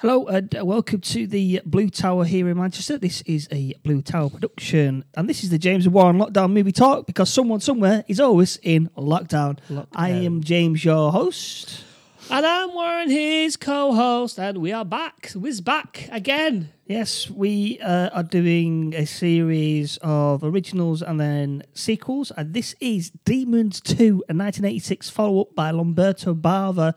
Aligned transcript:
Hello 0.00 0.26
and 0.26 0.54
welcome 0.60 1.00
to 1.00 1.26
the 1.26 1.62
Blue 1.64 1.88
Tower 1.88 2.26
here 2.26 2.50
in 2.50 2.58
Manchester. 2.58 2.98
This 2.98 3.22
is 3.22 3.48
a 3.50 3.72
Blue 3.82 4.02
Tower 4.02 4.28
production, 4.28 5.06
and 5.14 5.26
this 5.26 5.42
is 5.42 5.48
the 5.48 5.56
James 5.56 5.88
Warren 5.88 6.18
Lockdown 6.18 6.52
Movie 6.52 6.70
Talk 6.70 7.06
because 7.06 7.32
someone 7.32 7.60
somewhere 7.60 8.04
is 8.06 8.20
always 8.20 8.58
in 8.62 8.90
lockdown. 8.98 9.56
I 9.94 10.10
am 10.10 10.42
James, 10.42 10.84
your 10.84 11.12
host. 11.12 11.82
And 12.30 12.44
I'm 12.44 12.74
Warren, 12.74 13.08
his 13.08 13.56
co-host, 13.56 14.38
and 14.38 14.58
we 14.58 14.70
are 14.70 14.84
back. 14.84 15.32
We're 15.34 15.62
back 15.62 16.10
again. 16.12 16.74
Yes, 16.84 17.30
we 17.30 17.80
uh, 17.80 18.10
are 18.10 18.22
doing 18.22 18.94
a 18.94 19.06
series 19.06 19.96
of 20.02 20.44
originals 20.44 21.00
and 21.00 21.18
then 21.18 21.62
sequels, 21.72 22.30
and 22.36 22.52
this 22.52 22.74
is 22.80 23.12
Demons 23.24 23.80
2, 23.80 24.24
a 24.28 24.36
1986 24.36 25.08
follow 25.08 25.40
up 25.40 25.54
by 25.54 25.70
Lamberto 25.70 26.38
Bava 26.38 26.92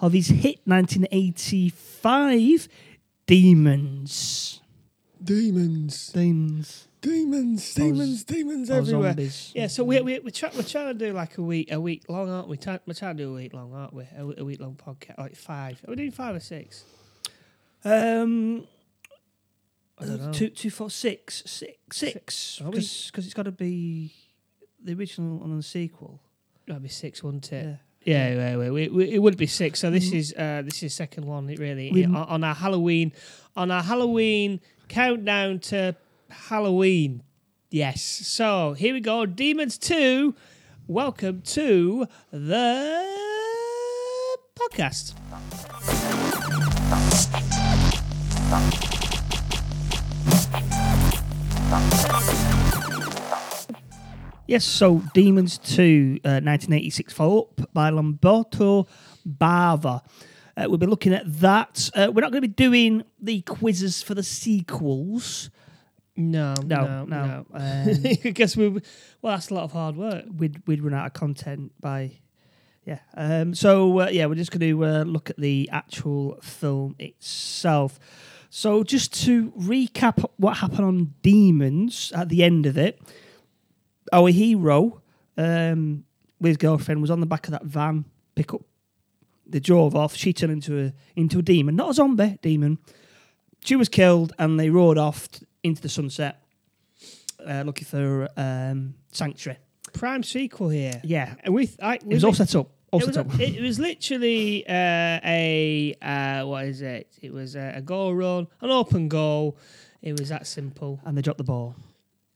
of 0.00 0.12
his 0.12 0.28
hit 0.28 0.60
1985 0.64 2.68
Demons. 3.26 4.60
Demons, 5.22 6.08
Demons. 6.12 6.88
demons, 7.02 7.74
demons, 7.74 8.24
demons 8.24 8.70
everywhere. 8.70 9.10
zombies. 9.10 9.52
Yeah, 9.54 9.66
so 9.66 9.84
we, 9.84 10.00
we, 10.00 10.18
we're, 10.20 10.30
try, 10.30 10.50
we're 10.56 10.62
trying 10.62 10.86
to 10.86 10.94
do 11.06 11.12
like 11.12 11.36
a 11.36 11.42
week 11.42 11.70
a 11.70 11.78
week 11.80 12.04
long, 12.08 12.30
aren't 12.30 12.48
we? 12.48 12.56
Try, 12.56 12.78
we're 12.86 12.94
trying 12.94 13.16
to 13.18 13.24
do 13.24 13.30
a 13.30 13.34
week 13.34 13.52
long, 13.52 13.74
aren't 13.74 13.92
we? 13.92 14.04
A, 14.16 14.22
a 14.40 14.44
week 14.44 14.60
long 14.60 14.76
podcast, 14.76 15.18
like 15.18 15.36
five. 15.36 15.82
Are 15.86 15.90
we 15.90 15.96
doing 15.96 16.12
five 16.12 16.36
or 16.36 16.40
six? 16.40 16.84
Um, 17.84 18.64
I 19.98 20.04
don't 20.06 20.22
know. 20.26 20.32
two, 20.32 20.48
two, 20.50 20.70
four, 20.70 20.88
six, 20.88 21.42
six, 21.44 21.96
six. 21.96 22.62
Because 22.64 23.26
it's 23.26 23.34
got 23.34 23.42
to 23.44 23.52
be 23.52 24.14
the 24.82 24.94
original 24.94 25.42
and 25.42 25.58
the 25.58 25.62
sequel. 25.62 26.20
That'd 26.66 26.82
be 26.82 26.88
six, 26.88 27.22
wouldn't 27.22 27.52
it? 27.52 27.64
Yeah. 27.66 27.76
Yeah, 28.08 28.56
yeah, 28.56 28.56
yeah, 28.56 28.88
it 29.14 29.18
would 29.18 29.36
be 29.36 29.46
six. 29.46 29.80
So 29.80 29.90
this 29.90 30.12
is 30.12 30.32
uh, 30.32 30.62
this 30.64 30.82
is 30.82 30.94
second 30.94 31.26
one. 31.26 31.50
It 31.50 31.58
really 31.58 31.90
We- 31.92 32.04
on, 32.06 32.14
on 32.16 32.44
our 32.44 32.54
Halloween, 32.54 33.12
on 33.54 33.70
our 33.70 33.82
Halloween 33.82 34.60
countdown 34.88 35.58
to 35.70 35.94
Halloween. 36.30 37.22
Yes. 37.70 38.00
So 38.00 38.72
here 38.72 38.94
we 38.94 39.00
go. 39.00 39.26
Demons 39.26 39.76
two. 39.76 40.34
Welcome 40.86 41.42
to 41.42 42.06
the 42.32 43.06
podcast. 44.58 45.12
Yes, 54.48 54.64
so 54.64 55.02
Demons 55.12 55.58
2, 55.58 56.20
uh, 56.24 56.40
1986 56.40 57.12
follow 57.12 57.40
up 57.42 57.70
by 57.74 57.90
Lamberto 57.90 58.88
Bava. 59.28 60.00
Uh, 60.56 60.64
we'll 60.68 60.78
be 60.78 60.86
looking 60.86 61.12
at 61.12 61.24
that. 61.40 61.90
Uh, 61.94 62.10
we're 62.10 62.22
not 62.22 62.32
going 62.32 62.40
to 62.42 62.48
be 62.48 62.54
doing 62.54 63.04
the 63.20 63.42
quizzes 63.42 64.02
for 64.02 64.14
the 64.14 64.22
sequels. 64.22 65.50
No, 66.16 66.54
No, 66.64 66.86
no, 66.86 67.04
no. 67.04 67.26
no. 67.26 67.46
Um, 67.54 67.88
I 68.24 68.30
guess 68.30 68.56
we. 68.56 68.68
Well, 68.70 68.80
that's 69.22 69.50
a 69.50 69.54
lot 69.54 69.64
of 69.64 69.72
hard 69.72 69.96
work. 69.96 70.24
we'd, 70.34 70.62
we'd 70.66 70.82
run 70.82 70.94
out 70.94 71.06
of 71.06 71.12
content 71.12 71.72
by. 71.78 72.12
Yeah. 72.86 73.00
Um, 73.14 73.54
so, 73.54 74.00
uh, 74.00 74.08
yeah, 74.10 74.24
we're 74.24 74.34
just 74.34 74.50
going 74.50 74.60
to 74.68 74.84
uh, 74.84 75.02
look 75.02 75.28
at 75.28 75.36
the 75.36 75.68
actual 75.70 76.38
film 76.40 76.96
itself. 76.98 77.98
So, 78.48 78.82
just 78.82 79.12
to 79.26 79.50
recap 79.52 80.24
what 80.38 80.56
happened 80.56 80.86
on 80.86 81.14
Demons 81.22 82.12
at 82.16 82.30
the 82.30 82.42
end 82.42 82.64
of 82.64 82.78
it, 82.78 82.98
our 84.12 84.28
hero 84.28 85.02
um, 85.36 86.04
with 86.40 86.50
his 86.50 86.56
girlfriend 86.56 87.00
was 87.00 87.10
on 87.10 87.20
the 87.20 87.26
back 87.26 87.46
of 87.46 87.52
that 87.52 87.64
van 87.64 88.04
pickup. 88.34 88.62
They 89.46 89.60
drove 89.60 89.94
off. 89.96 90.14
She 90.14 90.32
turned 90.32 90.52
into 90.52 90.78
a 90.78 90.92
into 91.16 91.38
a 91.38 91.42
demon, 91.42 91.76
not 91.76 91.90
a 91.90 91.94
zombie 91.94 92.38
demon. 92.42 92.78
She 93.64 93.76
was 93.76 93.88
killed, 93.88 94.32
and 94.38 94.58
they 94.60 94.70
rode 94.70 94.98
off 94.98 95.30
t- 95.30 95.46
into 95.62 95.82
the 95.82 95.88
sunset, 95.88 96.40
uh, 97.44 97.62
looking 97.66 97.86
for 97.86 98.28
um, 98.36 98.94
sanctuary. 99.10 99.58
Prime 99.94 100.22
sequel 100.22 100.68
here. 100.68 101.00
Yeah, 101.02 101.34
And 101.42 101.54
we, 101.54 101.68
I, 101.82 101.94
it 101.94 102.06
was 102.06 102.24
all 102.24 102.34
set 102.34 102.54
up. 102.54 102.68
All 102.92 103.00
it 103.00 103.06
set 103.14 103.26
was, 103.26 103.34
up. 103.34 103.40
it 103.40 103.60
was 103.60 103.78
literally 103.80 104.64
uh, 104.68 104.72
a 105.24 105.94
uh, 106.00 106.44
what 106.46 106.66
is 106.66 106.82
it? 106.82 107.08
It 107.20 107.32
was 107.32 107.56
a, 107.56 107.74
a 107.76 107.80
goal 107.80 108.14
run, 108.14 108.46
an 108.60 108.70
open 108.70 109.08
goal. 109.08 109.56
It 110.02 110.18
was 110.20 110.28
that 110.28 110.46
simple. 110.46 111.00
and 111.04 111.16
they 111.16 111.22
dropped 111.22 111.38
the 111.38 111.44
ball. 111.44 111.74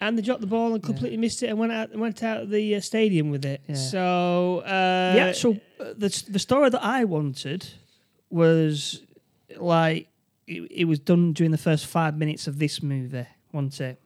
And 0.03 0.19
they 0.19 0.23
dropped 0.23 0.41
the 0.41 0.47
ball 0.49 0.75
and 0.75 0.83
completely 0.83 1.17
missed 1.17 1.43
it 1.45 1.47
and 1.51 1.59
went 1.59 1.73
out 1.73 1.95
went 1.97 2.23
out 2.23 2.39
of 2.43 2.51
the 2.51 2.75
uh, 2.75 2.81
stadium 2.81 3.31
with 3.31 3.45
it. 3.45 3.61
Yeah. 3.69 3.75
So 3.77 4.59
uh, 4.67 5.15
the 5.15 5.21
actual 5.21 5.61
uh, 5.79 5.93
the 5.97 6.09
the 6.29 6.39
story 6.39 6.71
that 6.71 6.83
I 6.83 7.05
wanted 7.05 7.61
was 8.29 9.01
like 9.57 10.09
it, 10.47 10.61
it 10.71 10.85
was 10.87 10.99
done 10.99 11.33
during 11.33 11.53
the 11.53 11.59
first 11.69 11.87
five 11.87 12.17
minutes 12.17 12.49
of 12.49 12.59
this 12.59 12.83
movie, 12.83 13.27
wasn't 13.53 13.81
it? 13.81 14.01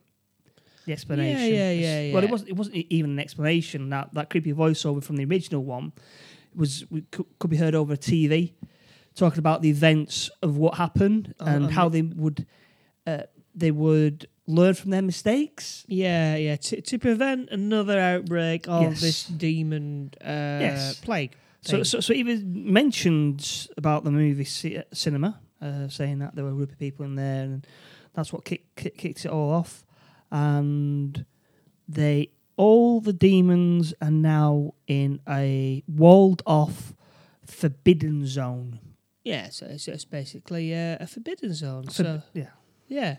The 0.85 0.93
explanation. 0.93 1.55
Yeah, 1.55 1.71
yeah, 1.71 2.01
yeah, 2.01 2.15
Well, 2.15 2.23
it 2.23 2.31
wasn't. 2.31 2.51
It 2.51 2.57
wasn't 2.57 2.77
even 2.77 3.11
an 3.13 3.19
explanation. 3.19 3.89
That 3.91 4.13
that 4.15 4.29
creepy 4.31 4.53
voiceover 4.53 5.03
from 5.03 5.17
the 5.17 5.25
original 5.25 5.65
one 5.65 5.93
was 6.55 6.85
could, 7.11 7.27
could 7.39 7.51
be 7.51 7.57
heard 7.57 7.75
over 7.75 7.97
TV, 7.97 8.53
talking 9.15 9.39
about 9.39 9.63
the 9.63 9.71
events 9.71 10.31
of 10.43 10.59
what 10.59 10.75
happened 10.75 11.35
Oh, 11.41 11.47
and 11.47 11.65
and 11.65 11.73
how 11.73 11.89
they 11.89 12.03
would 12.03 12.47
uh, 13.07 13.23
they 13.57 13.71
would 13.71 14.29
learn 14.47 14.75
from 14.75 14.91
their 14.93 15.03
mistakes. 15.03 15.85
yeah, 15.89 16.37
yeah, 16.37 16.57
to, 16.57 16.81
to 16.81 16.99
prevent 16.99 17.49
another 17.51 17.99
outbreak 17.99 18.69
of 18.69 18.83
Yes. 18.83 19.01
this 19.01 19.25
demon 19.25 20.11
uh, 20.21 20.59
Yes. 20.61 21.01
plague. 21.01 21.33
So, 21.63 21.79
thing. 21.79 21.85
so, 21.85 22.01
so 22.01 22.15
he 22.15 22.23
was 22.23 22.45
mentioned 22.45 23.69
about 23.77 24.05
the 24.05 24.13
movie 24.13 24.45
ci- 24.45 24.83
cinema, 24.93 25.41
uh, 25.61 25.89
saying 25.89 26.21
that 26.21 26.37
there 26.37 26.45
were 26.45 26.51
a 26.53 26.55
group 26.55 26.71
of 26.71 26.79
people 26.79 27.05
in 27.07 27.17
there, 27.17 27.43
and 27.45 27.67
that's 28.15 28.33
what 28.33 28.45
kick, 28.45 28.63
kick, 28.77 28.97
kicked 28.97 29.25
it 29.25 29.31
all 29.33 29.51
off. 29.53 29.85
And 30.31 31.25
they, 31.89 32.31
all 32.57 33.01
the 33.01 33.13
demons 33.13 33.95
are 34.01 34.11
now 34.13 34.75
in 34.87 35.19
a 35.29 35.83
walled 35.89 36.43
off, 36.47 36.95
forbidden 37.45 38.27
zone. 38.27 38.79
yeah, 39.25 39.49
so 39.51 39.67
it's, 39.67 39.89
it's 39.89 40.05
basically 40.05 40.73
uh, 40.75 40.99
a 41.01 41.07
forbidden 41.07 41.53
zone. 41.55 41.85
Forb- 41.85 41.93
so 41.93 42.23
yeah, 42.33 42.51
Yeah, 42.89 43.17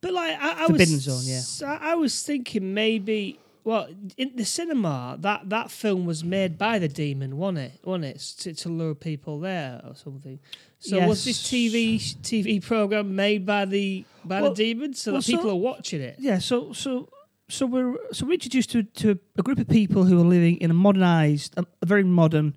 but 0.00 0.12
like 0.12 0.36
I, 0.40 0.64
I 0.64 0.66
Forbidden 0.66 0.94
was, 0.94 1.02
zone, 1.02 1.22
yeah. 1.24 1.78
I, 1.80 1.92
I 1.92 1.94
was 1.94 2.22
thinking 2.22 2.74
maybe. 2.74 3.38
Well, 3.62 3.88
in 4.16 4.32
the 4.36 4.46
cinema, 4.46 5.18
that, 5.20 5.50
that 5.50 5.70
film 5.70 6.06
was 6.06 6.24
made 6.24 6.56
by 6.56 6.78
the 6.78 6.88
demon, 6.88 7.36
wasn't 7.36 7.58
it? 7.58 7.72
Wasn't 7.84 8.06
it 8.06 8.18
to, 8.38 8.54
to 8.54 8.68
lure 8.70 8.94
people 8.94 9.38
there 9.38 9.82
or 9.86 9.94
something? 9.94 10.38
So 10.78 11.06
was 11.06 11.26
this 11.26 11.42
TV 11.42 11.98
TV 12.22 12.64
program 12.64 13.14
made 13.14 13.44
by 13.44 13.66
the 13.66 14.06
by 14.24 14.40
Well- 14.40 14.54
the 14.54 14.64
demon 14.64 14.94
so 14.94 15.12
well, 15.12 15.20
that 15.20 15.26
people 15.26 15.44
so- 15.44 15.50
are 15.50 15.56
watching 15.56 16.00
it? 16.00 16.16
yeah. 16.18 16.38
So, 16.38 16.72
so, 16.72 17.10
so 17.50 17.66
we're 17.66 17.96
so 18.12 18.24
we're 18.24 18.32
introduced 18.32 18.70
to 18.70 18.82
to 18.82 19.18
a 19.36 19.42
group 19.42 19.58
of 19.58 19.68
people 19.68 20.04
who 20.04 20.18
are 20.18 20.24
living 20.24 20.56
in 20.56 20.70
a 20.70 20.74
modernized, 20.74 21.52
a, 21.58 21.66
a 21.82 21.86
very 21.86 22.04
modern 22.04 22.56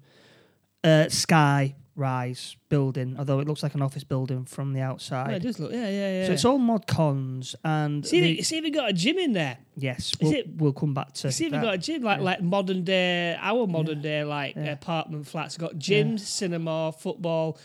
uh, 0.85 1.09
sky 1.09 1.75
rise 1.95 2.57
building, 2.69 3.15
although 3.19 3.39
it 3.39 3.47
looks 3.47 3.61
like 3.63 3.75
an 3.75 3.81
office 3.81 4.03
building 4.03 4.45
from 4.45 4.73
the 4.73 4.81
outside. 4.81 5.33
it 5.35 5.43
does 5.43 5.59
look, 5.59 5.71
yeah, 5.71 5.87
yeah, 5.89 6.19
yeah. 6.21 6.25
So 6.27 6.33
it's 6.33 6.45
all 6.45 6.57
mod 6.57 6.87
cons, 6.87 7.55
and 7.63 8.05
see, 8.05 8.19
the- 8.21 8.39
it's 8.39 8.51
even 8.51 8.71
got 8.73 8.89
a 8.89 8.93
gym 8.93 9.17
in 9.19 9.33
there. 9.33 9.57
yes, 9.77 10.13
is 10.13 10.17
we'll, 10.21 10.33
it- 10.33 10.49
we'll 10.57 10.73
come 10.73 10.93
back 10.93 11.13
to 11.13 11.27
It's 11.27 11.39
even 11.41 11.59
that. 11.59 11.65
got 11.65 11.73
a 11.75 11.77
gym 11.77 12.01
like 12.01 12.17
yeah. 12.19 12.23
like 12.23 12.41
modern 12.41 12.83
day, 12.83 13.37
our 13.39 13.67
modern 13.67 14.01
day 14.01 14.23
like 14.23 14.55
Yeah. 14.55 14.71
apartment 14.71 15.27
flats. 15.27 15.57
Got 15.57 15.75
gyms, 15.75 16.21
cinema, 16.21 16.91
football, 16.91 17.57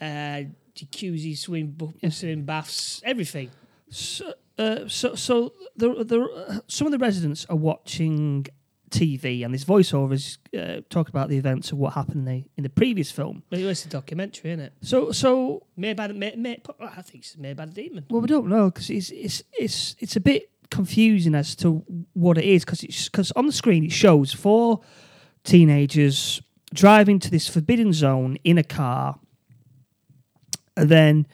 uh, 0.00 0.42
jacuzzi, 0.74 1.36
swim, 1.38 1.68
bu- 1.76 1.92
swimming 2.10 2.44
baths, 2.44 3.00
everything. 3.04 3.50
So, 3.88 4.34
uh, 4.58 4.88
so, 4.88 5.14
so 5.14 5.52
the, 5.76 6.02
the, 6.04 6.20
uh, 6.22 6.58
some 6.66 6.86
of 6.86 6.92
the 6.92 6.98
residents 6.98 7.46
are 7.48 7.56
watching 7.56 8.46
TV, 8.90 9.44
and 9.44 9.52
this 9.52 9.64
voiceover 9.64 10.12
is 10.12 10.38
uh, 10.56 10.80
talking 10.90 11.10
about 11.10 11.28
the 11.28 11.36
events 11.36 11.72
of 11.72 11.78
what 11.78 11.94
happened 11.94 12.18
in 12.18 12.24
the, 12.24 12.44
in 12.56 12.62
the 12.62 12.68
previous 12.68 13.10
film. 13.10 13.42
But 13.50 13.58
it 13.58 13.64
was 13.64 13.84
a 13.84 13.88
documentary, 13.88 14.52
isn't 14.52 14.64
it? 14.64 14.72
So, 14.80 15.12
so 15.12 15.64
Made 15.76 15.96
by 15.96 16.06
the 16.06 16.14
made, 16.14 16.38
made, 16.38 16.62
I 16.80 17.02
think 17.02 17.24
it's 17.24 17.36
made 17.36 17.56
by 17.56 17.66
the 17.66 17.72
demon. 17.72 18.06
well, 18.08 18.20
we 18.20 18.28
don't 18.28 18.48
know 18.48 18.70
because 18.70 18.88
it's 18.90 19.10
it's 19.10 19.42
it's 19.58 19.96
it's 19.98 20.16
a 20.16 20.20
bit 20.20 20.50
confusing 20.70 21.34
as 21.34 21.54
to 21.56 21.84
what 22.14 22.38
it 22.38 22.44
is 22.44 22.64
because 22.64 22.82
it's 22.82 23.08
because 23.08 23.30
on 23.32 23.46
the 23.46 23.52
screen 23.52 23.84
it 23.84 23.92
shows 23.92 24.32
four 24.32 24.80
teenagers 25.44 26.40
driving 26.72 27.18
to 27.20 27.30
this 27.30 27.46
forbidden 27.48 27.92
zone 27.92 28.38
in 28.42 28.58
a 28.58 28.64
car, 28.64 29.18
and 30.76 30.88
then 30.88 31.26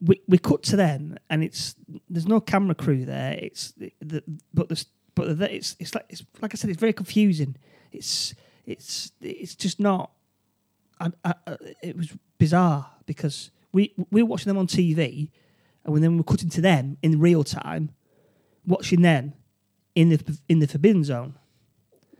we, 0.00 0.20
we 0.26 0.38
cut 0.38 0.62
to 0.64 0.76
them 0.76 1.16
and 1.30 1.44
it's 1.44 1.76
there's 2.08 2.26
no 2.26 2.40
camera 2.40 2.74
crew 2.74 3.04
there. 3.04 3.38
It's 3.40 3.72
the 4.00 4.22
but 4.52 4.68
there's 4.68 4.86
but 5.18 5.50
it's 5.50 5.76
it's 5.78 5.94
like 5.94 6.06
it's 6.08 6.22
like 6.40 6.54
I 6.54 6.56
said, 6.56 6.70
it's 6.70 6.80
very 6.80 6.92
confusing. 6.92 7.56
It's 7.92 8.34
it's 8.66 9.12
it's 9.20 9.54
just 9.54 9.78
not. 9.80 10.10
I, 11.00 11.10
I, 11.24 11.34
I- 11.46 11.56
it 11.82 11.96
was 11.96 12.12
bizarre 12.38 12.90
because 13.06 13.50
we 13.72 13.92
we 14.10 14.22
were 14.22 14.28
watching 14.28 14.48
them 14.50 14.58
on 14.58 14.66
TV, 14.66 15.30
and 15.84 15.92
when 15.92 16.02
then 16.02 16.16
we're 16.16 16.22
cutting 16.24 16.50
to 16.50 16.60
them 16.60 16.96
in 17.02 17.18
real 17.20 17.44
time, 17.44 17.90
watching 18.66 19.02
them 19.02 19.32
in 19.94 20.08
the 20.10 20.38
in 20.48 20.58
the 20.60 20.66
forbidden 20.66 21.04
zone. 21.04 21.34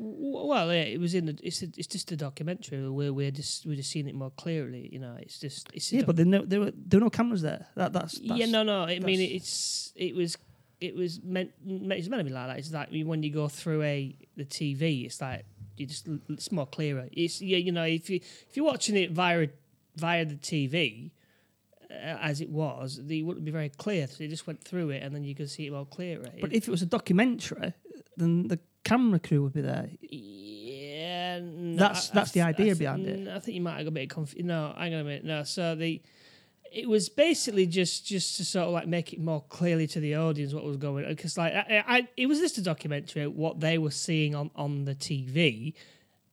Well, 0.00 0.72
yeah, 0.72 0.82
it 0.82 1.00
was 1.00 1.12
in. 1.14 1.26
The, 1.26 1.38
it's 1.42 1.60
a, 1.62 1.66
it's 1.76 1.88
just 1.88 2.12
a 2.12 2.16
documentary 2.16 2.88
where 2.88 3.12
we're 3.12 3.32
just 3.32 3.66
we're 3.66 3.74
just 3.74 3.90
seeing 3.90 4.06
it 4.08 4.14
more 4.14 4.30
clearly. 4.30 4.88
You 4.92 5.00
know, 5.00 5.16
it's 5.18 5.40
just 5.40 5.68
it's 5.74 5.92
Yeah, 5.92 6.00
doc- 6.02 6.06
but 6.06 6.16
there, 6.16 6.24
no, 6.24 6.44
there 6.44 6.60
were 6.60 6.72
there 6.76 7.00
were 7.00 7.04
no 7.06 7.10
cameras 7.10 7.42
there. 7.42 7.66
That 7.74 7.92
that's, 7.92 8.16
that's 8.20 8.38
yeah, 8.38 8.46
no, 8.46 8.62
no. 8.62 8.82
I 8.84 9.00
mean, 9.00 9.20
it's 9.20 9.92
it 9.96 10.14
was 10.14 10.36
it 10.80 10.94
was 10.94 11.20
meant 11.22 11.50
it's 11.66 12.08
meant 12.08 12.20
to 12.20 12.24
be 12.24 12.30
like 12.30 12.48
that. 12.48 12.58
It's 12.58 12.72
like 12.72 12.88
when 12.90 13.22
you 13.22 13.30
go 13.32 13.48
through 13.48 13.82
a 13.82 14.16
the 14.36 14.44
TV, 14.44 15.06
it's 15.06 15.20
like 15.20 15.44
you 15.76 15.86
just 15.86 16.08
it's 16.28 16.52
more 16.52 16.66
clearer. 16.66 17.08
It's 17.12 17.40
yeah, 17.40 17.58
you 17.58 17.72
know, 17.72 17.84
if 17.84 18.08
you 18.10 18.16
if 18.16 18.56
you're 18.56 18.66
watching 18.66 18.96
it 18.96 19.12
via 19.12 19.48
via 19.96 20.24
the 20.24 20.36
TV. 20.36 21.10
Uh, 21.90 22.18
as 22.20 22.42
it 22.42 22.50
was, 22.50 23.00
the, 23.02 23.20
it 23.20 23.22
wouldn't 23.22 23.46
be 23.46 23.50
very 23.50 23.70
clear. 23.70 24.06
So 24.06 24.22
you 24.22 24.28
just 24.28 24.46
went 24.46 24.62
through 24.62 24.90
it, 24.90 25.02
and 25.02 25.14
then 25.14 25.24
you 25.24 25.34
could 25.34 25.48
see 25.48 25.66
it 25.66 25.72
more 25.72 25.86
clearer. 25.86 26.26
But 26.38 26.52
if 26.52 26.68
it 26.68 26.70
was 26.70 26.82
a 26.82 26.86
documentary, 26.86 27.72
then 28.14 28.46
the 28.48 28.58
camera 28.84 29.18
crew 29.18 29.42
would 29.44 29.54
be 29.54 29.62
there. 29.62 29.88
Yeah, 30.02 31.40
no, 31.42 31.76
That's- 31.78 32.10
I- 32.10 32.12
I 32.12 32.14
that's 32.14 32.32
the 32.32 32.42
idea 32.42 32.72
I 32.72 32.74
behind 32.74 33.06
it. 33.06 33.28
I 33.28 33.38
think 33.40 33.54
you 33.54 33.62
might 33.62 33.76
have 33.76 33.84
got 33.84 33.88
a 33.88 33.92
bit 33.92 34.10
confused. 34.10 34.44
No, 34.46 34.74
hang 34.76 34.92
on 34.94 35.00
a 35.00 35.04
minute. 35.04 35.24
No, 35.24 35.44
so 35.44 35.74
the 35.74 36.02
it 36.72 36.88
was 36.88 37.08
basically 37.08 37.66
just 37.66 38.06
just 38.06 38.36
to 38.36 38.44
sort 38.44 38.66
of 38.66 38.72
like 38.72 38.86
make 38.86 39.12
it 39.12 39.20
more 39.20 39.42
clearly 39.48 39.86
to 39.88 40.00
the 40.00 40.16
audience 40.16 40.52
what 40.54 40.64
was 40.64 40.76
going 40.76 41.04
on 41.04 41.10
because 41.10 41.36
like 41.38 41.52
I, 41.54 41.84
I, 41.86 42.08
it 42.16 42.26
was 42.26 42.38
just 42.40 42.58
a 42.58 42.62
documentary 42.62 43.26
what 43.26 43.60
they 43.60 43.78
were 43.78 43.90
seeing 43.90 44.34
on 44.34 44.50
on 44.56 44.84
the 44.84 44.94
TV. 44.94 45.74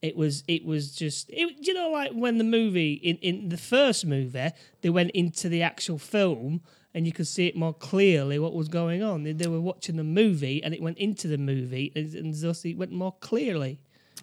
It 0.01 0.15
was 0.15 0.43
it 0.47 0.65
was 0.65 0.93
just 0.95 1.29
it, 1.29 1.55
you 1.65 1.73
know 1.73 1.89
like 1.89 2.11
when 2.11 2.37
the 2.37 2.43
movie 2.43 2.93
in 2.93 3.17
in 3.17 3.49
the 3.49 3.57
first 3.57 4.05
movie 4.05 4.51
they 4.81 4.89
went 4.89 5.11
into 5.11 5.49
the 5.49 5.61
actual 5.63 5.97
film 5.97 6.61
and 6.93 7.05
you 7.05 7.11
could 7.11 7.27
see 7.27 7.47
it 7.47 7.55
more 7.55 7.73
clearly 7.73 8.39
what 8.39 8.53
was 8.53 8.69
going 8.69 9.03
on. 9.03 9.23
They, 9.23 9.33
they 9.33 9.47
were 9.47 9.59
watching 9.59 9.97
the 9.97 10.03
movie 10.03 10.63
and 10.63 10.73
it 10.73 10.81
went 10.81 10.97
into 10.97 11.27
the 11.27 11.38
movie 11.38 11.91
and, 11.95 12.13
and 12.15 12.33
thus 12.33 12.63
it 12.65 12.77
went 12.77 12.91
more 12.91 13.15
clearly. 13.19 13.79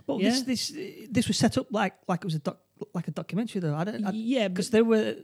But 0.07 0.21
Yeah. 0.21 0.31
this 0.31 0.43
this 0.43 0.73
this 1.11 1.29
was 1.29 1.37
set 1.37 1.59
up 1.59 1.67
like 1.71 1.95
like 2.09 2.21
it 2.21 2.25
was 2.25 2.35
a 2.37 2.39
doc, 2.39 2.59
like 2.95 3.09
a 3.09 3.11
documentary 3.11 3.61
though. 3.61 3.75
I 3.75 3.85
don't 3.85 4.15
yeah, 4.15 4.49
because 4.49 4.71
there 4.71 4.85
were 4.85 5.17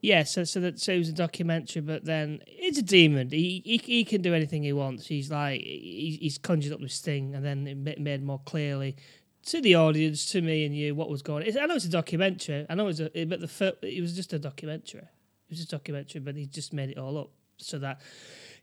yeah. 0.00 0.24
So 0.24 0.44
so 0.44 0.60
that 0.60 0.80
so 0.80 0.92
it 0.92 0.98
was 0.98 1.08
a 1.08 1.14
documentary, 1.14 1.82
but 1.82 2.04
then 2.04 2.40
it's 2.46 2.78
a 2.78 2.82
demon. 2.82 3.30
He 3.30 3.62
he, 3.64 3.78
he 3.78 4.04
can 4.04 4.22
do 4.22 4.34
anything 4.34 4.62
he 4.62 4.72
wants. 4.72 5.06
He's 5.06 5.30
like 5.30 5.60
he, 5.60 6.18
he's 6.20 6.38
conjured 6.38 6.72
up 6.72 6.80
this 6.80 7.00
thing, 7.00 7.34
and 7.34 7.44
then 7.44 7.66
it 7.66 8.00
made 8.00 8.22
more 8.22 8.40
clearly 8.44 8.96
to 9.46 9.60
the 9.60 9.74
audience, 9.74 10.26
to 10.32 10.42
me 10.42 10.64
and 10.64 10.76
you, 10.76 10.94
what 10.94 11.08
was 11.08 11.22
going. 11.22 11.46
on. 11.46 11.62
I 11.62 11.66
know 11.66 11.74
it's 11.74 11.84
a 11.84 11.90
documentary. 11.90 12.66
I 12.68 12.74
know 12.74 12.88
it's 12.88 13.00
a 13.00 13.24
but 13.24 13.40
the 13.40 13.76
it 13.82 14.00
was 14.00 14.14
just 14.14 14.32
a 14.32 14.38
documentary. 14.38 15.00
It 15.00 15.50
was 15.50 15.62
a 15.62 15.66
documentary, 15.66 16.20
but 16.20 16.36
he 16.36 16.46
just 16.46 16.72
made 16.72 16.90
it 16.90 16.98
all 16.98 17.18
up 17.18 17.30
so 17.56 17.78
that 17.78 18.00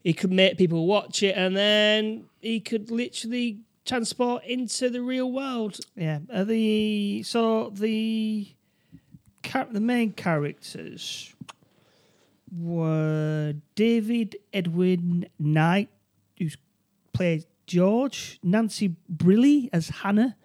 he 0.04 0.14
could 0.14 0.32
make 0.32 0.58
people 0.58 0.86
watch 0.86 1.24
it, 1.24 1.36
and 1.36 1.56
then 1.56 2.26
he 2.40 2.60
could 2.60 2.92
literally 2.92 3.62
transport 3.88 4.44
into 4.44 4.90
the 4.90 5.02
real 5.02 5.32
world. 5.32 5.80
yeah 5.96 6.20
uh, 6.32 6.44
the 6.44 7.24
so 7.24 7.70
the 7.74 8.48
char- 9.44 9.70
the 9.72 9.82
main 9.82 10.12
characters 10.12 11.34
were 12.56 13.54
David 13.76 14.38
Edwin 14.54 15.28
Knight, 15.40 15.90
who 16.40 16.48
plays 17.14 17.46
George, 17.66 18.40
Nancy 18.44 18.96
Brilli 19.14 19.70
as 19.74 19.90
Hannah, 19.90 20.36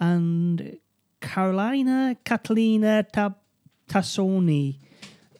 and 0.00 0.78
Carolina 1.20 2.16
Catalina 2.24 3.02
Tab- 3.12 3.36
Tassoni 3.88 4.78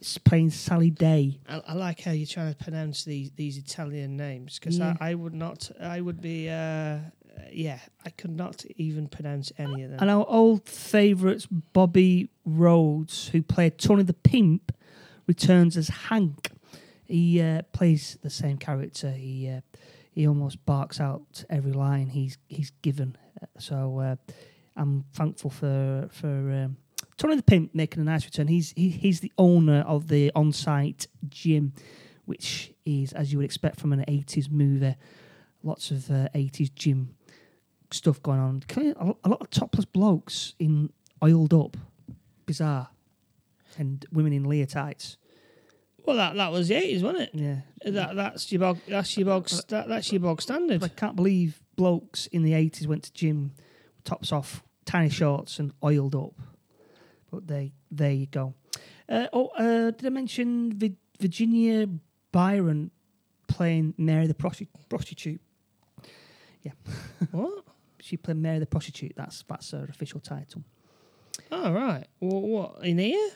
is 0.00 0.18
playing 0.18 0.50
Sally 0.50 0.90
Day. 0.90 1.40
I, 1.48 1.62
I 1.68 1.72
like 1.74 2.00
how 2.02 2.10
you're 2.12 2.26
trying 2.26 2.52
to 2.54 2.62
pronounce 2.64 3.04
these 3.04 3.30
these 3.36 3.56
Italian 3.56 4.16
names 4.16 4.58
because 4.58 4.78
Yeah. 4.78 4.96
I, 5.00 5.10
I 5.12 5.14
would 5.14 5.34
not. 5.34 5.70
I 5.80 6.00
would 6.00 6.20
be. 6.20 6.48
Uh, 6.50 6.98
yeah, 7.52 7.78
I 8.04 8.10
could 8.10 8.30
not 8.36 8.64
even 8.76 9.08
pronounce 9.08 9.52
any 9.58 9.82
of 9.82 9.90
them. 9.90 9.98
And 10.00 10.10
our 10.10 10.26
old 10.28 10.68
favourites, 10.68 11.46
Bobby 11.46 12.28
Rhodes, 12.44 13.28
who 13.28 13.42
played 13.42 13.78
Tony 13.78 14.02
the 14.02 14.12
Pimp, 14.12 14.72
returns 15.26 15.76
as 15.76 15.88
Hank. 15.88 16.50
He 17.06 17.40
uh, 17.40 17.62
plays 17.72 18.18
the 18.22 18.30
same 18.30 18.58
character. 18.58 19.10
He 19.10 19.48
uh, 19.48 19.60
he 20.12 20.26
almost 20.26 20.64
barks 20.66 21.00
out 21.00 21.44
every 21.48 21.72
line 21.72 22.08
he's 22.08 22.38
he's 22.48 22.72
given. 22.82 23.16
Uh, 23.40 23.46
So 23.58 23.98
uh, 24.00 24.16
I'm 24.76 25.04
thankful 25.12 25.50
for 25.50 26.08
for 26.10 26.26
um, 26.52 26.76
Tony 27.16 27.36
the 27.36 27.42
Pimp 27.42 27.74
making 27.74 28.00
a 28.02 28.04
nice 28.04 28.24
return. 28.24 28.48
He's 28.48 28.72
he, 28.76 28.88
he's 28.90 29.20
the 29.20 29.32
owner 29.38 29.80
of 29.86 30.08
the 30.08 30.32
on-site 30.34 31.06
gym, 31.28 31.72
which 32.24 32.72
is 32.84 33.12
as 33.12 33.32
you 33.32 33.38
would 33.38 33.44
expect 33.44 33.80
from 33.80 33.92
an 33.92 34.04
80s 34.08 34.50
movie. 34.50 34.96
Lots 35.62 35.90
of 35.90 36.10
uh, 36.10 36.28
80s 36.34 36.72
gym 36.74 37.16
stuff 37.96 38.22
going 38.22 38.38
on. 38.40 38.62
A 39.25 39.28
lot 39.28 39.40
of 39.40 39.50
topless 39.50 39.84
blokes 39.84 40.54
in 40.58 40.90
oiled 41.22 41.52
up, 41.54 41.76
bizarre, 42.46 42.88
and 43.78 44.04
women 44.12 44.32
in 44.32 44.44
leotards. 44.44 45.16
well, 46.04 46.16
that 46.16 46.37
that 46.37 46.52
was 46.52 46.69
the 46.69 46.75
eighties, 46.76 47.02
wasn't 47.02 47.22
it? 47.22 47.31
Yeah, 47.34 47.90
That 47.90 48.14
that's 48.16 48.50
your 48.52 48.60
bog. 48.60 48.78
That's 48.88 49.16
your 49.16 49.26
bog. 49.26 49.48
That, 49.69 49.88
that's 49.88 50.12
your 50.12 50.20
bog 50.20 50.40
standard. 50.43 50.82
I 50.84 50.88
can't 50.88 51.16
believe 51.16 51.60
blokes 51.76 52.26
in 52.28 52.43
the 52.43 52.54
eighties 52.54 52.87
went 52.87 53.04
to 53.04 53.12
gym, 53.12 53.52
tops 54.04 54.32
off, 54.32 54.62
tiny 54.84 55.10
shorts, 55.10 55.58
and 55.58 55.72
oiled 55.84 56.14
up. 56.14 56.34
But 57.31 57.46
they 57.48 57.72
there 57.90 58.12
you 58.12 58.26
go. 58.26 58.54
Uh, 59.08 59.26
oh, 59.32 59.48
uh, 59.58 59.90
did 59.93 60.06
I 60.06 60.08
mention 60.10 60.72
Vi- 60.72 60.96
Virginia 61.20 61.87
Byron 62.32 62.90
playing 63.46 63.94
Mary 63.96 64.26
the 64.26 64.34
prosti- 64.34 64.69
prostitute? 64.88 65.40
Yeah. 66.62 66.72
What? 67.31 67.64
She 68.06 68.17
played 68.17 68.37
Mary 68.37 68.61
the 68.61 68.67
prostitute. 68.67 69.14
That's 69.17 69.43
that's 69.49 69.73
her 69.73 69.85
official 69.91 70.20
title. 70.20 70.62
Oh 71.50 71.73
right. 71.73 72.06
Well, 72.20 72.41
what 72.41 72.85
in 72.85 72.99
here? 72.99 73.31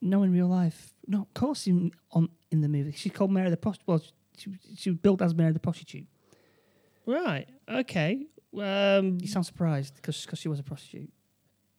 No, 0.00 0.22
in 0.24 0.32
real 0.32 0.48
life. 0.48 0.94
No, 1.06 1.22
of 1.22 1.34
course, 1.34 1.66
in 1.68 1.92
on 2.12 2.28
in 2.50 2.60
the 2.60 2.68
movie, 2.68 2.92
she's 2.92 3.12
called 3.12 3.30
Mary 3.30 3.50
the 3.50 3.56
prostitute. 3.56 3.88
Well, 3.88 4.02
she, 4.36 4.50
she 4.76 4.90
was 4.90 4.98
billed 4.98 5.22
as 5.22 5.32
Mary 5.34 5.52
the 5.52 5.60
prostitute. 5.60 6.06
Right. 7.06 7.46
Okay. 7.68 8.26
Um. 8.58 9.18
You 9.20 9.28
sound 9.28 9.46
surprised 9.46 9.94
because 9.96 10.26
she 10.34 10.48
was 10.48 10.58
a 10.58 10.62
prostitute. 10.64 11.10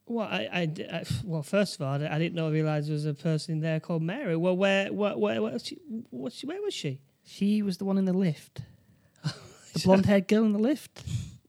Well, 0.06 0.26
I, 0.26 0.48
I 0.52 0.62
I- 0.98 1.04
well, 1.24 1.42
first 1.42 1.74
of 1.76 1.82
all, 1.82 1.94
I 2.02 2.18
didn't 2.18 2.34
know 2.34 2.50
realize 2.50 2.86
there 2.86 2.94
was 2.94 3.04
a 3.06 3.14
person 3.14 3.54
in 3.56 3.60
there 3.60 3.78
called 3.78 4.02
Mary. 4.02 4.36
Well, 4.36 4.56
where, 4.56 4.90
where, 4.92 5.16
where, 5.16 5.40
where, 5.42 5.52
was 5.52 5.64
she, 5.66 5.76
what, 6.10 6.32
she, 6.32 6.46
where 6.46 6.60
was 6.62 6.74
she? 6.74 7.00
She 7.22 7.62
was 7.62 7.76
the 7.78 7.84
one 7.84 7.96
in 7.96 8.06
the 8.06 8.12
lift, 8.12 8.62
the 9.74 9.80
blonde 9.80 10.06
haired 10.06 10.28
girl 10.28 10.44
in 10.44 10.52
the 10.52 10.58
lift. 10.58 11.02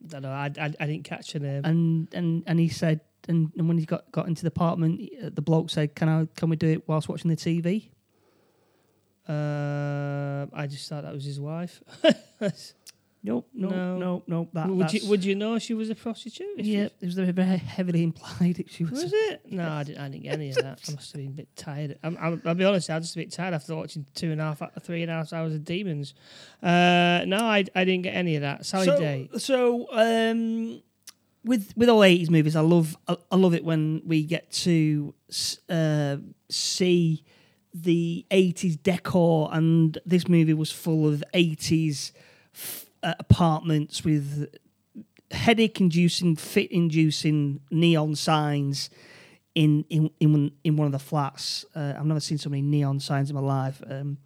I 0.04 0.08
don't 0.08 0.22
know. 0.24 0.32
I, 0.32 0.52
I, 0.60 0.74
I 0.80 0.86
didn't 0.86 1.04
catch 1.04 1.34
her 1.34 1.40
name. 1.40 1.64
And 1.64 2.08
and 2.14 2.44
and 2.48 2.60
he 2.60 2.70
said, 2.70 3.02
and, 3.28 3.52
and 3.58 3.68
when 3.68 3.78
he 3.78 3.86
got 3.86 4.12
got 4.12 4.28
into 4.28 4.42
the 4.42 4.50
apartment, 4.50 5.10
uh, 5.24 5.30
the 5.34 5.42
bloke 5.42 5.70
said, 5.70 5.96
"Can 5.96 6.10
I 6.10 6.28
can 6.36 6.50
we 6.50 6.56
do 6.56 6.68
it 6.68 6.88
whilst 6.88 7.10
watching 7.10 7.30
the 7.30 7.38
TV?" 7.38 7.90
Uh, 9.28 10.48
I 10.54 10.68
just 10.68 10.90
thought 10.90 11.04
that 11.04 11.14
was 11.14 11.24
his 11.24 11.40
wife. 11.40 11.82
Nope, 13.24 13.48
no, 13.54 13.70
No. 13.70 13.98
no, 13.98 14.24
no. 14.26 14.50
That, 14.54 14.68
would 14.70 14.92
you 14.94 15.08
Would 15.08 15.24
you 15.24 15.36
know 15.36 15.60
she 15.60 15.76
was 15.76 15.92
a 15.92 15.96
prostitute? 15.96 16.48
Yeah, 16.58 16.86
it 16.86 16.94
was 17.02 17.14
very, 17.14 17.58
heavily 17.58 18.02
implied. 18.04 18.56
that 18.56 18.72
She 18.72 18.84
was. 18.84 19.04
Was 19.04 19.14
it? 19.14 19.44
No, 19.52 19.70
I 19.70 19.84
didn't, 19.84 20.00
I 20.00 20.10
didn't 20.10 20.24
get 20.24 20.34
any 20.34 20.50
of 20.50 20.56
that. 20.56 20.82
I 20.90 20.92
must 20.94 21.12
have 21.12 21.22
been 21.22 21.28
a 21.28 21.36
bit 21.36 21.56
tired. 21.56 22.00
I'm, 22.02 22.18
I'm, 22.20 22.42
I'll 22.46 22.56
be 22.56 22.66
honest, 22.66 22.90
I 22.90 22.96
was 22.98 23.06
just 23.06 23.16
a 23.16 23.20
bit 23.20 23.32
tired 23.32 23.54
after 23.54 23.76
watching 23.76 24.08
two 24.16 24.32
and 24.32 24.42
a 24.42 24.46
half, 24.56 24.62
three 24.82 25.04
and 25.04 25.12
a 25.12 25.14
half 25.14 25.34
hours 25.34 25.54
of 25.54 25.64
Demons. 25.64 26.16
Uh, 26.64 27.22
no, 27.28 27.38
I, 27.38 27.64
I 27.76 27.84
didn't 27.86 28.02
get 28.02 28.16
any 28.16 28.38
of 28.38 28.42
that. 28.42 28.66
Sally 28.66 28.86
so, 28.86 28.98
Day. 29.00 29.30
So, 29.38 29.88
um, 29.92 30.82
with 31.46 31.74
with 31.76 31.90
all 31.90 32.04
eighties 32.04 32.32
movies, 32.32 32.56
I 32.56 32.62
love 32.62 32.98
I, 33.08 33.18
I 33.32 33.36
love 33.36 33.54
it 33.54 33.64
when 33.64 34.02
we 34.06 34.24
get 34.24 34.52
to 34.52 35.14
uh, 35.70 36.18
see 36.50 37.24
the 37.74 38.26
eighties 38.32 38.78
decor, 38.78 39.50
and 39.54 39.98
this 40.06 40.28
movie 40.28 40.54
was 40.56 40.72
full 40.72 41.08
of 41.08 41.24
eighties 41.34 42.12
f- 42.54 42.86
uh, 43.04 43.14
apartments 43.20 44.04
with 44.04 44.54
headache-inducing, 45.32 46.36
fit-inducing 46.36 47.62
neon 47.72 48.16
signs. 48.16 48.90
In, 49.54 49.84
in 49.90 50.10
in 50.22 50.32
one- 50.32 50.52
in 50.64 50.78
one 50.78 50.86
of 50.86 50.94
the 50.94 51.00
flats, 51.00 51.66
uh, 51.76 51.94
I've 51.98 52.06
never 52.06 52.22
seen 52.22 52.38
so 52.38 52.50
many 52.50 52.62
neon 52.62 53.02
signs 53.02 53.30
in 53.30 53.36
my 53.36 53.42
life. 53.42 53.84
Um, 53.86 54.18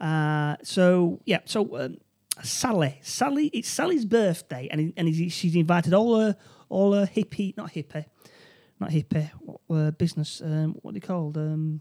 uh, 0.00 0.56
so 0.64 1.20
yeah, 1.24 1.38
so 1.44 1.76
um, 1.78 1.98
Sally. 2.42 2.98
Sally. 3.00 3.46
It's 3.52 3.68
Sally's 3.68 4.04
birthday, 4.04 4.66
and 4.72 4.92
and 4.96 5.06
he's, 5.06 5.32
she's 5.32 5.54
invited 5.54 5.94
all 5.94 6.18
her 6.18 6.36
all 6.68 6.92
her 6.92 7.06
hippie, 7.06 7.56
not 7.56 7.72
hippie, 7.72 8.06
not 8.80 8.90
hippie, 8.90 9.30
what, 9.38 9.60
uh, 9.70 9.90
business. 9.92 10.42
Um, 10.44 10.74
what 10.82 10.90
are 10.90 10.94
they 10.94 11.06
called? 11.06 11.36
Um, 11.36 11.80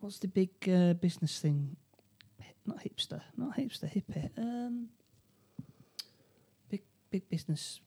what's 0.00 0.18
the 0.18 0.26
big 0.28 0.50
uh, 0.68 0.94
business 0.94 1.38
thing? 1.38 1.76
Not 2.66 2.82
hipster, 2.82 3.20
not 3.36 3.56
hipster, 3.56 3.92
hippie. 3.92 4.30
Um, 4.36 4.88
big 6.68 6.82
big 7.10 7.28
business. 7.28 7.80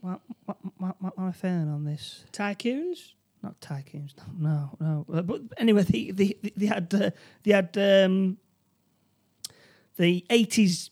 What, 0.00 0.20
what, 0.44 0.58
what, 0.76 0.96
what 1.00 1.12
am 1.18 1.28
I 1.28 1.32
failing 1.32 1.68
on 1.68 1.84
this? 1.84 2.24
Tycoons? 2.32 3.12
not 3.42 3.60
tycoons. 3.60 4.14
No, 4.38 4.70
no. 4.80 5.04
no. 5.06 5.18
Uh, 5.18 5.22
but 5.22 5.42
anyway, 5.58 5.82
they 5.82 6.10
they, 6.10 6.50
they 6.56 6.66
had 6.66 6.92
uh, 6.94 7.10
they 7.42 7.52
had 7.52 7.76
um, 7.76 8.38
the 9.96 10.24
eighties 10.30 10.90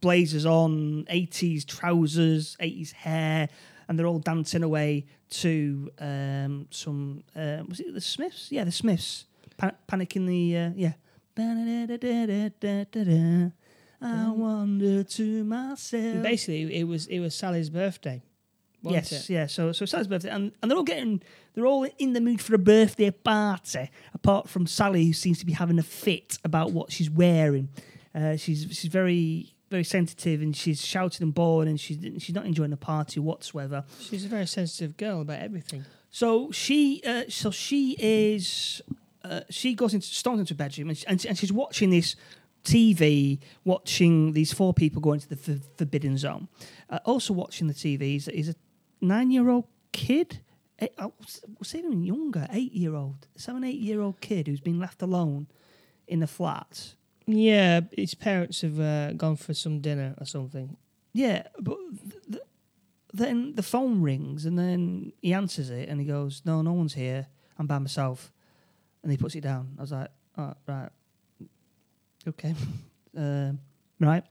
blazers 0.00 0.46
on, 0.46 1.04
80s 1.10 1.66
trousers, 1.66 2.56
80s 2.60 2.92
hair, 2.92 3.48
and 3.88 3.98
they're 3.98 4.06
all 4.06 4.18
dancing 4.18 4.62
away 4.62 5.06
to 5.30 5.90
um, 5.98 6.66
some, 6.70 7.24
uh, 7.34 7.62
was 7.68 7.80
it 7.80 7.92
the 7.94 8.00
Smiths? 8.00 8.50
Yeah, 8.50 8.64
the 8.64 8.72
Smiths. 8.72 9.26
Pa- 9.56 9.72
Panic 9.86 10.16
in 10.16 10.26
the, 10.26 10.56
uh, 10.56 10.70
yeah. 10.76 10.92
I 14.00 14.30
wonder 14.30 15.04
to 15.04 15.44
myself. 15.44 16.22
Basically, 16.22 16.74
it 16.78 16.84
was 16.84 17.06
it 17.06 17.20
was 17.20 17.34
Sally's 17.34 17.70
birthday. 17.70 18.22
Yes, 18.82 19.12
it? 19.12 19.30
yeah. 19.30 19.46
So, 19.46 19.70
so 19.70 19.84
Sally's 19.84 20.08
birthday, 20.08 20.30
and, 20.30 20.50
and 20.60 20.68
they're 20.70 20.76
all 20.76 20.84
getting, 20.84 21.22
they're 21.54 21.66
all 21.66 21.86
in 21.98 22.14
the 22.14 22.20
mood 22.20 22.40
for 22.40 22.54
a 22.54 22.58
birthday 22.58 23.12
party. 23.12 23.90
Apart 24.12 24.48
from 24.48 24.66
Sally, 24.66 25.06
who 25.06 25.12
seems 25.12 25.38
to 25.38 25.46
be 25.46 25.52
having 25.52 25.78
a 25.78 25.84
fit 25.84 26.38
about 26.44 26.72
what 26.72 26.90
she's 26.90 27.08
wearing. 27.08 27.68
Uh, 28.14 28.36
she's 28.36 28.66
she's 28.70 28.90
very 28.90 29.54
very 29.70 29.84
sensitive, 29.84 30.42
and 30.42 30.56
she's 30.56 30.84
shouting 30.84 31.22
and 31.22 31.34
bawling, 31.34 31.68
and 31.68 31.80
she's 31.80 31.98
she's 32.22 32.34
not 32.34 32.44
enjoying 32.44 32.70
the 32.70 32.76
party 32.76 33.20
whatsoever. 33.20 33.84
She's 34.00 34.24
a 34.24 34.28
very 34.28 34.46
sensitive 34.46 34.96
girl 34.96 35.20
about 35.20 35.40
everything. 35.40 35.84
So 36.10 36.50
she, 36.50 37.02
uh, 37.06 37.22
so 37.28 37.50
she 37.50 37.96
is, 37.98 38.82
uh, 39.24 39.40
she 39.50 39.74
goes 39.74 39.94
into 39.94 40.06
storms 40.06 40.40
into 40.40 40.54
her 40.54 40.58
bedroom, 40.58 40.88
and, 40.90 40.98
she, 40.98 41.06
and, 41.06 41.20
she- 41.20 41.28
and 41.28 41.38
she's 41.38 41.52
watching 41.52 41.90
this 41.90 42.16
TV, 42.64 43.38
watching 43.64 44.32
these 44.32 44.52
four 44.52 44.72
people 44.72 45.00
go 45.02 45.12
into 45.12 45.28
the 45.28 45.38
f- 45.54 45.60
forbidden 45.76 46.16
zone. 46.16 46.48
Uh, 46.88 46.98
also 47.04 47.32
watching 47.34 47.66
the 47.66 47.74
TV 47.74 48.16
is, 48.16 48.28
is 48.28 48.48
a 48.50 48.54
nine-year-old 49.00 49.64
kid. 49.92 50.40
eh, 50.78 50.88
I 50.98 51.06
was, 51.06 51.42
was 51.58 51.74
even 51.74 52.04
younger, 52.04 52.46
eight-year-old, 52.52 53.26
seven, 53.36 53.64
eight-year-old 53.64 54.20
kid 54.20 54.46
who's 54.46 54.60
been 54.60 54.78
left 54.78 55.02
alone 55.02 55.48
in 56.06 56.20
the 56.20 56.26
flat. 56.26 56.94
Yeah, 57.26 57.80
his 57.96 58.14
parents 58.14 58.60
have 58.62 58.78
uh, 58.80 59.12
gone 59.14 59.36
for 59.36 59.54
some 59.54 59.80
dinner 59.80 60.14
or 60.20 60.26
something. 60.26 60.76
Yeah, 61.12 61.44
but 61.60 61.76
th- 62.10 62.22
th- 62.30 62.42
then 63.12 63.54
the 63.54 63.62
phone 63.62 64.02
rings 64.02 64.46
and 64.46 64.58
then 64.58 65.12
he 65.20 65.32
answers 65.34 65.68
it 65.70 65.88
and 65.88 66.00
he 66.00 66.06
goes, 66.06 66.42
"No, 66.44 66.62
no 66.62 66.72
one's 66.72 66.94
here. 66.94 67.26
I'm 67.58 67.66
by 67.66 67.78
myself." 67.78 68.32
And 69.02 69.10
he 69.10 69.16
puts 69.18 69.34
it 69.34 69.40
down. 69.42 69.74
I 69.78 69.80
was 69.80 69.92
like, 69.92 70.08
"Oh, 70.38 70.54
right, 70.66 70.88
okay, 72.28 72.54
um, 73.16 73.58
right." 74.00 74.24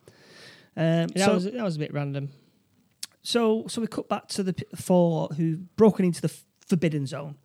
Um, 0.78 1.08
That 1.08 1.26
so, 1.26 1.34
was 1.34 1.44
that 1.46 1.64
was 1.64 1.76
a 1.76 1.80
bit 1.80 1.94
random. 1.94 2.30
so, 3.22 3.66
so 3.68 3.82
we 3.82 3.88
cut 3.88 4.08
back 4.08 4.28
to 4.30 4.44
the 4.44 4.56
four 4.76 5.28
who've 5.36 5.76
broken 5.76 6.06
into 6.06 6.22
the 6.22 6.30
f- 6.30 6.46
forbidden 6.66 7.06
zone, 7.06 7.36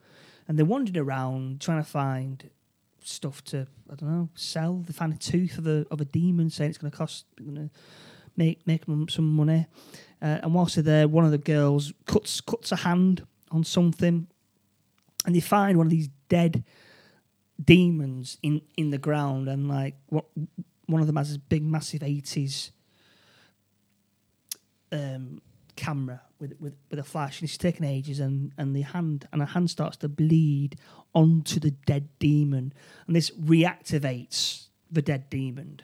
and 0.46 0.56
they're 0.58 0.64
wandering 0.64 0.96
around 0.98 1.60
trying 1.60 1.82
to 1.82 1.88
find 1.88 2.48
stuff 3.02 3.42
to 3.44 3.66
I 3.90 3.94
don't 3.96 4.08
know 4.10 4.28
sell. 4.34 4.76
They 4.86 4.92
find 4.92 5.12
a 5.12 5.18
tooth 5.18 5.58
of 5.58 5.66
a 5.66 5.84
of 5.90 6.00
a 6.00 6.04
demon, 6.04 6.50
saying 6.50 6.70
it's 6.70 6.78
going 6.78 6.90
to 6.92 6.96
cost, 6.96 7.26
going 7.38 7.56
to 7.56 7.70
make 8.36 8.64
make 8.66 8.86
them 8.86 9.08
some 9.08 9.34
money. 9.34 9.66
Uh, 10.22 10.38
and 10.42 10.54
whilst 10.54 10.76
they're 10.76 10.84
there, 10.84 11.08
one 11.08 11.24
of 11.24 11.32
the 11.32 11.38
girls 11.38 11.92
cuts 12.06 12.40
cuts 12.40 12.70
a 12.70 12.76
hand 12.76 13.26
on 13.50 13.64
something, 13.64 14.28
and 15.26 15.34
they 15.34 15.40
find 15.40 15.76
one 15.76 15.86
of 15.88 15.90
these 15.90 16.08
dead 16.28 16.62
demons 17.62 18.38
in 18.42 18.62
in 18.76 18.90
the 18.90 18.98
ground, 18.98 19.48
and 19.48 19.68
like 19.68 19.94
what 20.08 20.26
one 20.86 21.00
of 21.00 21.06
them 21.06 21.16
has 21.16 21.28
this 21.28 21.38
big, 21.38 21.64
massive 21.64 22.02
eighties 22.02 22.70
um, 24.92 25.40
camera 25.76 26.22
with, 26.38 26.54
with 26.60 26.74
with 26.90 26.98
a 26.98 27.02
flash, 27.04 27.40
and 27.40 27.48
it's 27.48 27.58
taken 27.58 27.84
ages, 27.84 28.20
and 28.20 28.52
and 28.58 28.74
the 28.74 28.82
hand 28.82 29.28
and 29.32 29.42
a 29.42 29.46
hand 29.46 29.70
starts 29.70 29.96
to 29.98 30.08
bleed 30.08 30.76
onto 31.14 31.58
the 31.60 31.70
dead 31.70 32.08
demon, 32.18 32.72
and 33.06 33.16
this 33.16 33.30
reactivates 33.30 34.66
the 34.90 35.02
dead 35.02 35.28
demon. 35.30 35.80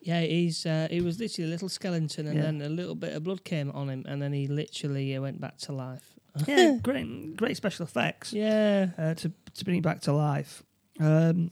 Yeah, 0.00 0.20
he's 0.20 0.64
uh, 0.66 0.86
he 0.90 1.00
was 1.00 1.18
literally 1.18 1.48
a 1.48 1.52
little 1.52 1.68
skeleton, 1.68 2.26
and 2.26 2.36
Yeah. 2.36 2.42
then 2.42 2.62
a 2.62 2.68
little 2.68 2.94
bit 2.94 3.12
of 3.14 3.24
blood 3.24 3.44
came 3.44 3.70
on 3.72 3.88
him, 3.88 4.04
and 4.06 4.22
then 4.22 4.32
he 4.32 4.46
literally 4.46 5.16
uh, 5.16 5.20
went 5.20 5.40
back 5.40 5.58
to 5.58 5.72
life. 5.72 6.12
Yeah, 6.46 6.76
great, 6.82 7.36
great 7.36 7.56
special 7.56 7.84
effects. 7.84 8.32
Yeah, 8.32 8.90
uh, 8.98 9.14
to 9.14 9.32
to 9.54 9.64
bring 9.64 9.78
it 9.78 9.82
back 9.82 10.00
to 10.02 10.12
life. 10.12 10.62
Um, 10.98 11.50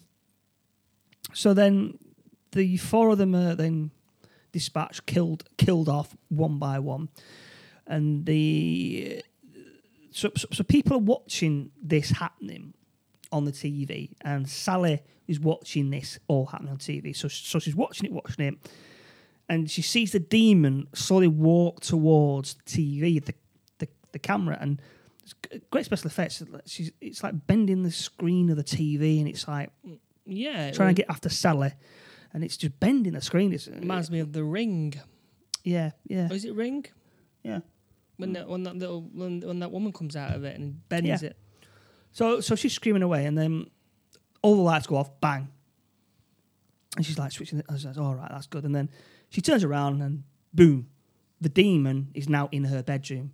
so 1.32 1.54
then 1.54 1.98
the 2.52 2.76
four 2.76 3.10
of 3.10 3.18
them 3.18 3.34
are 3.34 3.54
then 3.54 3.90
dispatched, 4.52 5.06
killed, 5.06 5.44
killed 5.56 5.88
off 5.88 6.16
one 6.28 6.58
by 6.58 6.78
one, 6.78 7.08
and 7.86 8.24
the 8.24 9.22
so, 10.10 10.30
so, 10.36 10.46
so 10.52 10.62
people 10.62 10.96
are 10.96 11.00
watching 11.00 11.72
this 11.82 12.10
happening 12.10 12.72
on 13.32 13.44
the 13.44 13.52
TV, 13.52 14.10
and 14.20 14.48
Sally 14.48 15.02
is 15.26 15.40
watching 15.40 15.90
this 15.90 16.18
all 16.28 16.46
happening 16.46 16.70
on 16.70 16.78
TV. 16.78 17.14
So 17.14 17.28
so 17.28 17.58
she's 17.58 17.74
watching 17.74 18.06
it, 18.06 18.12
watching 18.12 18.46
it, 18.46 18.54
and 19.48 19.70
she 19.70 19.82
sees 19.82 20.12
the 20.12 20.20
demon 20.20 20.86
slowly 20.94 21.28
walk 21.28 21.80
towards 21.80 22.54
the 22.54 22.62
TV, 22.62 23.24
the 23.24 23.34
the, 23.78 23.88
the 24.12 24.18
camera, 24.20 24.56
and 24.60 24.80
great 25.70 25.84
special 25.84 26.08
effects. 26.08 26.42
She's 26.66 26.90
it's 27.00 27.22
like 27.22 27.46
bending 27.46 27.82
the 27.82 27.90
screen 27.90 28.50
of 28.50 28.56
the 28.56 28.64
TV, 28.64 29.18
and 29.18 29.28
it's 29.28 29.46
like 29.48 29.70
yeah. 30.24 30.66
it 30.68 30.74
trying 30.74 30.94
to 30.94 31.00
get 31.02 31.10
after 31.10 31.28
Sally, 31.28 31.72
and 32.32 32.44
it's 32.44 32.56
just 32.56 32.78
bending 32.80 33.12
the 33.14 33.20
screen. 33.20 33.52
It's 33.52 33.68
reminds 33.68 34.10
me 34.10 34.20
of 34.20 34.32
the 34.32 34.44
Ring. 34.44 34.94
yeah, 35.62 35.92
yeah, 36.06 36.28
Oh, 36.30 36.34
is 36.34 36.44
it 36.44 36.54
Ring? 36.54 36.84
yeah. 37.42 37.60
When 38.16 38.32
that 38.34 38.48
when 38.48 38.62
that 38.62 38.76
little 38.76 39.02
when, 39.12 39.40
when 39.40 39.58
that 39.58 39.72
woman 39.72 39.92
comes 39.92 40.14
out 40.14 40.34
of 40.34 40.44
it 40.44 40.58
and 40.58 40.88
bends 40.88 41.08
Yeah. 41.22 41.30
it. 41.30 41.36
So 42.12 42.40
so 42.40 42.54
she's 42.54 42.72
screaming 42.72 43.02
away, 43.02 43.26
and 43.26 43.36
then 43.36 43.66
all 44.42 44.54
the 44.56 44.62
lights 44.62 44.86
go 44.86 44.96
off, 44.96 45.20
bang, 45.20 45.48
and 46.96 47.04
she's 47.04 47.18
like 47.18 47.32
switching. 47.32 47.58
It. 47.58 47.66
I 47.68 47.74
like, 47.74 47.98
all 47.98 48.14
right, 48.14 48.30
that's 48.30 48.46
good. 48.46 48.64
And 48.64 48.74
then 48.74 48.88
she 49.30 49.40
turns 49.40 49.64
around, 49.64 50.00
and 50.00 50.22
boom, 50.52 50.88
the 51.40 51.48
demon 51.48 52.10
is 52.14 52.28
now 52.28 52.48
in 52.52 52.64
her 52.64 52.82
bedroom. 52.82 53.32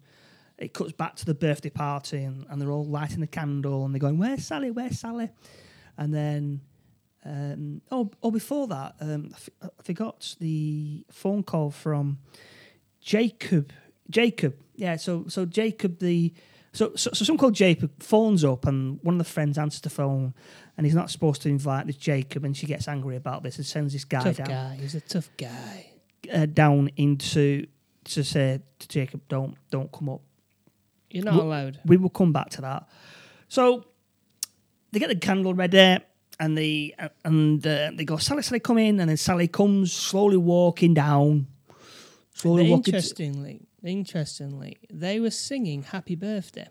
It 0.60 0.74
cuts 0.74 0.92
back 0.92 1.16
to 1.16 1.24
the 1.24 1.34
birthday 1.34 1.70
party, 1.70 2.22
and, 2.22 2.46
and 2.48 2.60
they're 2.60 2.70
all 2.70 2.84
lighting 2.84 3.20
the 3.20 3.26
candle, 3.26 3.84
and 3.84 3.94
they're 3.94 4.00
going, 4.00 4.18
"Where's 4.18 4.46
Sally? 4.46 4.70
Where's 4.70 4.98
Sally?" 5.00 5.30
And 5.96 6.14
then, 6.14 6.60
um, 7.24 7.80
oh, 7.90 8.10
oh, 8.22 8.30
before 8.30 8.66
that, 8.68 8.94
um, 9.00 9.30
I, 9.32 9.36
f- 9.36 9.50
I 9.62 9.82
forgot 9.82 10.36
the 10.38 11.04
phone 11.10 11.42
call 11.42 11.70
from 11.70 12.18
Jacob. 13.00 13.72
Jacob, 14.08 14.54
yeah. 14.74 14.96
So 14.96 15.26
so 15.28 15.44
Jacob 15.46 15.98
the 15.98 16.32
so, 16.72 16.92
so, 16.94 17.10
so 17.12 17.24
someone 17.24 17.38
called 17.38 17.54
Jacob 17.54 17.90
phones 18.02 18.44
up 18.44 18.66
and 18.66 19.00
one 19.02 19.14
of 19.14 19.18
the 19.18 19.24
friends 19.24 19.58
answers 19.58 19.80
the 19.80 19.90
phone 19.90 20.34
and 20.76 20.86
he's 20.86 20.94
not 20.94 21.10
supposed 21.10 21.42
to 21.42 21.48
invite 21.48 21.86
this 21.86 21.96
Jacob 21.96 22.44
and 22.44 22.56
she 22.56 22.66
gets 22.66 22.86
angry 22.86 23.16
about 23.16 23.42
this 23.42 23.56
and 23.56 23.66
sends 23.66 23.92
this 23.92 24.04
guy 24.04 24.22
Tough 24.22 24.36
down 24.36 24.46
guy. 24.46 24.78
He's 24.80 24.94
a 24.94 25.00
tough 25.00 25.30
guy. 25.36 25.90
uh, 26.32 26.46
down 26.46 26.90
into 26.96 27.66
to 28.04 28.22
say 28.22 28.60
to 28.78 28.88
Jacob 28.88 29.22
don't 29.28 29.56
don't 29.70 29.90
come 29.90 30.08
up. 30.10 30.22
You're 31.10 31.24
not 31.24 31.34
Well- 31.34 31.46
allowed. 31.46 31.80
We 31.84 31.96
will 31.96 32.10
come 32.10 32.32
back 32.32 32.50
to 32.50 32.60
that. 32.62 32.88
So 33.48 33.84
they 34.92 34.98
get 35.00 35.08
the 35.08 35.16
candle 35.16 35.54
ready 35.54 35.98
and 36.38 36.56
they 36.56 36.94
and 37.24 37.66
uh, 37.66 37.90
they 37.94 38.04
go 38.04 38.16
Sally 38.16 38.42
Sally 38.42 38.60
come 38.60 38.78
in 38.78 38.98
and 39.00 39.10
then 39.10 39.16
Sally 39.16 39.48
comes 39.48 39.92
slowly 39.92 40.36
walking 40.38 40.94
down. 40.94 41.46
Slowly 42.34 42.70
walking. 42.70 42.84
to- 42.84 42.90
Interestingly, 42.96 43.60
interestingly, 43.82 44.78
they 44.90 45.20
were 45.20 45.30
singing 45.30 45.82
"Happy 45.82 46.14
Birthday." 46.14 46.68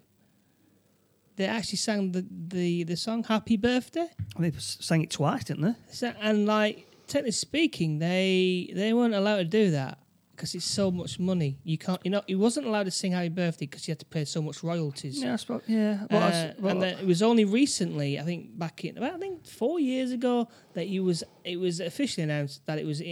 They 1.35 1.45
actually 1.45 1.77
sang 1.77 2.11
the 2.13 2.25
the, 2.29 2.83
the 2.83 2.95
song 2.97 3.23
"Happy 3.25 3.57
Birthday," 3.57 4.07
they 4.39 4.51
sang 4.57 5.03
it 5.03 5.11
twice, 5.11 5.43
didn't 5.43 5.63
they? 5.63 5.75
So- 5.91 6.13
and 6.19 6.45
like 6.47 6.87
technically 7.07 7.31
speaking, 7.31 7.99
they 7.99 8.71
they 8.73 8.93
weren't 8.93 9.13
allowed 9.13 9.37
to 9.37 9.45
do 9.45 9.71
that 9.71 9.98
because 10.39 10.55
it's 10.55 10.63
so 10.65 10.89
much 10.89 11.19
money. 11.19 11.59
You 11.65 11.77
can't, 11.77 11.99
you 12.05 12.11
know, 12.11 12.21
he 12.25 12.33
wasn't 12.35 12.65
allowed 12.65 12.83
to 12.85 12.91
sing 12.91 13.11
"Happy 13.11 13.27
Birthday" 13.27 13.65
because 13.65 13.85
you 13.87 13.91
had 13.91 13.99
to 13.99 14.05
pay 14.05 14.23
so 14.23 14.41
much 14.41 14.63
royalties. 14.63 15.21
Yeah, 15.21 15.33
I 15.33 15.35
suppose, 15.35 15.63
yeah. 15.67 16.05
Well, 16.09 16.23
Uh, 16.23 16.29
that's- 16.29 16.55
well, 16.61 16.71
and 16.71 16.81
then 16.81 16.97
it 16.97 17.05
was 17.05 17.21
only 17.21 17.43
recently, 17.43 18.17
I 18.17 18.23
think, 18.23 18.57
back 18.57 18.85
in 18.85 18.97
about 18.97 19.15
I 19.15 19.17
think 19.17 19.45
four 19.45 19.81
years 19.81 20.11
ago, 20.13 20.47
that 20.75 20.87
you 20.87 21.03
was 21.03 21.23
it 21.43 21.57
was 21.59 21.81
officially 21.81 22.23
announced 22.23 22.65
that 22.67 22.79
it 22.79 22.85
was 22.85 23.01
it, 23.01 23.05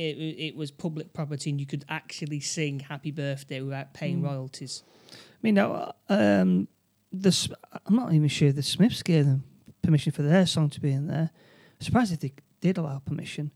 it 0.47 0.55
was 0.55 0.71
public 0.71 1.11
property 1.11 1.49
and 1.49 1.59
you 1.59 1.65
could 1.65 1.83
actually 1.89 2.39
sing 2.39 2.79
"Happy 2.79 3.11
Birthday" 3.11 3.59
without 3.61 3.93
paying 3.93 4.21
royalties. 4.21 4.83
I 5.11 5.39
mean, 5.43 5.55
no, 5.55 5.91
um, 6.07 6.69
the 7.11 7.31
I'm 7.85 7.95
not 7.95 8.13
even 8.13 8.29
sure 8.29 8.53
the 8.53 8.63
Smiths 8.63 9.03
gave 9.03 9.25
them 9.25 9.43
permission 9.81 10.13
for 10.13 10.21
their 10.21 10.45
song 10.45 10.69
to 10.69 10.79
be 10.79 10.91
in 10.93 11.07
there. 11.07 11.29
I'm 11.79 11.81
surprised 11.85 12.13
if 12.13 12.19
they 12.21 12.33
did 12.61 12.77
allow 12.77 12.99
permission. 12.99 13.51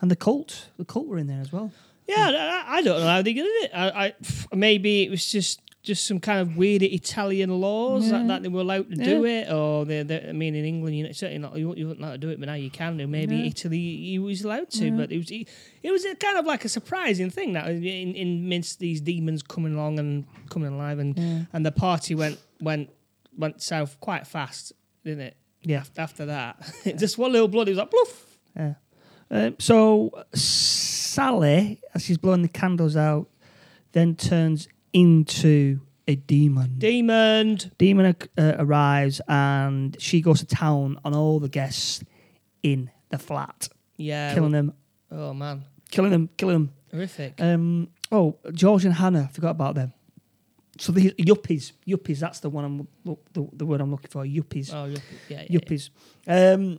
And 0.00 0.10
the 0.10 0.16
cult, 0.16 0.70
the 0.78 0.86
cult 0.86 1.06
were 1.08 1.18
in 1.18 1.26
there 1.26 1.42
as 1.42 1.52
well. 1.52 1.70
Yeah, 2.10 2.64
I, 2.66 2.76
I 2.78 2.82
don't 2.82 3.00
know 3.00 3.06
how 3.06 3.22
they 3.22 3.32
did 3.32 3.46
it. 3.46 3.70
I, 3.74 4.06
I 4.06 4.56
maybe 4.56 5.02
it 5.04 5.10
was 5.10 5.24
just 5.30 5.60
just 5.82 6.06
some 6.06 6.20
kind 6.20 6.40
of 6.40 6.58
weird 6.58 6.82
Italian 6.82 7.48
laws 7.58 8.04
Yeah. 8.04 8.18
that, 8.18 8.28
that 8.28 8.42
they 8.42 8.48
were 8.48 8.60
allowed 8.60 8.90
to 8.90 8.96
do 8.96 9.24
it, 9.24 9.50
or 9.50 9.86
they, 9.86 10.02
they, 10.02 10.28
I 10.28 10.32
mean, 10.32 10.54
in 10.54 10.66
England, 10.66 10.94
you 10.94 11.04
know, 11.04 11.12
certainly 11.12 11.38
not 11.38 11.56
you, 11.56 11.74
you 11.74 11.86
weren't 11.86 12.00
allowed 12.00 12.12
to 12.12 12.18
do 12.18 12.28
it, 12.28 12.38
but 12.38 12.46
now 12.52 12.54
you 12.54 12.68
can 12.70 12.98
do. 12.98 13.06
Maybe 13.06 13.36
Yeah. 13.36 13.46
Italy, 13.46 13.78
you 13.78 14.22
was 14.22 14.42
allowed 14.44 14.68
to, 14.72 14.92
but 14.92 15.10
it 15.10 15.16
was 15.16 15.30
it, 15.30 15.90
was 15.90 16.04
a 16.04 16.14
kind 16.16 16.36
of 16.36 16.44
like 16.44 16.66
a 16.66 16.68
surprising 16.68 17.30
thing 17.30 17.54
that 17.54 17.66
in, 17.70 18.14
in 18.14 18.46
midst 18.46 18.78
these 18.78 19.00
demons 19.00 19.42
coming 19.42 19.72
along 19.74 19.98
and 19.98 20.26
coming 20.50 20.72
alive, 20.74 20.98
and 20.98 21.16
Yeah. 21.16 21.44
and 21.54 21.64
the 21.64 21.72
party 21.72 22.14
went 22.14 22.38
went 22.60 22.90
went 23.38 23.62
south 23.62 23.98
quite 24.00 24.26
fast, 24.26 24.72
didn't 25.04 25.22
it? 25.22 25.36
Yeah. 25.62 25.84
After 25.96 26.26
that, 26.26 26.60
just 26.98 27.16
one 27.16 27.32
little 27.32 27.48
blood, 27.48 27.68
it 27.68 27.72
was 27.72 27.78
like, 27.78 27.90
poof. 27.90 28.38
Yeah. 28.54 28.74
Um, 29.30 29.54
so 29.58 30.10
Sally, 31.20 31.82
as 31.94 32.02
she's 32.02 32.16
blowing 32.16 32.40
the 32.40 32.48
candles 32.48 32.96
out, 32.96 33.28
then 33.92 34.16
turns 34.16 34.68
into 34.94 35.80
a 36.08 36.14
demon. 36.14 36.76
Demon. 36.78 37.58
demon 37.76 38.16
uh, 38.38 38.54
arrives 38.58 39.20
and 39.28 40.00
she 40.00 40.22
goes 40.22 40.38
to 40.40 40.46
town 40.46 40.98
on 41.04 41.14
all 41.14 41.38
the 41.38 41.50
guests 41.50 42.02
in 42.62 42.90
the 43.10 43.18
flat, 43.18 43.68
Yeah. 43.98 44.32
killing 44.32 44.52
them, 44.52 44.72
Oh 45.10 45.34
man, 45.34 45.64
killing 45.90 46.10
them, 46.10 46.30
killing 46.38 46.54
them. 46.54 46.72
horrific. 46.90 47.34
Um, 47.38 47.88
oh, 48.10 48.38
George 48.54 48.86
and 48.86 48.94
Hannah, 48.94 49.28
I 49.28 49.32
forgot 49.34 49.50
about 49.50 49.74
them. 49.74 49.92
So 50.78 50.90
the 50.90 51.10
yuppies, 51.18 51.72
yuppies. 51.86 52.20
That's 52.20 52.40
the 52.40 52.48
one 52.48 52.64
I'm 52.64 52.88
look, 53.04 53.20
the, 53.34 53.46
the 53.52 53.66
word 53.66 53.82
I'm 53.82 53.90
looking 53.90 54.08
for. 54.10 54.24
Yuppies, 54.24 54.72
oh, 54.72 54.88
yuppie. 54.88 55.00
yeah, 55.28 55.42
yeah, 55.50 55.58
yuppies. 55.58 55.90
Um, 56.26 56.78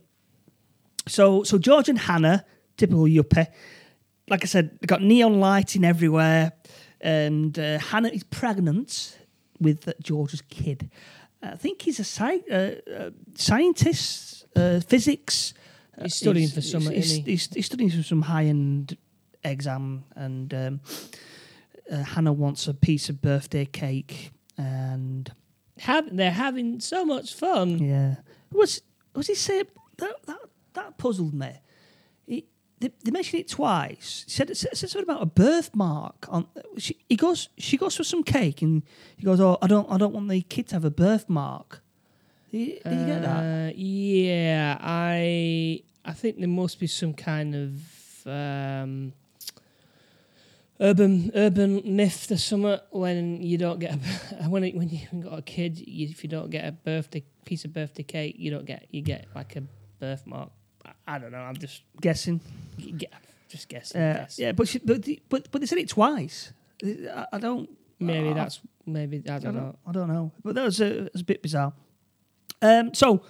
so 1.06 1.44
so 1.44 1.58
George 1.58 1.88
and 1.88 1.98
Hannah, 2.00 2.44
typical 2.76 3.04
yuppie. 3.04 3.46
Like 4.28 4.42
I 4.44 4.46
said, 4.46 4.70
they've 4.80 4.88
got 4.88 5.02
neon 5.02 5.40
lighting 5.40 5.84
everywhere, 5.84 6.52
and 7.00 7.58
uh, 7.58 7.78
Hannah 7.78 8.08
is 8.08 8.24
pregnant 8.24 9.18
with 9.60 9.86
uh, 9.88 9.92
George's 10.02 10.42
kid. 10.42 10.90
I 11.42 11.56
think 11.56 11.82
he's 11.82 11.98
a 11.98 12.04
sci- 12.04 12.44
uh, 12.50 12.90
uh, 12.90 13.10
scientist, 13.34 14.46
uh, 14.54 14.80
physics. 14.80 15.54
Uh, 15.98 16.04
He's 16.04 16.14
studying 16.14 16.48
for 16.48 16.62
something, 16.62 16.94
He's, 16.94 17.16
he's, 17.16 17.52
he's 17.52 17.66
studying 17.66 17.90
for 17.90 18.02
some 18.02 18.22
high 18.22 18.44
end 18.44 18.96
exam, 19.44 20.04
and 20.14 20.54
um, 20.54 20.80
uh, 21.90 22.02
Hannah 22.04 22.32
wants 22.32 22.68
a 22.68 22.74
piece 22.74 23.08
of 23.08 23.20
birthday 23.20 23.64
cake, 23.66 24.30
and 24.56 25.30
Have, 25.80 26.16
they're 26.16 26.30
having 26.30 26.80
so 26.80 27.04
much 27.04 27.34
fun. 27.34 27.78
yeah, 27.78 28.14
was 28.52 28.82
was 29.14 29.26
he 29.26 29.34
say 29.34 29.64
that 29.98 30.14
that 30.26 30.38
that 30.74 30.96
puzzled 30.96 31.34
me. 31.34 31.50
He, 32.82 32.88
they, 32.88 32.94
they 33.04 33.10
mentioned 33.10 33.40
it 33.40 33.48
twice. 33.48 34.24
He 34.26 34.32
said 34.32 34.56
said 34.56 34.76
something 34.76 35.02
about 35.02 35.22
a 35.22 35.26
birthmark 35.26 36.26
on. 36.28 36.46
She, 36.78 36.96
he 37.08 37.16
goes, 37.16 37.48
she 37.58 37.76
goes 37.76 37.96
for 37.96 38.04
some 38.04 38.22
cake, 38.22 38.62
and 38.62 38.82
he 39.16 39.24
goes, 39.24 39.40
"Oh, 39.40 39.58
I 39.62 39.66
don't, 39.66 39.90
I 39.90 39.98
don't 39.98 40.12
want 40.12 40.28
the 40.28 40.42
kid 40.42 40.68
to 40.68 40.76
have 40.76 40.84
a 40.84 40.90
birthmark." 40.90 41.82
Do 42.50 42.58
you, 42.58 42.66
you 42.66 43.06
get 43.06 43.22
that? 43.22 43.70
Uh, 43.70 43.72
yeah, 43.74 44.76
I 44.80 45.82
I 46.04 46.12
think 46.12 46.38
there 46.38 46.48
must 46.48 46.78
be 46.78 46.86
some 46.86 47.14
kind 47.14 47.54
of 47.54 48.26
um, 48.26 49.12
urban 50.80 51.30
urban 51.34 51.82
myth 51.84 52.30
or 52.30 52.36
something 52.36 52.78
when 52.90 53.42
you 53.42 53.56
don't 53.56 53.78
get 53.78 53.94
a, 53.94 53.96
when 54.48 54.64
it, 54.64 54.74
when 54.74 54.88
you 54.88 55.00
got 55.22 55.38
a 55.38 55.42
kid, 55.42 55.78
you, 55.78 56.08
if 56.08 56.22
you 56.22 56.28
don't 56.28 56.50
get 56.50 56.66
a 56.66 56.72
birthday 56.72 57.22
piece 57.44 57.64
of 57.64 57.72
birthday 57.72 58.02
cake, 58.02 58.36
you 58.38 58.50
don't 58.50 58.66
get 58.66 58.86
you 58.90 59.00
get 59.00 59.28
like 59.34 59.56
a 59.56 59.62
birthmark. 60.00 60.50
I, 61.06 61.18
don't 61.18 61.32
know. 61.32 61.38
I'm 61.38 61.56
just 61.56 61.82
Guessing. 62.00 62.40
g- 62.78 63.06
just 63.48 63.68
guessing. 63.68 64.00
Uh, 64.00 64.14
guess. 64.14 64.38
yeah, 64.38 64.52
but, 64.52 64.68
she, 64.68 64.78
but 64.78 65.02
the- 65.02 65.20
but 65.28 65.50
but 65.50 65.60
they 65.60 65.66
said 65.66 65.78
it 65.78 65.88
twice. 65.88 66.52
I, 66.84 67.26
I 67.32 67.38
don't. 67.38 67.68
Maybe 68.00 68.30
I- 68.30 68.34
that's 68.34 68.60
maybe 68.86 69.22
I 69.28 69.36
I 69.36 69.38
don't 69.38 69.54
know. 69.54 69.60
don't, 69.60 69.78
I 69.86 69.92
don't 69.92 70.08
know, 70.08 70.32
but 70.42 70.54
that 70.54 70.64
was 70.64 70.80
a, 70.80 71.08
was 71.12 71.22
a 71.22 71.24
bit 71.24 71.42
bizarre. 71.42 71.72
Um, 72.60 72.94
so, 72.94 73.22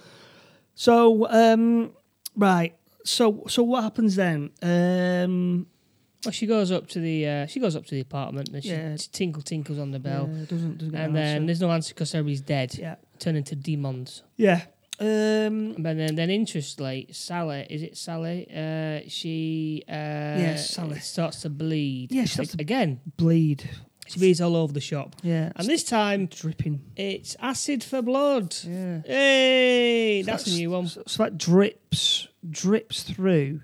so 0.75 1.27
um, 1.29 1.91
right. 2.35 2.75
So, 3.05 3.43
so 3.47 3.63
what 3.63 3.83
happens 3.83 4.15
then? 4.15 4.51
Um, 4.61 5.67
Well, 6.23 6.31
she 6.31 6.47
goes 6.47 6.71
up 6.71 6.87
to 6.87 6.99
the 6.99 7.27
uh, 7.27 7.45
she 7.47 7.59
goes 7.59 7.75
up 7.75 7.85
to 7.87 7.95
the 7.95 8.01
apartment 8.01 8.49
and 8.49 8.63
she 8.63 8.69
Yeah. 8.69 8.95
tinkle 9.11 9.41
tinkles 9.41 9.77
on 9.77 9.91
the 9.91 9.99
bell, 9.99 10.29
yeah, 10.31 10.45
doesn't, 10.45 10.77
doesn't 10.77 10.95
and 10.95 11.05
an 11.07 11.13
then 11.13 11.45
there's 11.47 11.59
no 11.59 11.69
answer 11.71 11.93
because 11.93 12.15
everybody's 12.15 12.41
dead, 12.41 12.75
yeah, 12.77 12.95
turn 13.19 13.35
into 13.35 13.55
demons. 13.55 14.23
yeah. 14.37 14.61
Um, 14.99 15.73
But 15.77 15.97
then, 15.97 16.15
then 16.15 16.29
interestingly, 16.29 17.07
Sally 17.11 17.65
is 17.69 17.81
it 17.81 17.97
Sally? 17.97 18.47
Uh, 18.53 19.01
she 19.07 19.83
uh, 19.87 19.91
Yes, 19.91 20.69
Sally. 20.69 20.99
starts 20.99 21.41
to 21.41 21.49
bleed. 21.49 22.11
Yeah, 22.11 22.23
she 22.25 22.33
starts 22.33 22.51
to- 22.51 22.61
again. 22.61 22.99
bleed. 23.17 23.69
She 24.07 24.19
bleeds 24.19 24.41
all 24.41 24.55
over 24.57 24.73
the 24.73 24.81
shop, 24.81 25.15
Yeah, 25.23 25.53
and 25.55 25.65
this 25.67 25.83
time 25.83 26.25
dripping. 26.27 26.81
it's 26.97 27.37
acid 27.39 27.83
for 27.85 28.01
blood. 28.01 28.53
Yeah, 28.67 29.01
Hey, 29.05 30.21
that's 30.23 30.45
a 30.47 30.55
new 30.55 30.71
one. 30.71 30.87
So, 30.87 31.03
so 31.07 31.23
that 31.23 31.37
drips, 31.37 32.27
drips 32.47 33.03
through. 33.03 33.61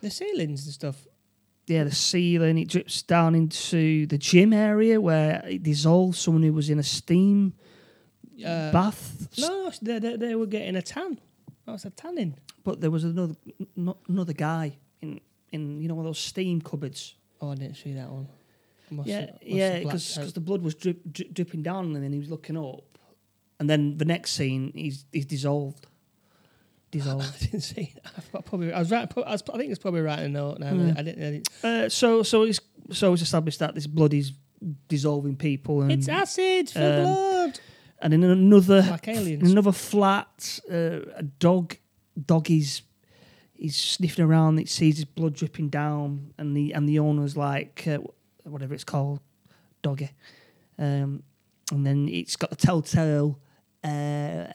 The 0.00 0.10
ceilings 0.10 0.64
and 0.64 0.72
stuff. 0.72 1.06
Yeah, 1.66 1.84
the 1.84 1.94
ceiling. 1.94 2.56
It 2.58 2.68
drips 2.68 3.02
down 3.02 3.34
into 3.34 4.06
the 4.06 4.16
gym 4.16 4.52
area 4.52 5.00
where 5.00 5.44
it 5.46 5.62
dissolves 5.64 6.18
someone 6.20 6.44
who 6.44 6.52
was 6.52 6.70
in 6.70 6.78
a 6.78 6.84
steam 6.84 7.52
Uh, 8.44 8.72
bath. 8.72 9.28
no, 9.38 9.70
they, 9.82 9.98
they, 9.98 10.16
they 10.16 10.34
were 10.34 10.46
getting 10.46 10.76
a 10.76 10.82
tan. 10.82 11.18
That 11.66 11.72
was 11.72 11.84
a 11.84 11.90
tanning. 11.90 12.36
But 12.64 12.80
there 12.80 12.90
was 12.90 13.04
another 13.04 13.34
another 14.08 14.32
guy 14.32 14.76
in 15.00 15.20
in 15.52 15.80
you 15.80 15.88
know 15.88 15.94
one 15.94 16.04
of 16.04 16.10
those 16.10 16.18
steam 16.18 16.60
cupboards. 16.60 17.14
Oh, 17.40 17.52
I 17.52 17.54
didn't 17.54 17.76
see 17.76 17.92
that 17.94 18.10
one. 18.10 18.28
Must 18.90 19.08
yeah, 19.08 19.20
have- 19.20 19.38
yeah, 19.42 19.78
because 19.78 20.32
the 20.32 20.40
blood 20.40 20.62
was 20.62 20.74
drip, 20.74 21.00
drip, 21.12 21.32
dripping 21.32 21.62
down, 21.62 21.94
and 21.94 22.02
then 22.02 22.12
he 22.12 22.18
was 22.18 22.28
looking 22.28 22.56
up, 22.56 22.98
and 23.60 23.70
then 23.70 23.98
the 23.98 24.04
next 24.04 24.32
scene 24.32 24.72
he's 24.74 25.04
he's 25.12 25.26
dissolved, 25.26 25.86
dissolved. 26.90 27.24
I 27.24 27.38
didn't 27.38 27.60
see. 27.60 27.94
It. 27.94 28.04
I 28.34 28.40
probably. 28.40 28.72
I 28.72 28.80
was 28.80 28.90
right. 28.90 29.10
I, 29.16 29.30
was, 29.30 29.44
I 29.54 29.58
think 29.58 29.70
it's 29.70 29.78
probably 29.78 30.00
writing 30.00 30.26
a 30.26 30.28
note 30.28 30.58
now. 30.58 30.70
Hmm. 30.70 30.92
I 30.96 31.02
didn't. 31.02 31.22
I 31.22 31.30
didn't 31.30 31.64
uh, 31.64 31.88
so 31.88 32.22
so 32.24 32.42
it's 32.42 32.60
so 32.90 33.12
it's 33.12 33.22
established 33.22 33.60
that 33.60 33.74
this 33.74 33.86
blood 33.86 34.12
is 34.12 34.32
dissolving 34.88 35.36
people, 35.36 35.82
and 35.82 35.92
it's 35.92 36.08
acid 36.08 36.70
for 36.70 36.80
um, 36.80 37.02
blood. 37.02 37.60
And 38.00 38.14
in 38.14 38.24
another 38.24 38.82
Like 38.82 39.08
in 39.08 39.46
another 39.46 39.72
flat, 39.72 40.60
uh, 40.70 41.00
a 41.16 41.22
dog 41.22 41.76
dog 42.26 42.50
is 42.50 42.82
he's 43.54 43.76
sniffing 43.76 44.24
around. 44.24 44.58
It 44.58 44.68
sees 44.68 44.96
his 44.96 45.04
blood 45.04 45.34
dripping 45.34 45.68
down, 45.68 46.32
and 46.38 46.56
the 46.56 46.72
and 46.72 46.88
the 46.88 46.98
owner's 46.98 47.36
like 47.36 47.86
uh, 47.86 47.98
whatever 48.44 48.74
it's 48.74 48.84
called, 48.84 49.20
doggy, 49.82 50.10
um, 50.78 51.22
and 51.72 51.86
then 51.86 52.08
it's 52.08 52.36
got 52.36 52.50
the 52.50 52.56
telltale 52.56 53.38
uh, 53.84 54.46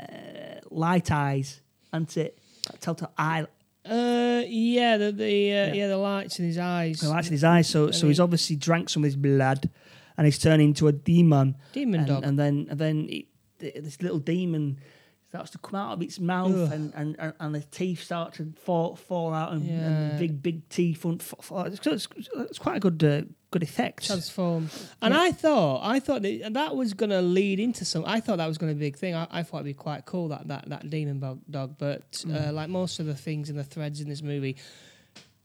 light 0.69 1.11
eyes, 1.11 1.61
and 1.93 2.17
it 2.17 2.37
telltale 2.79 3.11
eye 3.17 3.45
Uh, 3.85 4.41
yeah, 4.47 4.97
the 4.97 5.11
the 5.11 5.23
uh, 5.25 5.67
Yeah. 5.67 5.73
yeah. 5.73 5.87
the 5.87 5.97
lights 5.97 6.39
in 6.39 6.45
his 6.45 6.57
eyes. 6.57 6.99
the 7.01 7.09
lights 7.09 7.27
in 7.27 7.33
his 7.33 7.43
eyes. 7.43 7.67
So 7.69 7.91
so 7.91 8.07
he's 8.07 8.19
obviously 8.19 8.55
drank 8.55 8.89
some 8.89 9.03
of 9.03 9.05
his 9.05 9.15
blood, 9.15 9.69
and 10.17 10.25
he's 10.25 10.39
turned 10.39 10.61
into 10.61 10.87
a 10.87 10.91
demon. 10.91 11.55
Demon 11.73 11.99
and, 12.01 12.07
dog. 12.07 12.23
and 12.25 12.39
then 12.39 12.67
and 12.69 12.79
then 12.79 13.07
it, 13.09 13.25
this 13.59 14.01
little 14.01 14.19
demon 14.19 14.77
starts 15.29 15.51
to 15.51 15.57
come 15.57 15.75
out 15.75 15.91
of 15.93 16.01
its 16.01 16.17
mouth, 16.19 16.71
and, 16.71 16.93
and, 16.93 17.15
and, 17.19 17.33
and 17.39 17.55
the 17.55 17.59
teeth 17.61 18.01
start 18.03 18.33
to 18.35 18.53
fall 18.63 18.95
fall 18.95 19.33
out, 19.33 19.51
and, 19.53 19.67
and 19.69 20.11
Yeah. 20.13 20.17
big 20.17 20.41
big 20.41 20.69
teeth. 20.69 21.03
And 21.03 21.19
f- 21.21 21.33
f- 21.39 21.65
it's, 21.67 21.85
it's, 21.87 22.07
it's 22.37 22.59
quite 22.59 22.77
a 22.77 22.79
good 22.79 23.03
uh, 23.03 23.21
good 23.51 23.63
effect. 23.63 24.05
transform. 24.05 24.69
And 25.01 25.13
Yeah. 25.13 25.21
I 25.21 25.31
thought, 25.31 25.81
I 25.83 25.99
thought 25.99 26.21
that, 26.21 26.53
that 26.53 26.75
was 26.75 26.93
going 26.93 27.09
to 27.09 27.21
lead 27.21 27.59
into 27.59 27.83
some. 27.85 28.03
I 28.05 28.19
thought 28.21 28.37
that 28.37 28.47
was 28.47 28.57
going 28.57 28.71
to 28.73 28.79
be 28.79 28.85
a 28.85 28.87
big 28.91 28.97
thing. 28.97 29.13
I, 29.15 29.27
I 29.31 29.43
thought 29.43 29.57
it'd 29.57 29.65
be 29.65 29.73
quite 29.73 30.05
cool 30.05 30.29
that 30.29 30.47
that 30.47 30.69
that 30.69 30.89
demon 30.89 31.19
dog. 31.49 31.75
But 31.77 32.11
Mm. 32.11 32.49
uh, 32.49 32.53
like 32.53 32.69
most 32.69 32.99
of 32.99 33.05
the 33.05 33.15
things 33.15 33.49
in 33.49 33.57
the 33.57 33.63
threads 33.63 33.99
in 33.99 34.07
this 34.07 34.21
movie, 34.21 34.55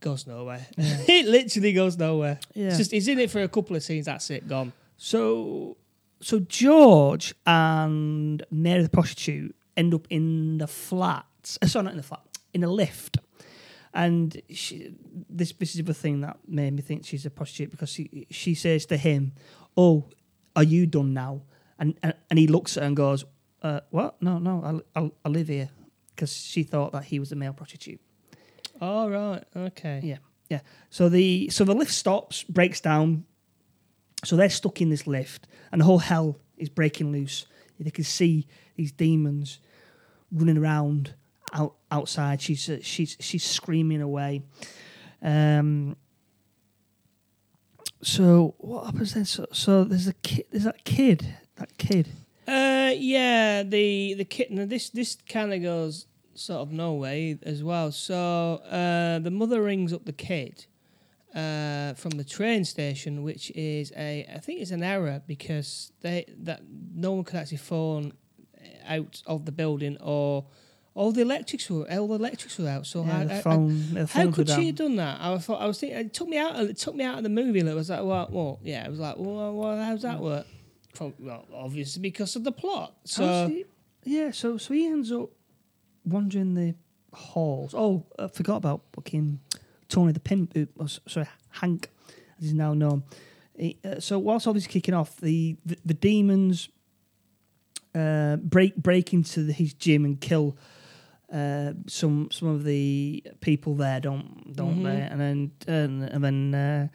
goes 0.00 0.26
nowhere. 0.26 0.66
it 0.78 1.26
literally 1.26 1.72
goes 1.72 1.96
nowhere. 1.98 2.38
Yeah. 2.54 2.68
It's 2.68 2.78
just 2.78 2.92
he's 2.92 3.08
in 3.08 3.18
it 3.18 3.30
for 3.30 3.42
a 3.42 3.48
couple 3.48 3.74
of 3.74 3.82
scenes. 3.82 4.06
That's 4.06 4.30
it. 4.30 4.46
Gone. 4.46 4.72
So 4.98 5.78
so 6.20 6.40
George 6.40 7.34
and 7.46 8.44
Mary 8.50 8.82
the 8.82 8.88
prostitute 8.88 9.56
end 9.76 9.94
up 9.94 10.06
in 10.10 10.58
the 10.58 10.66
flat. 10.66 11.26
Uh, 11.62 11.66
sorry, 11.66 11.84
not 11.84 11.92
in 11.92 11.96
the 11.96 12.02
flat, 12.02 12.22
in 12.52 12.62
a 12.64 12.68
lift. 12.68 13.18
And 13.92 14.40
she, 14.50 14.94
this 15.28 15.52
this 15.52 15.74
is 15.74 15.84
the 15.84 15.94
thing 15.94 16.20
that 16.20 16.38
made 16.46 16.74
me 16.74 16.82
think 16.82 17.04
she's 17.04 17.26
a 17.26 17.30
prostitute 17.30 17.70
because 17.70 17.90
she 17.90 18.26
she 18.30 18.54
says 18.54 18.86
to 18.86 18.96
him, 18.96 19.32
"Oh, 19.76 20.04
are 20.54 20.62
you 20.62 20.86
done 20.86 21.12
now?" 21.12 21.42
And 21.78 21.98
and, 22.02 22.14
and 22.28 22.38
he 22.38 22.46
looks 22.46 22.76
at 22.76 22.82
her 22.82 22.86
and 22.86 22.96
goes, 22.96 23.24
uh, 23.62 23.80
"What? 23.90 24.22
No, 24.22 24.38
no, 24.38 24.62
I'll, 24.64 24.82
I'll, 24.94 25.12
I'll 25.24 25.32
live 25.32 25.48
here," 25.48 25.70
because 26.14 26.32
she 26.32 26.62
thought 26.62 26.92
that 26.92 27.04
he 27.04 27.18
was 27.18 27.32
a 27.32 27.36
male 27.36 27.52
prostitute. 27.52 28.00
All 28.80 29.10
right. 29.10 29.42
Okay. 29.56 30.00
Yeah, 30.04 30.18
yeah. 30.48 30.60
So 30.90 31.08
the 31.08 31.48
so 31.48 31.64
the 31.64 31.74
lift 31.74 31.92
stops, 31.92 32.44
breaks 32.44 32.80
down. 32.80 33.24
So 34.24 34.36
they're 34.36 34.50
stuck 34.50 34.80
in 34.80 34.90
this 34.90 35.06
lift, 35.06 35.46
and 35.72 35.80
the 35.80 35.84
whole 35.84 35.98
hell 35.98 36.38
is 36.58 36.68
breaking 36.68 37.12
loose. 37.12 37.46
They 37.78 37.90
can 37.90 38.04
see 38.04 38.46
these 38.76 38.92
demons 38.92 39.58
running 40.30 40.58
around 40.58 41.14
out 41.52 41.76
outside. 41.90 42.42
She's 42.42 42.68
uh, 42.68 42.78
she's 42.82 43.16
she's 43.20 43.44
screaming 43.44 44.02
away. 44.02 44.42
Um. 45.22 45.96
So 48.02 48.54
what 48.58 48.86
happens 48.86 49.14
then? 49.14 49.24
So, 49.24 49.46
so 49.52 49.84
there's 49.84 50.06
a 50.06 50.14
kid. 50.14 50.44
There's 50.50 50.64
that 50.64 50.84
kid. 50.84 51.34
That 51.56 51.76
kid. 51.78 52.08
Uh, 52.46 52.92
yeah, 52.96 53.62
the 53.62 54.14
the 54.14 54.24
kitten. 54.24 54.68
This 54.68 54.90
this 54.90 55.16
kind 55.28 55.54
of 55.54 55.62
goes 55.62 56.06
sort 56.34 56.60
of 56.60 56.72
no 56.72 56.94
way 56.94 57.38
as 57.42 57.62
well. 57.62 57.92
So 57.92 58.56
uh, 58.70 59.18
the 59.18 59.30
mother 59.30 59.62
rings 59.62 59.92
up 59.92 60.04
the 60.04 60.12
kid 60.12 60.66
uh, 61.34 61.94
from 61.94 62.10
the 62.12 62.24
train 62.24 62.64
station, 62.64 63.22
which 63.22 63.50
is 63.54 63.92
a 63.96 64.26
I 64.34 64.38
think 64.38 64.60
it's 64.60 64.70
an 64.72 64.82
error 64.82 65.22
because 65.26 65.92
they 66.00 66.24
that 66.38 66.60
no 66.94 67.12
one 67.12 67.24
could 67.24 67.36
actually 67.36 67.58
phone 67.58 68.12
out 68.88 69.22
of 69.26 69.44
the 69.44 69.52
building 69.52 69.96
or 70.00 70.46
all 70.94 71.12
the 71.12 71.20
electrics 71.22 71.70
were 71.70 71.86
all 71.90 72.08
the 72.08 72.14
electrics 72.14 72.58
were 72.58 72.68
out. 72.68 72.84
So 72.86 73.04
Yeah, 73.04 73.18
I, 73.18 73.34
I- 73.34 73.38
I- 73.38 73.40
phone, 73.42 73.94
the 73.94 74.06
how 74.06 74.30
could 74.32 74.48
she 74.48 74.66
have 74.66 74.74
done 74.76 74.96
that? 74.96 75.20
I 75.20 75.38
thought 75.38 75.60
I 75.62 75.66
was 75.66 75.78
thinking 75.78 75.98
it 75.98 76.12
took 76.12 76.28
me 76.28 76.36
out. 76.36 76.56
It 76.60 76.76
took 76.78 76.94
me 76.94 77.04
out 77.04 77.18
of 77.18 77.22
the 77.22 77.28
movie. 77.30 77.60
It 77.60 77.74
was 77.74 77.90
like, 77.90 78.02
well, 78.02 78.28
well, 78.30 78.58
yeah. 78.62 78.84
It 78.86 78.90
was 78.90 78.98
like, 78.98 79.14
well, 79.16 79.54
well 79.54 79.76
how's 79.82 80.02
that 80.02 80.18
work? 80.20 80.46
Well, 80.98 81.46
obviously 81.54 82.02
because 82.02 82.34
of 82.36 82.42
the 82.44 82.52
plot. 82.52 82.94
So 83.04 83.48
he- 83.48 83.64
yeah, 84.04 84.32
so 84.32 84.58
so 84.58 84.74
he 84.74 84.86
ends 84.86 85.12
up 85.12 85.30
wandering 86.04 86.54
the 86.54 86.74
halls. 87.12 87.74
Oh, 87.74 88.04
I 88.18 88.26
forgot 88.28 88.56
about 88.56 88.82
fucking 88.94 89.38
Tony 89.90 90.12
the 90.12 90.20
Pimp. 90.20 90.54
Who, 90.54 90.66
oh, 90.78 90.86
sorry, 90.86 91.26
Hank, 91.50 91.90
as 92.38 92.44
he's 92.44 92.54
now 92.54 92.72
known. 92.74 93.02
He, 93.58 93.76
uh, 93.84 94.00
so 94.00 94.18
whilst 94.18 94.46
all 94.46 94.54
this 94.54 94.62
is 94.62 94.66
kicking 94.68 94.94
off, 94.94 95.16
the 95.18 95.56
the, 95.66 95.76
the 95.84 95.94
demons 95.94 96.68
uh, 97.94 98.36
break 98.36 98.76
break 98.76 99.12
into 99.12 99.42
the, 99.42 99.52
his 99.52 99.74
gym 99.74 100.04
and 100.04 100.20
kill 100.20 100.56
uh, 101.32 101.72
some 101.86 102.28
some 102.30 102.48
of 102.48 102.64
the 102.64 103.22
people 103.40 103.74
there. 103.74 104.00
Don't 104.00 104.54
don't 104.56 104.78
Mhm. 104.78 104.84
they? 104.84 105.00
And 105.02 105.20
then 105.20 105.50
and, 105.66 106.02
and 106.04 106.24
then 106.24 106.54
uh, 106.54 106.88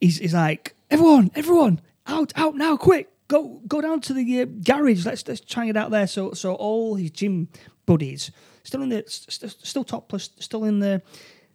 he's 0.00 0.18
he's 0.18 0.34
like 0.34 0.74
everyone 0.90 1.30
everyone 1.34 1.80
out 2.06 2.32
out 2.36 2.54
now 2.56 2.76
quick 2.76 3.10
go 3.28 3.60
go 3.66 3.80
down 3.80 4.00
to 4.02 4.12
the 4.12 4.42
uh, 4.42 4.44
garage 4.44 5.06
let's 5.06 5.26
let's 5.26 5.40
try 5.40 5.64
it 5.66 5.76
out 5.76 5.90
there 5.90 6.06
so 6.06 6.32
so 6.32 6.54
all 6.54 6.94
his 6.96 7.10
gym 7.10 7.48
buddies 7.86 8.30
still 8.62 8.82
in 8.82 8.90
the 8.90 9.02
st- 9.06 9.50
st- 9.50 9.66
still 9.66 9.82
topless 9.84 10.28
still 10.38 10.64
in 10.64 10.80
the 10.80 11.00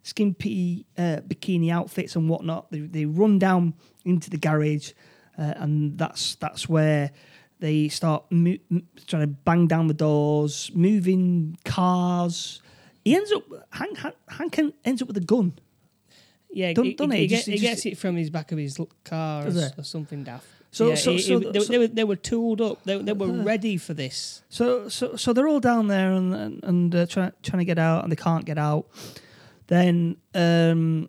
skimpy 0.02 0.86
uh, 0.98 1.18
bikini 1.28 1.70
outfits 1.70 2.16
and 2.16 2.28
whatnot 2.28 2.70
they, 2.70 2.80
they 2.80 3.04
run 3.04 3.38
down 3.38 3.74
into 4.04 4.30
the 4.30 4.38
garage 4.38 4.92
uh, 5.38 5.52
and 5.56 5.98
that's 5.98 6.34
that's 6.36 6.68
where 6.68 7.10
they 7.58 7.88
start 7.88 8.24
mo- 8.30 8.56
trying 9.06 9.22
to 9.22 9.26
bang 9.26 9.66
down 9.66 9.86
the 9.86 9.94
doors 9.94 10.70
moving 10.74 11.56
cars 11.64 12.62
he 13.04 13.14
ends 13.14 13.32
up 13.32 13.42
Hank, 13.70 13.98
Hank, 13.98 14.14
Hank 14.28 14.74
ends 14.84 15.02
up 15.02 15.08
with 15.08 15.16
a 15.16 15.20
gun 15.20 15.52
yeah, 16.52 16.72
Don't- 16.72 16.84
he, 16.84 16.94
don't 16.94 17.10
he, 17.12 17.18
he, 17.18 17.26
Just- 17.28 17.46
get- 17.46 17.52
he 17.52 17.58
gets 17.60 17.86
it 17.86 17.96
from 17.98 18.16
his 18.16 18.28
back 18.30 18.50
of 18.50 18.58
his 18.58 18.76
car 19.04 19.42
or, 19.42 19.44
Does 19.44 19.56
s- 19.56 19.70
it? 19.72 19.78
or 19.78 19.84
something 19.84 20.24
daft. 20.24 20.44
So- 20.72 20.88
yeah, 20.88 20.94
so- 20.96 21.16
so 21.16 21.38
he- 21.38 21.50
they, 21.52 21.60
so- 21.60 21.72
they 21.72 21.78
were 21.78 21.86
they 21.86 22.02
were 22.04 22.16
tooled 22.16 22.60
up. 22.60 22.82
They, 22.84 23.00
they 23.00 23.12
were 23.12 23.28
ready 23.44 23.76
for 23.76 23.94
this. 23.94 24.42
So 24.48 24.88
so 24.88 25.14
so 25.14 25.32
they're 25.32 25.46
all 25.46 25.60
down 25.60 25.86
there 25.86 26.10
and 26.10 26.34
and, 26.34 26.64
and 26.64 26.94
uh, 26.94 27.06
trying 27.06 27.32
trying 27.44 27.58
to 27.60 27.64
get 27.64 27.78
out 27.78 28.02
and 28.02 28.10
they 28.10 28.16
can't 28.16 28.44
get 28.44 28.58
out. 28.58 28.86
Then 29.70 30.16
um 30.34 31.08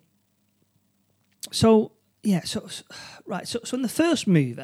so 1.50 1.92
yeah 2.22 2.42
so, 2.44 2.66
so 2.68 2.84
right 3.26 3.46
so 3.46 3.58
so 3.64 3.76
in 3.76 3.82
the 3.82 3.88
first 3.88 4.26
movie 4.26 4.54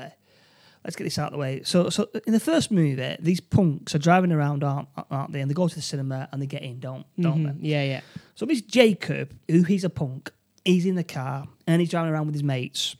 let's 0.84 0.94
get 0.96 1.04
this 1.04 1.18
out 1.18 1.26
of 1.26 1.32
the 1.32 1.38
way. 1.38 1.62
So 1.64 1.90
so 1.90 2.08
in 2.26 2.32
the 2.32 2.40
first 2.40 2.70
movie 2.70 3.16
these 3.20 3.40
punks 3.40 3.94
are 3.94 3.98
driving 3.98 4.32
around 4.32 4.62
aren't 4.62 4.88
aren't 5.10 5.32
they 5.32 5.40
and 5.40 5.50
they 5.50 5.54
go 5.54 5.68
to 5.68 5.74
the 5.74 5.82
cinema 5.82 6.28
and 6.32 6.40
they 6.40 6.46
get 6.46 6.62
in 6.62 6.78
don't 6.80 7.04
don't 7.20 7.44
Mhm. 7.44 7.60
they? 7.60 7.68
Yeah, 7.68 7.82
yeah. 7.84 8.00
So 8.36 8.46
this 8.46 8.62
Jacob 8.62 9.34
who 9.50 9.64
he's 9.64 9.84
a 9.84 9.90
punk 9.90 10.30
he's 10.64 10.86
in 10.86 10.94
the 10.94 11.04
car 11.04 11.48
and 11.66 11.80
he's 11.80 11.90
driving 11.90 12.12
around 12.12 12.26
with 12.26 12.34
his 12.36 12.44
mates. 12.44 12.96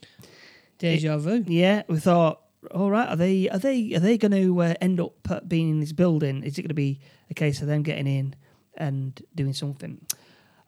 Deja 0.78 1.18
vu. 1.18 1.44
Yeah, 1.46 1.82
we 1.88 1.98
thought, 1.98 2.40
all 2.72 2.90
right, 2.90 3.08
are 3.08 3.16
they 3.16 3.48
are 3.50 3.58
they 3.58 3.94
are 3.94 4.00
they 4.00 4.16
going 4.18 4.32
to 4.32 4.62
uh, 4.62 4.74
end 4.80 5.00
up 5.00 5.14
being 5.48 5.70
in 5.70 5.80
this 5.80 5.92
building? 5.92 6.42
Is 6.44 6.56
it 6.58 6.62
going 6.62 6.68
to 6.68 6.74
be 6.74 7.00
a 7.30 7.34
case 7.34 7.60
of 7.60 7.66
them 7.68 7.82
getting 7.82 8.06
in 8.06 8.34
and 8.76 9.20
doing 9.34 9.52
something? 9.54 10.00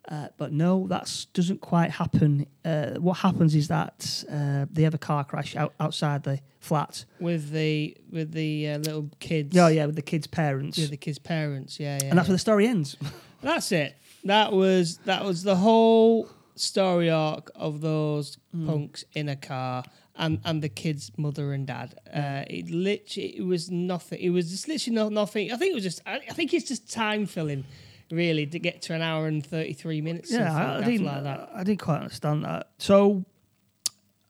Uh, 0.08 0.28
but 0.38 0.50
no, 0.52 0.86
that 0.88 1.26
doesn't 1.34 1.60
quite 1.60 1.90
happen. 1.90 2.46
Uh, 2.64 2.92
what 2.94 3.18
happens 3.18 3.54
is 3.54 3.68
that 3.68 4.24
uh, 4.30 4.64
they 4.72 4.82
have 4.82 4.94
a 4.94 4.98
car 4.98 5.24
crash 5.24 5.54
out, 5.54 5.74
outside 5.78 6.22
the 6.24 6.40
flat. 6.58 7.04
with 7.20 7.50
the 7.50 7.96
with 8.10 8.32
the 8.32 8.68
uh, 8.70 8.78
little 8.78 9.10
kids. 9.20 9.56
Oh 9.56 9.68
yeah, 9.68 9.86
with 9.86 9.96
the 9.96 10.02
kids' 10.02 10.26
parents, 10.26 10.78
Yeah, 10.78 10.86
the 10.88 10.96
kids' 10.96 11.18
parents. 11.18 11.78
Yeah, 11.78 11.98
yeah. 12.02 12.08
and 12.08 12.18
that's 12.18 12.26
yeah. 12.28 12.30
where 12.32 12.34
the 12.34 12.38
story 12.38 12.66
ends. 12.66 12.96
That's 13.42 13.72
it. 13.72 13.96
That 14.24 14.52
was 14.52 14.98
that 15.06 15.24
was 15.24 15.42
the 15.44 15.56
whole 15.56 16.28
story 16.56 17.08
arc 17.10 17.50
of 17.54 17.80
those 17.80 18.36
Hmm. 18.52 18.66
punks 18.66 19.04
in 19.14 19.28
a 19.28 19.36
car 19.36 19.84
and 20.16 20.40
and 20.44 20.60
the 20.62 20.68
kids' 20.68 21.10
mother 21.16 21.52
and 21.54 21.66
dad. 21.66 21.94
Uh, 22.12 22.44
it 22.48 22.68
literally 22.70 23.36
it 23.38 23.44
was 23.44 23.70
nothing. 23.70 24.18
It 24.20 24.30
was 24.30 24.50
just 24.50 24.66
literally 24.68 24.94
no, 24.96 25.08
nothing. 25.08 25.52
I 25.52 25.56
think 25.56 25.70
it 25.72 25.74
was 25.74 25.84
just. 25.84 26.02
I, 26.06 26.16
I 26.28 26.32
think 26.34 26.52
it's 26.52 26.68
just 26.68 26.90
time 26.92 27.24
filling, 27.26 27.64
really, 28.10 28.46
to 28.46 28.58
get 28.58 28.82
to 28.82 28.94
an 28.94 29.02
hour 29.02 29.26
and 29.26 29.44
thirty 29.44 29.72
three 29.72 30.00
minutes. 30.00 30.30
yeah, 30.32 30.54
I, 30.54 30.78
I 30.78 30.84
didn't, 30.84 31.06
like 31.06 31.22
that. 31.24 31.50
I 31.54 31.64
didn't 31.64 31.80
quite 31.80 31.98
understand 32.00 32.44
that. 32.44 32.70
So, 32.78 33.24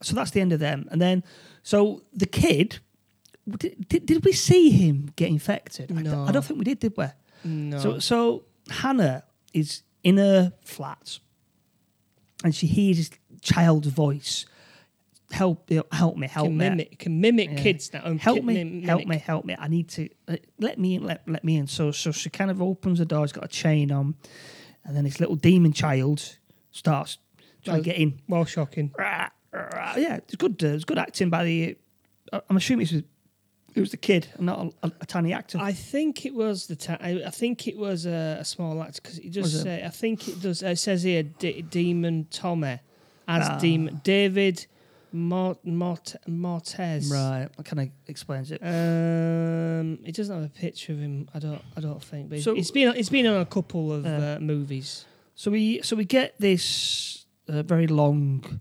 so 0.03 0.15
that's 0.15 0.31
the 0.33 0.41
end 0.41 0.53
of 0.53 0.61
them, 0.61 0.89
and 0.91 1.01
then 1.01 1.23
so 1.63 2.03
the 2.13 2.27
kid. 2.27 2.79
Did, 3.49 3.89
did, 3.89 4.07
did 4.07 4.25
we 4.25 4.33
see 4.33 4.71
him 4.71 5.11
get 5.17 5.29
infected? 5.29 5.91
No. 5.91 6.25
I 6.25 6.31
don't 6.31 6.45
think 6.45 6.59
we 6.59 6.65
did, 6.65 6.79
did 6.79 6.93
we? 6.97 7.07
No, 7.43 7.79
So, 7.81 7.99
so 7.99 8.45
Hannah 8.69 9.25
is 9.53 9.83
in 10.05 10.19
her 10.19 10.53
flat, 10.63 11.19
and 12.45 12.55
she 12.55 12.67
hears 12.69 12.99
this 12.99 13.11
child's 13.41 13.89
voice. 13.89 14.47
Help! 15.31 15.71
Help 15.93 16.17
me! 16.17 16.27
Help 16.27 16.47
can 16.49 16.57
me! 16.57 16.69
mimic 16.69 16.99
can 16.99 17.21
mimic 17.21 17.51
Yeah. 17.51 17.63
kids 17.63 17.93
now. 17.93 18.17
Help 18.19 18.43
me! 18.43 18.65
mim- 18.65 18.83
Help 18.83 19.07
me! 19.07 19.17
Help 19.17 19.45
me! 19.45 19.55
I 19.59 19.69
need 19.69 19.89
to 19.91 20.09
uh, 20.29 20.37
let 20.59 20.79
me 20.79 20.97
in. 20.97 21.05
Let, 21.05 21.27
let 21.29 21.45
me 21.45 21.57
in. 21.57 21.67
So, 21.69 21.93
so 21.93 22.11
she 22.11 22.31
kind 22.31 22.51
of 22.51 22.61
opens 22.61 22.99
the 22.99 23.05
door. 23.05 23.27
She's 23.27 23.33
got 23.33 23.45
a 23.45 23.49
chain 23.49 23.93
on, 23.93 24.17
and 24.85 24.97
then 24.97 25.05
this 25.05 25.21
little 25.21 25.37
demon 25.37 25.73
child 25.73 26.37
starts 26.73 27.19
trying 27.65 27.79
to 27.79 27.83
get 27.85 27.97
in. 27.97 28.21
Well, 28.29 28.45
shocking. 28.45 28.93
Rah, 28.99 29.29
rah. 29.53 29.95
Yeah, 29.97 30.17
it's 30.17 30.35
good. 30.37 30.63
Uh, 30.63 30.69
it's 30.69 30.85
good 30.85 30.99
acting 30.99 31.31
by 31.31 31.45
the. 31.45 31.77
Uh, 32.33 32.41
I'm 32.51 32.57
assuming 32.57 32.87
it 32.87 32.93
was, 32.93 33.03
it 33.77 33.81
was 33.81 33.91
the 33.93 33.97
kid, 33.99 34.27
and 34.35 34.47
not 34.47 34.75
a, 34.83 34.91
a 35.01 35.07
tiny 35.07 35.33
actor. 35.33 35.59
I 35.61 35.73
think 35.73 36.27
it 36.27 36.35
was 36.35 36.67
the 36.67 36.75
time. 36.77 36.99
I, 37.01 37.23
I 37.27 37.31
think 37.31 37.69
it 37.69 37.77
was 37.77 38.05
a, 38.05 38.39
a 38.41 38.45
small 38.45 38.83
actor 38.83 39.01
because 39.01 39.19
it 39.19 39.31
just 39.31 39.63
say. 39.63 39.85
I 39.85 39.91
think 39.91 40.27
it 40.29 40.41
does. 40.43 40.63
It 40.65 40.79
says 40.79 41.05
here, 41.05 41.23
D- 41.23 41.63
Demon 41.63 42.27
Tommy 42.31 42.81
as 43.29 43.49
Ah. 43.49 43.59
Demon 43.61 44.01
David 44.03 44.67
Mort, 45.13 45.59
Mort, 45.65 46.15
Mortez. 46.29 47.11
right, 47.11 47.49
that 47.57 47.65
kind 47.65 47.81
of 47.81 47.89
explains 48.07 48.51
it. 48.53 48.61
Um, 48.63 49.99
it 50.05 50.15
doesn't 50.15 50.35
have 50.35 50.45
a 50.45 50.49
picture 50.49 50.93
of 50.93 50.99
him. 51.01 51.29
I 51.35 51.39
don't. 51.39 51.63
I 51.77 51.81
don't 51.81 52.03
think. 52.03 52.31
But 52.31 52.41
So- 52.41 52.55
it's 52.57 52.71
been. 52.71 52.95
It's 52.97 53.09
been 53.11 53.27
on 53.27 53.41
a 53.41 53.47
couple 53.47 53.93
of 53.93 54.05
Uh, 54.07 54.09
uh, 54.09 54.39
movies. 54.41 55.05
So 55.35 55.51
we 55.51 55.81
so 55.83 55.97
we 55.97 56.05
get 56.05 56.35
this 56.39 57.27
uh, 57.49 57.63
very 57.63 57.87
long, 57.87 58.61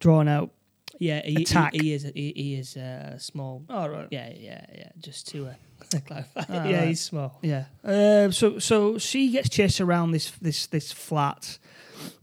drawn 0.00 0.28
out. 0.28 0.50
Yeah, 0.98 1.20
he, 1.24 1.42
Attack. 1.42 1.72
He, 1.74 1.78
he 1.78 1.92
is. 1.92 2.02
He, 2.14 2.32
he 2.34 2.54
is 2.54 2.76
uh, 2.76 3.18
small. 3.18 3.62
Oh 3.68 3.86
right. 3.88 4.08
Yeah, 4.10 4.32
yeah, 4.34 4.64
yeah. 4.78 4.90
Just 4.98 5.28
to 5.28 5.46
uh, 5.46 5.54
clarify. 6.06 6.40
Ah, 6.48 6.64
yeah, 6.64 6.78
right. 6.78 6.88
he's 6.88 7.00
small. 7.02 7.38
Yeah. 7.42 7.64
Uh, 7.84 8.30
so 8.30 8.58
so 8.58 8.98
she 8.98 9.30
gets 9.30 9.48
chased 9.48 9.80
around 9.80 10.12
this 10.12 10.30
this 10.42 10.66
this 10.66 10.92
flat 10.92 11.58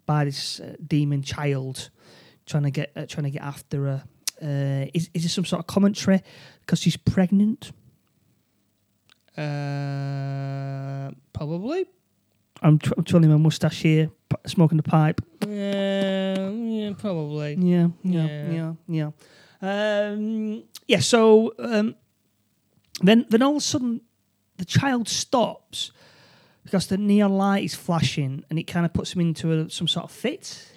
by 0.05 0.25
this 0.25 0.59
uh, 0.59 0.75
demon 0.85 1.21
child, 1.21 1.89
trying 2.45 2.63
to 2.63 2.71
get 2.71 2.91
uh, 2.95 3.05
trying 3.07 3.25
to 3.25 3.29
get 3.31 3.41
after 3.41 3.83
her. 3.85 4.03
Uh, 4.41 4.89
is 4.93 5.09
is 5.13 5.23
this 5.23 5.33
some 5.33 5.45
sort 5.45 5.59
of 5.59 5.67
commentary 5.67 6.21
because 6.61 6.79
she's 6.81 6.97
pregnant? 6.97 7.71
Uh, 9.37 11.11
probably. 11.33 11.85
I'm, 12.61 12.79
tr- 12.79 12.93
I'm 12.97 13.03
twirling 13.03 13.29
my 13.29 13.37
mustache 13.37 13.81
here, 13.81 14.09
p- 14.29 14.35
smoking 14.47 14.77
the 14.77 14.83
pipe. 14.83 15.19
Um, 15.41 15.49
yeah, 16.69 16.91
probably. 16.97 17.55
Yeah, 17.55 17.87
yeah, 18.03 18.25
Yeah. 18.25 18.73
yeah, 18.87 19.09
yeah. 19.61 20.11
Um, 20.11 20.63
yeah. 20.87 20.99
So 20.99 21.53
um, 21.59 21.95
then, 23.01 23.25
then 23.29 23.41
all 23.41 23.51
of 23.51 23.57
a 23.57 23.61
sudden, 23.61 24.01
the 24.57 24.65
child 24.65 25.09
stops 25.09 25.91
because 26.63 26.87
the 26.87 26.97
neon 26.97 27.33
light 27.33 27.65
is 27.65 27.75
flashing, 27.75 28.45
and 28.49 28.57
it 28.57 28.63
kind 28.63 28.85
of 28.85 28.93
puts 28.93 29.13
him 29.13 29.21
into 29.21 29.51
a, 29.51 29.69
some 29.69 29.87
sort 29.87 30.05
of 30.05 30.11
fit. 30.11 30.69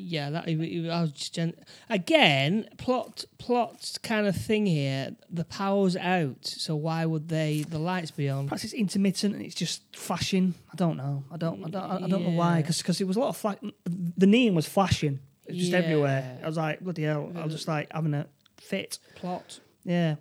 Yeah, 0.00 0.30
that 0.30 0.48
I 0.48 1.00
was 1.00 1.10
just 1.10 1.34
gen- 1.34 1.56
again 1.90 2.68
plot 2.78 3.24
plot 3.38 3.98
kind 4.04 4.28
of 4.28 4.36
thing 4.36 4.64
here. 4.64 5.16
The 5.28 5.44
power's 5.44 5.96
out, 5.96 6.46
so 6.46 6.76
why 6.76 7.04
would 7.04 7.28
they 7.28 7.64
the 7.68 7.80
lights 7.80 8.12
be 8.12 8.28
on? 8.28 8.46
Perhaps 8.46 8.62
it's 8.62 8.72
intermittent 8.74 9.34
and 9.34 9.44
it's 9.44 9.56
just 9.56 9.82
flashing. 9.96 10.54
I 10.72 10.76
don't 10.76 10.98
know. 10.98 11.24
I 11.32 11.36
don't. 11.36 11.64
I 11.64 11.70
don't, 11.70 12.04
I 12.04 12.06
don't 12.06 12.22
know 12.22 12.30
why. 12.30 12.58
Yeah. 12.58 12.66
Because 12.68 13.00
it 13.00 13.08
was 13.08 13.16
a 13.16 13.20
lot 13.20 13.30
of 13.30 13.36
flash. 13.36 13.56
The 13.84 14.26
neon 14.28 14.54
was 14.54 14.66
flashing. 14.66 15.18
Was 15.48 15.56
just 15.56 15.72
everywhere. 15.72 16.38
I 16.44 16.46
was 16.46 16.56
like, 16.56 16.78
bloody 16.78 17.02
hell! 17.02 17.32
I 17.34 17.42
was 17.42 17.52
just 17.52 17.66
like 17.66 17.92
having 17.92 18.14
a 18.14 18.28
fit. 18.58 19.00
Plot. 19.16 19.58
Yeah. 19.84 20.14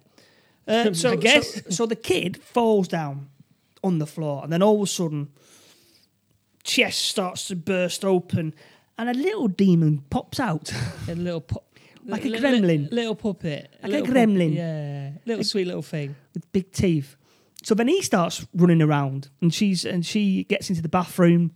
Uh, 0.67 0.91
so, 0.93 1.11
I 1.11 1.17
guess. 1.17 1.53
so, 1.53 1.69
so 1.69 1.85
the 1.85 1.95
kid 1.95 2.41
falls 2.41 2.87
down 2.87 3.29
on 3.83 3.99
the 3.99 4.07
floor, 4.07 4.41
and 4.43 4.51
then 4.51 4.63
all 4.63 4.77
of 4.77 4.81
a 4.81 4.87
sudden, 4.87 5.29
chest 6.63 6.99
starts 7.05 7.47
to 7.49 7.55
burst 7.55 8.03
open, 8.03 8.55
and 8.97 9.09
a 9.09 9.13
little 9.13 9.47
demon 9.47 10.03
pops 10.09 10.39
out. 10.39 10.71
A 11.07 11.15
little 11.15 11.41
pu- 11.41 11.59
Like 12.05 12.25
a 12.25 12.29
li- 12.29 12.39
li- 12.39 12.39
gremlin. 12.39 12.91
little 12.91 13.15
puppet, 13.15 13.69
Like 13.81 13.83
a 13.83 13.87
little 13.87 14.05
pup- 14.07 14.15
gremlin. 14.15 14.55
yeah, 14.55 15.11
little 15.25 15.43
sweet 15.43 15.65
little 15.67 15.81
thing. 15.81 16.15
with 16.33 16.51
big 16.51 16.71
teeth. 16.71 17.15
So 17.63 17.75
then 17.75 17.87
he 17.87 18.01
starts 18.01 18.45
running 18.53 18.81
around, 18.81 19.29
and 19.41 19.53
she's 19.53 19.83
and 19.85 20.05
she 20.05 20.43
gets 20.45 20.69
into 20.69 20.81
the 20.81 20.89
bathroom. 20.89 21.51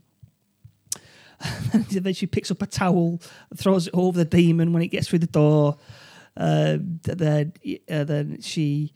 and 1.73 1.85
then 1.89 2.13
she 2.13 2.27
picks 2.27 2.51
up 2.51 2.61
a 2.61 2.67
towel, 2.67 3.19
throws 3.55 3.87
it 3.87 3.93
over 3.93 4.17
the 4.17 4.25
demon 4.25 4.73
when 4.73 4.83
it 4.83 4.87
gets 4.89 5.07
through 5.07 5.19
the 5.19 5.27
door. 5.27 5.77
Uh, 6.37 6.77
then 7.03 7.53
uh, 7.89 8.03
then 8.03 8.41
she, 8.41 8.93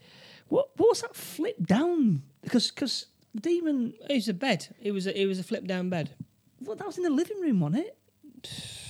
what 0.47 0.69
what 0.77 0.89
was 0.89 1.01
that 1.01 1.15
flip 1.15 1.55
down? 1.65 2.21
Because 2.41 2.69
because 2.69 3.08
The 3.34 3.41
demon. 3.41 3.93
It 4.10 4.15
was 4.15 4.29
a 4.29 4.34
bed. 4.34 4.67
It 4.81 4.91
was 4.91 5.08
a, 5.08 5.19
it 5.21 5.25
was 5.25 5.39
a 5.39 5.43
flip 5.43 5.65
down 5.65 5.89
bed. 5.89 6.12
Well, 6.62 6.75
that 6.75 6.86
was 6.88 6.97
in 6.97 7.03
the 7.03 7.10
living 7.10 7.39
room, 7.41 7.60
wasn't 7.60 7.86
it? 7.88 7.97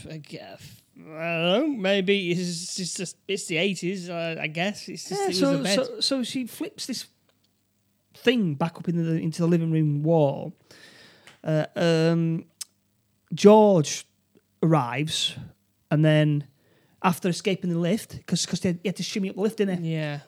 I 0.09 0.17
guess. 0.17 0.81
I 0.97 1.01
don't 1.01 1.45
know. 1.51 1.67
Maybe 1.67 2.31
it's 2.31 2.75
just, 2.77 2.97
just 2.97 3.17
it's 3.27 3.45
the 3.47 3.57
eighties. 3.57 4.09
Uh, 4.09 4.37
I 4.39 4.47
guess 4.47 4.87
it's 4.87 5.09
just 5.09 5.19
Yeah, 5.19 5.25
it 5.25 5.27
was 5.29 5.39
so, 5.39 5.51
a 5.61 5.67
so 5.67 5.99
so 5.99 6.23
she 6.23 6.47
flips 6.47 6.85
this 6.85 7.07
thing 8.15 8.55
back 8.55 8.77
up 8.77 8.87
into 8.87 9.03
the 9.03 9.15
into 9.15 9.41
the 9.41 9.47
living 9.47 9.71
room 9.71 10.03
wall. 10.03 10.53
Uh, 11.43 11.65
um, 11.75 12.45
George 13.33 14.05
arrives, 14.63 15.35
and 15.91 16.03
then 16.03 16.47
after 17.03 17.29
escaping 17.29 17.69
the 17.69 17.77
lift, 17.77 18.17
because 18.17 18.45
because 18.45 18.63
he 18.63 18.79
had 18.85 18.95
to 18.95 19.03
shimmy 19.03 19.29
up 19.29 19.35
the 19.35 19.41
lift, 19.41 19.57
didn't 19.57 19.83
he? 19.83 19.93
yeah, 19.95 20.19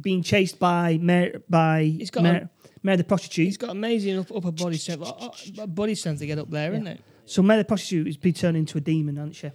Being 0.00 0.22
chased 0.22 0.58
by 0.58 0.98
Mary, 1.00 1.40
by 1.48 1.84
He's 1.84 2.10
got 2.10 2.24
Mary, 2.24 2.48
Mary 2.82 2.96
the 2.96 3.04
prostitute. 3.04 3.46
he's 3.46 3.56
got 3.56 3.70
amazing 3.70 4.18
up, 4.18 4.30
upper 4.34 4.52
body 4.52 4.76
strength, 4.76 5.02
uh, 5.02 5.30
uh, 5.62 5.66
body 5.66 5.94
strength 5.94 6.18
to 6.18 6.26
get 6.26 6.38
up 6.38 6.50
there, 6.50 6.72
not 6.72 6.92
it? 6.92 7.00
So 7.26 7.42
Mary 7.42 7.60
the 7.60 7.64
prostitute 7.64 8.06
has 8.06 8.16
been 8.16 8.32
turned 8.32 8.56
into 8.56 8.78
a 8.78 8.80
demon, 8.80 9.16
hasn't 9.16 9.34
she? 9.36 9.50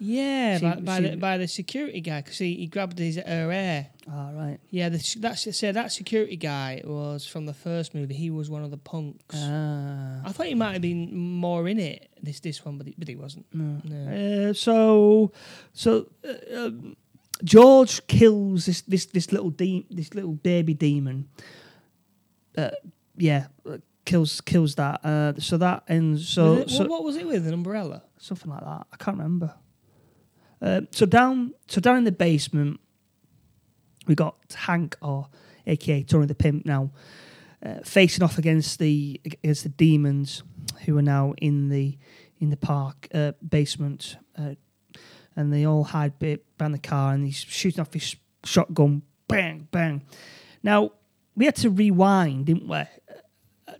Yeah, 0.00 0.58
She- 0.58 0.64
by, 0.64 0.74
by 0.76 0.96
she- 1.00 1.08
the 1.08 1.16
by 1.16 1.38
the 1.38 1.48
security 1.48 2.00
guy 2.00 2.20
because 2.22 2.38
he, 2.38 2.54
he 2.54 2.66
grabbed 2.68 2.98
his 3.00 3.16
her 3.16 3.50
hair. 3.50 3.88
Ah, 4.08 4.30
right. 4.32 4.58
Yeah, 4.70 4.90
the, 4.90 5.16
that's 5.18 5.56
say 5.58 5.72
that 5.72 5.90
security 5.90 6.36
guy 6.36 6.80
was 6.84 7.26
from 7.26 7.46
the 7.46 7.52
first 7.52 7.94
movie. 7.96 8.14
He 8.14 8.30
was 8.30 8.48
one 8.48 8.62
of 8.62 8.70
the 8.70 8.76
punks. 8.78 9.34
Ah. 9.36 10.20
I 10.24 10.30
thought 10.30 10.46
he 10.46 10.54
might 10.54 10.74
have 10.74 10.82
been 10.82 11.16
more 11.16 11.66
in 11.68 11.80
it 11.80 12.08
this 12.22 12.38
this 12.38 12.64
one, 12.64 12.78
but 12.78 12.86
he, 12.86 12.94
but 12.96 13.08
he 13.08 13.16
wasn't. 13.16 13.46
No. 13.52 13.80
No. 13.84 14.50
Uh, 14.50 14.52
so, 14.52 15.32
so 15.72 16.06
uh, 16.24 16.56
um, 16.66 16.96
George 17.42 18.06
kills 18.06 18.66
this 18.66 18.82
this 18.82 19.06
this 19.06 19.32
little 19.32 19.50
de- 19.50 19.86
this 19.90 20.14
little 20.14 20.34
baby 20.34 20.74
demon. 20.74 21.28
Uh, 22.56 22.70
yeah, 23.16 23.46
kills 24.08 24.40
kills 24.40 24.74
that. 24.76 25.04
Uh, 25.04 25.32
so 25.38 25.56
that 25.58 25.82
ends. 25.88 26.28
So, 26.28 26.54
it- 26.54 26.70
so 26.70 26.86
what, 26.86 27.04
was 27.04 27.16
it 27.16 27.26
with 27.26 27.46
an 27.46 27.54
umbrella? 27.54 28.02
something 28.20 28.50
like 28.50 28.64
that. 28.64 28.86
I 28.92 28.96
can't 28.96 29.16
remember. 29.16 29.54
Uh, 30.60 30.80
so 30.90 31.06
down 31.06 31.54
so 31.68 31.80
down 31.80 31.96
in 31.98 32.04
the 32.04 32.10
basement, 32.12 32.80
we 34.08 34.14
got 34.14 34.34
Hank 34.66 34.96
or 35.00 35.28
AKA 35.66 36.02
Tony 36.04 36.26
the 36.26 36.34
Pimp 36.34 36.66
now, 36.66 36.90
uh, 37.64 37.80
facing 37.84 38.24
off 38.24 38.38
against 38.38 38.78
the 38.80 39.20
against 39.24 39.62
the 39.62 39.68
demons 39.68 40.42
who 40.84 40.96
are 40.98 41.02
now 41.02 41.34
in 41.40 41.68
the 41.68 41.96
in 42.40 42.50
the 42.50 42.56
park 42.56 43.06
uh, 43.14 43.32
basement, 43.48 44.16
uh, 44.36 44.54
and 45.36 45.52
they 45.52 45.64
all 45.64 45.84
hide 45.84 46.18
behind 46.18 46.74
the 46.74 46.78
car, 46.78 47.12
and 47.14 47.24
he's 47.24 47.36
shooting 47.36 47.80
off 47.80 47.92
his 47.92 48.16
shotgun, 48.44 49.02
bang 49.28 49.68
bang. 49.70 50.02
Now 50.62 50.90
we 51.36 51.44
had 51.44 51.56
to 51.56 51.70
rewind, 51.70 52.46
didn't 52.46 52.66
we, 52.68 52.82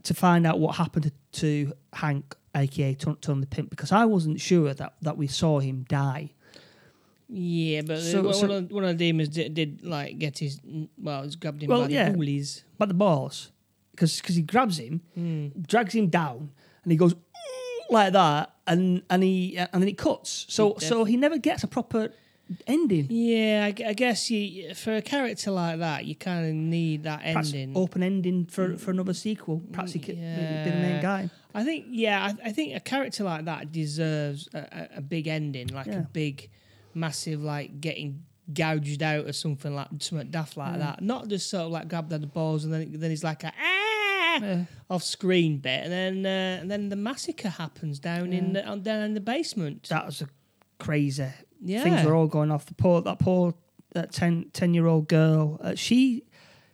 to 0.09 0.15
find 0.15 0.47
out 0.47 0.59
what 0.59 0.77
happened 0.77 1.11
to, 1.33 1.73
Hank, 1.93 2.35
aka 2.55 2.95
Tony 2.95 3.17
Tony 3.21 3.41
the 3.43 3.47
Pimp, 3.47 3.71
because 3.71 3.93
I 3.93 4.05
wasn't 4.07 4.41
sure 4.41 4.73
that 4.75 4.95
that 5.03 5.17
we 5.17 5.27
saw 5.27 5.61
him 5.61 5.85
die. 5.89 6.33
Yeah, 7.29 7.83
but 7.83 8.01
So- 8.01 8.23
one, 8.23 8.35
so- 8.35 8.51
of, 8.51 8.71
one 8.71 8.85
of 8.85 8.97
the 8.97 9.05
demons 9.07 9.29
did, 9.29 9.53
did 9.55 9.85
like 9.85 10.19
get 10.19 10.39
his 10.39 10.61
well, 10.97 11.23
he's 11.25 11.37
grabbed 11.37 11.63
him 11.63 11.69
Well, 11.69 11.83
by 11.83 11.87
the 11.89 11.93
yeah. 11.95 12.11
goalies. 12.13 12.63
But 12.79 12.89
the 12.89 12.95
balls, 12.95 13.53
because 13.93 14.21
he 14.21 14.43
grabs 14.43 14.79
him, 14.79 15.03
Hmm. 15.15 15.49
drags 15.61 15.95
him 15.95 16.09
down, 16.09 16.51
and 16.83 16.93
he 16.93 16.97
goes 16.97 17.15
like 17.91 18.13
that, 18.15 18.55
and 18.67 19.03
and 19.11 19.23
he 19.23 19.57
and 19.59 19.83
then 19.83 19.89
it 19.89 19.99
cuts. 19.99 20.47
So 20.49 20.75
He 20.79 20.87
so 20.87 21.05
he 21.05 21.17
never 21.19 21.37
gets 21.39 21.63
a 21.65 21.69
proper 21.69 22.13
ending. 22.67 23.07
Yeah, 23.11 23.65
I, 23.67 23.89
I 23.91 23.93
guess 23.95 24.31
you 24.31 24.75
for 24.75 24.95
a 24.97 25.03
character 25.03 25.51
like 25.51 25.79
that, 25.81 26.05
you 26.05 26.15
kind 26.15 26.47
of 26.49 26.55
need 26.55 27.05
that 27.05 27.21
Perhaps 27.23 27.53
ending. 27.55 27.77
open 27.77 28.03
ending 28.03 28.47
for, 28.47 28.77
for 28.77 28.91
another 28.91 29.15
sequel. 29.15 29.63
Perhaps 29.73 29.93
he 29.93 29.99
could 29.99 30.17
be 30.17 30.21
the 30.21 30.77
main 30.77 31.01
guy. 31.03 31.31
I 31.55 31.65
think, 31.65 31.87
yeah, 31.89 32.25
I, 32.45 32.49
I 32.49 32.53
think 32.53 32.77
a 32.77 32.81
character 32.81 33.25
like 33.25 33.45
that 33.47 33.73
deserves 33.73 34.49
a, 34.55 34.89
a, 34.97 35.01
big 35.01 35.27
ending, 35.27 35.69
like 35.69 35.87
Yeah. 35.87 36.01
a 36.01 36.03
big, 36.03 36.51
massive, 36.95 37.43
like 37.43 37.81
getting 37.81 38.23
gouged 38.53 39.03
out 39.03 39.27
or 39.27 39.33
something 39.33 39.75
like 39.75 39.89
something 39.99 40.31
daft 40.31 40.57
like 40.57 40.79
that. 40.79 41.03
Not 41.03 41.29
just 41.29 41.51
sort 41.51 41.65
of 41.65 41.71
like 41.73 41.89
grabbed 41.89 42.13
at 42.13 42.21
the 42.21 42.27
balls 42.27 42.65
and 42.65 42.73
then 42.73 42.93
then 42.93 43.11
he's 43.11 43.25
like 43.25 43.45
a 43.45 43.53
ah 43.61 44.39
Yeah. 44.41 44.65
off 44.89 45.03
screen 45.03 45.59
bit, 45.59 45.85
and 45.85 45.93
then 45.93 46.27
uh, 46.27 46.61
and 46.63 46.71
then 46.71 46.89
the 46.91 46.97
massacre 46.97 47.49
happens 47.49 47.99
down 47.99 48.33
in 48.33 48.53
the, 48.55 48.63
down 48.83 49.03
in 49.03 49.15
the 49.15 49.21
basement. 49.21 49.89
That 49.91 50.07
was 50.07 50.23
a 50.23 50.29
crazy. 50.79 51.27
Yeah. 51.61 51.83
Things 51.83 52.05
were 52.05 52.15
all 52.15 52.27
going 52.29 52.51
off. 52.51 52.67
The 52.67 52.75
poor 52.75 53.01
that 53.03 53.19
poor 53.19 53.55
uh, 53.97 54.03
10, 54.11 54.51
10 54.53 54.75
year 54.75 54.87
old 54.87 55.09
girl. 55.09 55.59
Uh, 55.63 55.75
she 55.75 56.23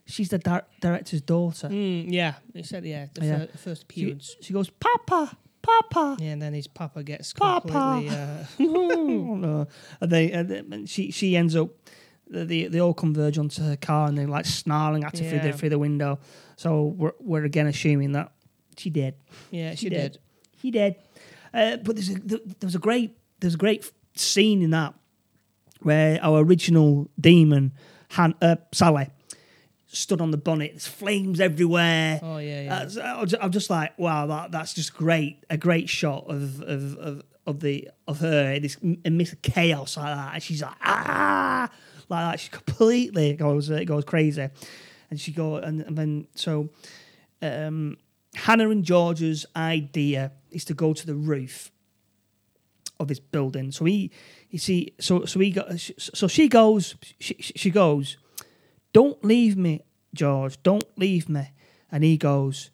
she's 0.06 0.28
the 0.28 0.38
dir- 0.38 0.66
director's 0.80 1.22
daughter. 1.22 1.68
Mm, 1.68 2.06
yeah, 2.12 2.34
he 2.52 2.62
said 2.62 2.84
yeah, 2.84 3.06
the 3.14 3.24
Yeah. 3.24 3.38
fir- 3.46 3.58
first 3.58 3.86
She, 3.92 4.02
appearance. 4.02 4.36
she 4.40 4.52
goes, 4.52 4.68
Papa, 4.70 5.36
Papa. 5.62 6.16
Yeah, 6.20 6.32
and 6.32 6.42
then 6.42 6.52
his 6.52 6.66
papa 6.66 7.02
gets 7.02 7.32
Papa. 7.32 7.68
completely. 7.68 8.14
Uh, 8.16 8.44
oh 8.60 9.36
no! 9.36 9.66
And 10.00 10.10
they 10.10 10.32
and 10.32 10.88
she 10.88 11.10
she 11.10 11.36
ends 11.36 11.56
up. 11.56 11.70
They, 12.26 12.64
they 12.66 12.80
all 12.80 12.94
converge 12.94 13.36
onto 13.38 13.62
her 13.62 13.76
car 13.76 14.08
and 14.08 14.16
they're 14.16 14.26
like 14.26 14.46
snarling 14.46 15.04
at 15.04 15.16
her 15.18 15.28
through 15.28 15.40
the 15.40 15.52
through 15.52 15.68
the 15.68 15.78
window. 15.78 16.18
So 16.56 16.84
we're 16.84 17.12
we're 17.20 17.44
again 17.44 17.66
assuming 17.66 18.12
that 18.12 18.32
she 18.78 18.88
did. 18.90 19.14
yeah, 19.50 19.70
she, 19.72 19.76
She 19.76 19.88
did. 19.90 20.12
did. 20.12 20.18
He 20.56 20.70
did. 20.70 20.96
Uh, 21.52 21.76
but 21.76 21.96
there's 21.96 22.08
a, 22.10 22.14
there 22.18 22.40
was 22.62 22.74
a 22.74 22.78
great 22.78 23.16
there's 23.40 23.54
a 23.54 23.58
great 23.58 23.90
scene 24.14 24.62
in 24.62 24.70
that 24.70 24.94
where 25.82 26.18
our 26.22 26.40
original 26.40 27.10
demon, 27.20 27.72
Han, 28.12 28.34
uh, 28.40 28.56
Sally, 28.72 29.08
stood 29.86 30.20
on 30.20 30.30
the 30.30 30.36
bonnet. 30.38 30.72
There's 30.72 30.86
flames 30.86 31.40
everywhere. 31.40 32.20
Oh 32.22 32.38
yeah, 32.38 32.62
yeah. 32.62 32.74
Uh, 32.76 32.88
so 32.88 33.00
I 33.02 33.20
was- 33.20 33.34
I'm 33.40 33.50
just 33.50 33.70
like, 33.70 33.98
wow, 33.98 34.26
that 34.26 34.50
that's 34.50 34.74
just 34.74 34.94
great. 34.94 35.44
A 35.50 35.56
great 35.56 35.88
shot 35.88 36.24
of 36.28 36.60
of 36.62 36.96
of, 36.96 37.22
of 37.46 37.60
the 37.60 37.88
of 38.08 38.20
her 38.20 38.52
in 38.54 38.62
this 38.62 38.76
in 38.76 39.16
midst 39.16 39.40
chaos 39.42 39.96
like 39.96 40.14
that, 40.14 40.34
and 40.34 40.42
she's 40.42 40.62
like, 40.62 40.74
ah, 40.82 41.68
like 42.08 42.32
that. 42.32 42.40
She 42.40 42.48
completely 42.50 43.34
goes 43.34 43.70
uh, 43.70 43.84
goes 43.84 44.04
crazy, 44.04 44.48
and 45.10 45.20
she 45.20 45.32
go 45.32 45.56
and, 45.56 45.82
and 45.82 45.96
then 45.98 46.26
so, 46.34 46.70
um, 47.42 47.98
Hannah 48.34 48.70
and 48.70 48.84
George's 48.84 49.44
idea 49.54 50.32
is 50.50 50.64
to 50.66 50.74
go 50.74 50.92
to 50.94 51.06
the 51.06 51.14
roof 51.14 51.70
of 53.04 53.08
this 53.08 53.20
building. 53.20 53.70
So 53.72 53.84
he, 53.84 54.10
you 54.50 54.58
see, 54.58 54.92
so 54.98 55.24
so 55.24 55.38
he 55.40 55.50
got 55.50 55.66
so 55.98 56.26
she 56.28 56.48
goes, 56.48 56.96
she 57.20 57.34
she 57.40 57.70
goes, 57.70 58.16
don't 58.92 59.22
leave 59.24 59.56
me, 59.56 59.80
George, 60.14 60.60
don't 60.62 60.84
leave 60.98 61.28
me, 61.28 61.52
and 61.92 62.02
he 62.04 62.16
goes, 62.16 62.70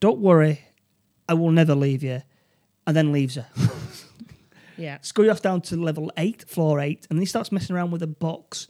don't 0.00 0.18
worry, 0.20 0.64
I 1.28 1.34
will 1.34 1.50
never 1.52 1.74
leave 1.74 2.02
you, 2.02 2.22
and 2.86 2.96
then 2.96 3.12
leaves 3.12 3.36
her. 3.36 3.46
yeah. 4.76 4.98
Scurry 5.02 5.28
off 5.30 5.42
down 5.42 5.60
to 5.62 5.76
level 5.76 6.10
eight, 6.16 6.48
floor 6.48 6.80
eight, 6.80 7.06
and 7.10 7.18
he 7.18 7.26
starts 7.26 7.52
messing 7.52 7.74
around 7.76 7.90
with 7.90 8.02
a 8.02 8.06
box, 8.06 8.66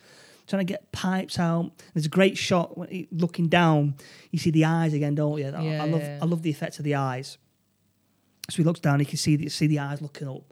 trying 0.47 0.67
to 0.67 0.71
get 0.73 0.91
pipes 0.93 1.39
out. 1.39 1.71
There's 1.95 2.07
a 2.07 2.11
great 2.11 2.37
shot 2.37 2.77
when 2.77 2.89
he, 2.89 3.09
looking 3.13 3.49
down. 3.49 3.95
You 4.31 4.39
see 4.39 4.51
the 4.51 4.65
eyes 4.65 4.93
again, 4.93 5.15
don't 5.15 5.39
you? 5.39 5.49
I- 5.49 5.63
Yeah, 5.63 5.83
I 5.83 5.87
love, 5.87 6.03
yeah. 6.03 6.19
I 6.23 6.25
love 6.27 6.43
the 6.43 6.51
effects 6.51 6.79
of 6.79 6.85
the 6.85 6.97
eyes. 6.97 7.39
So 8.51 8.57
he 8.59 8.65
looks 8.65 8.81
down, 8.81 9.01
he 9.01 9.07
can 9.07 9.17
see 9.19 9.37
the, 9.37 9.49
see 9.49 9.67
the 9.67 9.79
eyes 9.79 10.01
looking 10.03 10.29
up, 10.29 10.43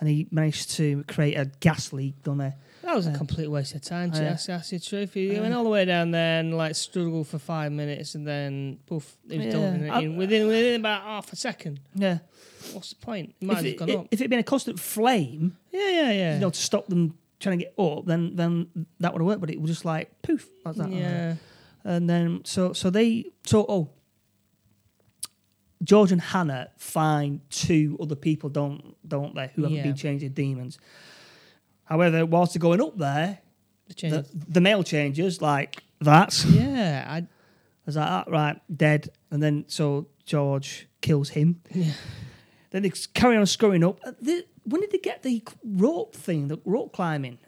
and 0.00 0.08
he 0.08 0.26
managed 0.30 0.70
to 0.72 1.04
create 1.08 1.34
a 1.34 1.46
gas 1.60 1.92
leak, 1.92 2.22
done 2.22 2.38
there. 2.38 2.54
That 2.82 2.94
was 2.94 3.06
a 3.06 3.10
uh, 3.10 3.16
complete 3.18 3.48
waste 3.48 3.74
of 3.74 3.82
time. 3.82 4.12
To 4.12 4.22
yeah. 4.22 4.30
ask, 4.30 4.48
ask 4.48 4.70
the 4.70 4.78
truth, 4.78 5.12
he 5.14 5.38
went 5.38 5.52
all 5.52 5.64
the 5.64 5.68
way 5.70 5.84
down 5.84 6.10
there 6.12 6.40
and 6.40 6.56
like 6.56 6.74
struggled 6.74 7.26
for 7.28 7.38
five 7.38 7.72
minutes, 7.72 8.14
and 8.14 8.26
then 8.26 8.78
poof, 8.86 9.16
it 9.28 9.36
was 9.38 9.46
Yeah. 9.46 9.52
done 9.52 9.74
in, 9.84 9.92
in- 10.04 10.16
within 10.16 10.46
within 10.46 10.80
about 10.80 11.02
half 11.02 11.32
a 11.32 11.36
second. 11.36 11.80
Yeah. 11.94 12.18
What's 12.72 12.90
the 12.90 12.96
point? 12.96 13.34
It 13.40 13.44
might 13.46 13.52
If 13.52 13.56
have 13.58 13.66
it, 13.66 13.76
gone 13.78 13.90
up. 13.90 14.06
if 14.10 14.20
it 14.20 14.24
had 14.24 14.30
been 14.30 14.38
a 14.38 14.44
constant 14.44 14.78
flame, 14.80 15.56
Yeah, 15.70 15.88
yeah, 15.88 16.10
yeah. 16.12 16.34
you 16.34 16.40
know, 16.40 16.50
to 16.50 16.60
stop 16.60 16.86
them 16.88 17.18
trying 17.40 17.58
to 17.58 17.64
get 17.64 17.74
up, 17.78 18.04
then 18.06 18.36
then 18.36 18.68
that 19.00 19.12
would 19.12 19.20
have 19.20 19.26
worked. 19.26 19.40
But 19.40 19.50
it 19.50 19.60
was 19.60 19.70
just 19.70 19.84
like 19.84 20.22
poof, 20.22 20.48
like 20.64 20.76
that. 20.76 20.90
yeah. 20.90 21.34
And 21.84 22.08
then 22.08 22.42
so 22.44 22.72
so 22.72 22.90
they 22.90 23.26
so 23.44 23.64
oh 23.68 23.90
George 25.88 26.12
and 26.12 26.20
Hannah 26.20 26.68
find 26.76 27.40
two 27.50 27.96
other 27.98 28.14
people, 28.14 28.50
don't 28.50 28.94
don't 29.08 29.34
they, 29.34 29.50
who 29.54 29.62
haven't 29.62 29.76
Yeah. 29.78 29.82
been 29.84 29.96
changed 29.96 30.34
demons. 30.34 30.78
However, 31.84 32.26
whilst 32.26 32.52
they're 32.52 32.60
going 32.60 32.82
up 32.82 32.98
there, 32.98 33.38
The 33.88 34.26
the, 34.54 34.60
male 34.60 34.82
changes 34.84 35.40
like 35.40 35.82
that. 36.00 36.44
yeah, 36.50 37.06
I, 37.08 37.16
I 37.18 37.26
was 37.86 37.96
like, 37.96 38.06
ah, 38.10 38.24
right, 38.28 38.56
dead. 38.76 39.08
And 39.30 39.42
then 39.42 39.64
so 39.68 40.08
George 40.26 40.86
kills 41.00 41.30
him. 41.30 41.62
Yeah. 41.74 41.92
Then 42.70 42.82
they 42.82 42.92
carry 43.14 43.36
on 43.38 43.46
screwing 43.46 43.82
up. 43.82 43.98
Uh, 44.04 44.12
when 44.64 44.80
did 44.82 44.90
they 44.90 44.98
get 44.98 45.22
the 45.22 45.42
rope 45.64 46.14
thing, 46.14 46.48
the 46.48 46.58
rope 46.66 46.92
climbing? 46.92 47.38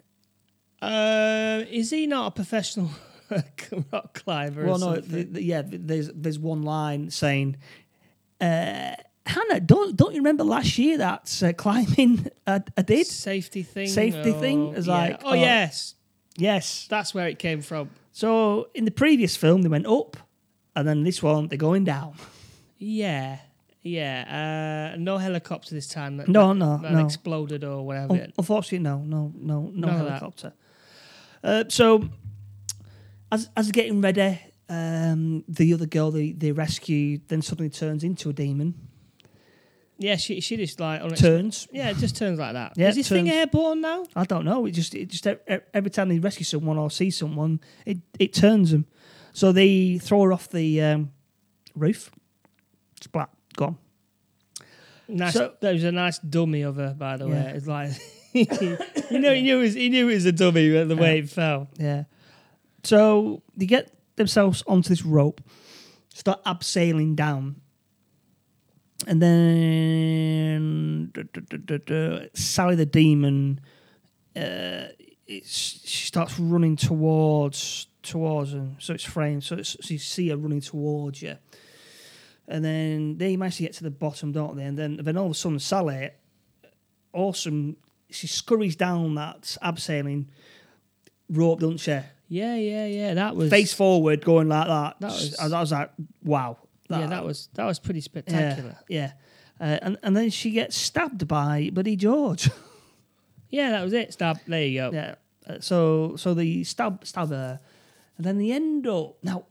uh, 0.81 1.63
is 1.69 1.91
he 1.91 2.07
not 2.07 2.25
a 2.27 2.31
professional 2.31 2.89
rock 3.93 4.13
climber? 4.15 4.65
Well, 4.65 4.83
or 4.83 4.95
no, 4.95 5.01
the, 5.01 5.23
the, 5.23 5.43
yeah. 5.43 5.61
There's 5.63 6.09
there's 6.15 6.39
one 6.39 6.63
line 6.63 7.11
saying, 7.11 7.57
uh, 8.41 8.95
"Hannah, 9.25 9.59
don't 9.59 9.95
don't 9.95 10.13
you 10.13 10.19
remember 10.19 10.43
last 10.43 10.77
year 10.77 10.97
that 10.97 11.41
uh, 11.43 11.53
climbing 11.53 12.27
I, 12.47 12.61
I 12.77 12.81
did? 12.81 13.07
safety 13.07 13.63
thing. 13.63 13.87
Safety 13.87 14.31
thing 14.33 14.73
is 14.73 14.87
yeah. 14.87 14.93
like, 14.93 15.21
oh, 15.23 15.29
oh, 15.31 15.33
yes, 15.33 15.95
Yes. 16.37 16.87
that's 16.89 17.13
where 17.13 17.27
it 17.27 17.37
came 17.39 17.61
from. 17.61 17.89
So 18.11 18.67
in 18.73 18.85
the 18.85 18.91
previous 18.91 19.37
film, 19.37 19.61
they 19.61 19.69
went 19.69 19.85
up, 19.87 20.17
and 20.75 20.87
then 20.87 21.03
this 21.03 21.21
one 21.23 21.47
they're 21.47 21.57
going 21.57 21.83
down. 21.85 22.15
Yeah, 22.77 23.37
yeah. 23.83 24.91
Uh, 24.93 24.97
no 24.97 25.17
helicopter 25.17 25.75
this 25.75 25.87
time. 25.87 26.17
That, 26.17 26.27
No, 26.27 26.47
that, 26.49 26.55
no, 26.55 26.77
that 26.81 26.91
no. 26.93 27.05
exploded 27.05 27.63
or 27.63 27.85
whatever. 27.85 28.13
Un- 28.13 28.33
unfortunately, 28.37 28.79
no, 28.79 28.97
no, 28.99 29.31
no, 29.35 29.71
no 29.73 29.87
None 29.87 29.97
helicopter. 29.97 30.53
Uh, 31.43 31.63
so, 31.69 32.09
as 33.31 33.49
as 33.55 33.71
getting 33.71 34.01
ready, 34.01 34.39
um, 34.71 35.43
the 35.49 35.73
other 35.73 35.85
girl 35.85 36.11
they, 36.11 36.31
they 36.31 36.53
rescued 36.53 37.27
then 37.27 37.41
suddenly 37.41 37.69
turns 37.69 38.05
into 38.05 38.29
a 38.29 38.33
demon. 38.33 38.73
yeah, 39.97 40.15
she 40.15 40.39
she 40.39 40.55
just 40.55 40.79
like 40.79 41.01
Turns. 41.17 41.67
Yeah, 41.73 41.89
it 41.89 41.97
just 41.97 42.15
turns 42.15 42.39
like 42.39 42.53
that. 42.53 42.73
Yeah, 42.77 42.87
Is 42.89 42.95
this 42.95 43.09
thing 43.09 43.29
airborne 43.29 43.81
now? 43.81 44.05
I 44.15 44.23
don't 44.23 44.45
know. 44.45 44.65
It 44.65 44.71
just 44.71 44.95
it 44.95 45.09
just 45.09 45.27
every 45.73 45.91
time 45.91 46.07
they 46.07 46.19
rescue 46.19 46.45
someone 46.45 46.77
or 46.77 46.89
see 46.89 47.11
someone, 47.11 47.59
it 47.85 47.97
it 48.17 48.33
turns 48.33 48.71
them. 48.71 48.85
So 49.33 49.51
they 49.51 49.97
throw 49.97 50.21
her 50.23 50.31
off 50.33 50.47
the 50.49 50.81
um, 50.81 51.11
roof. 51.75 52.09
Splat, 53.01 53.29
gone. 53.57 53.77
Nice. 55.09 55.33
So- 55.33 55.53
that 55.59 55.73
was 55.73 55.83
a 55.83 55.91
nice 55.91 56.19
dummy 56.19 56.61
of 56.61 56.77
her, 56.77 56.93
by 56.97 57.17
the 57.17 57.27
way. 57.27 57.33
Yeah. 57.33 57.57
It's 57.57 57.67
like 57.67 57.91
you 58.33 59.19
know, 59.19 59.33
he 59.33 59.41
knew 59.41 59.57
it 59.57 59.61
was, 59.61 59.73
he 59.73 59.89
knew 59.89 60.07
it 60.07 60.13
was 60.13 60.25
a 60.25 60.31
dummy 60.31 60.69
the 60.69 60.95
way 60.95 61.19
it 61.19 61.29
fell. 61.29 61.67
Yeah. 61.77 62.05
So 62.83 63.43
they 63.57 63.65
get 63.65 63.91
themselves 64.15 64.63
onto 64.67 64.89
this 64.89 65.03
rope, 65.03 65.41
start 66.09 66.43
abseiling 66.45 67.15
down. 67.15 67.61
And 69.07 69.21
then 69.21 71.11
duh, 71.13 71.23
duh, 71.23 71.77
duh, 71.77 72.27
Sally 72.33 72.75
the 72.75 72.85
demon, 72.85 73.59
uh, 74.35 74.87
she 75.27 76.05
starts 76.05 76.39
running 76.39 76.75
towards 76.75 77.87
towards 78.03 78.51
them. 78.51 78.75
So 78.79 78.93
it's 78.93 79.03
framed. 79.03 79.43
So, 79.43 79.55
it's, 79.55 79.69
so 79.69 79.93
you 79.93 79.99
see 79.99 80.29
her 80.29 80.37
running 80.37 80.61
towards 80.61 81.21
you. 81.21 81.37
And 82.47 82.65
then 82.65 83.17
they 83.17 83.37
manage 83.37 83.57
to 83.57 83.63
get 83.63 83.73
to 83.73 83.83
the 83.83 83.91
bottom, 83.91 84.31
don't 84.31 84.55
they? 84.55 84.65
And 84.65 84.77
then, 84.77 84.97
then 84.97 85.17
all 85.17 85.27
of 85.27 85.31
a 85.31 85.35
sudden, 85.35 85.59
Sally, 85.59 86.09
awesome, 87.13 87.77
she 88.09 88.27
scurries 88.27 88.75
down 88.75 89.15
that 89.15 89.57
abseiling 89.63 90.25
rope, 91.29 91.59
doesn't 91.59 91.77
she? 91.77 91.99
Yeah, 92.33 92.55
yeah, 92.55 92.85
yeah. 92.85 93.13
That 93.15 93.35
was 93.35 93.49
face 93.49 93.73
forward, 93.73 94.23
going 94.23 94.47
like 94.47 94.67
that. 94.67 94.95
That 95.01 95.11
was- 95.11 95.37
I, 95.37 95.59
was 95.59 95.71
like, 95.73 95.91
wow. 96.23 96.57
yeah, 96.89 97.07
that 97.07 97.25
was 97.25 97.49
that 97.55 97.65
was 97.65 97.77
pretty 97.77 97.99
spectacular. 97.99 98.77
Yeah, 98.87 99.11
yeah. 99.59 99.67
Uh, 99.73 99.79
and 99.81 99.97
and 100.01 100.15
then 100.15 100.29
she 100.29 100.51
gets 100.51 100.77
stabbed 100.77 101.27
by 101.27 101.69
Buddy 101.73 101.95
George. 101.95 102.49
Yeah, 103.53 103.71
that 103.71 103.83
was 103.83 103.91
it. 103.91 104.13
Stab. 104.13 104.39
There 104.47 104.63
you 104.65 104.79
go. 104.79 104.91
yeah. 104.93 105.15
Uh, 105.45 105.59
so 105.59 106.15
so 106.15 106.33
they 106.33 106.63
stab 106.63 107.05
stab 107.05 107.31
her, 107.31 107.59
and 108.15 108.25
then 108.25 108.37
they 108.37 108.49
end 108.53 108.87
up. 108.87 109.17
Now, 109.23 109.43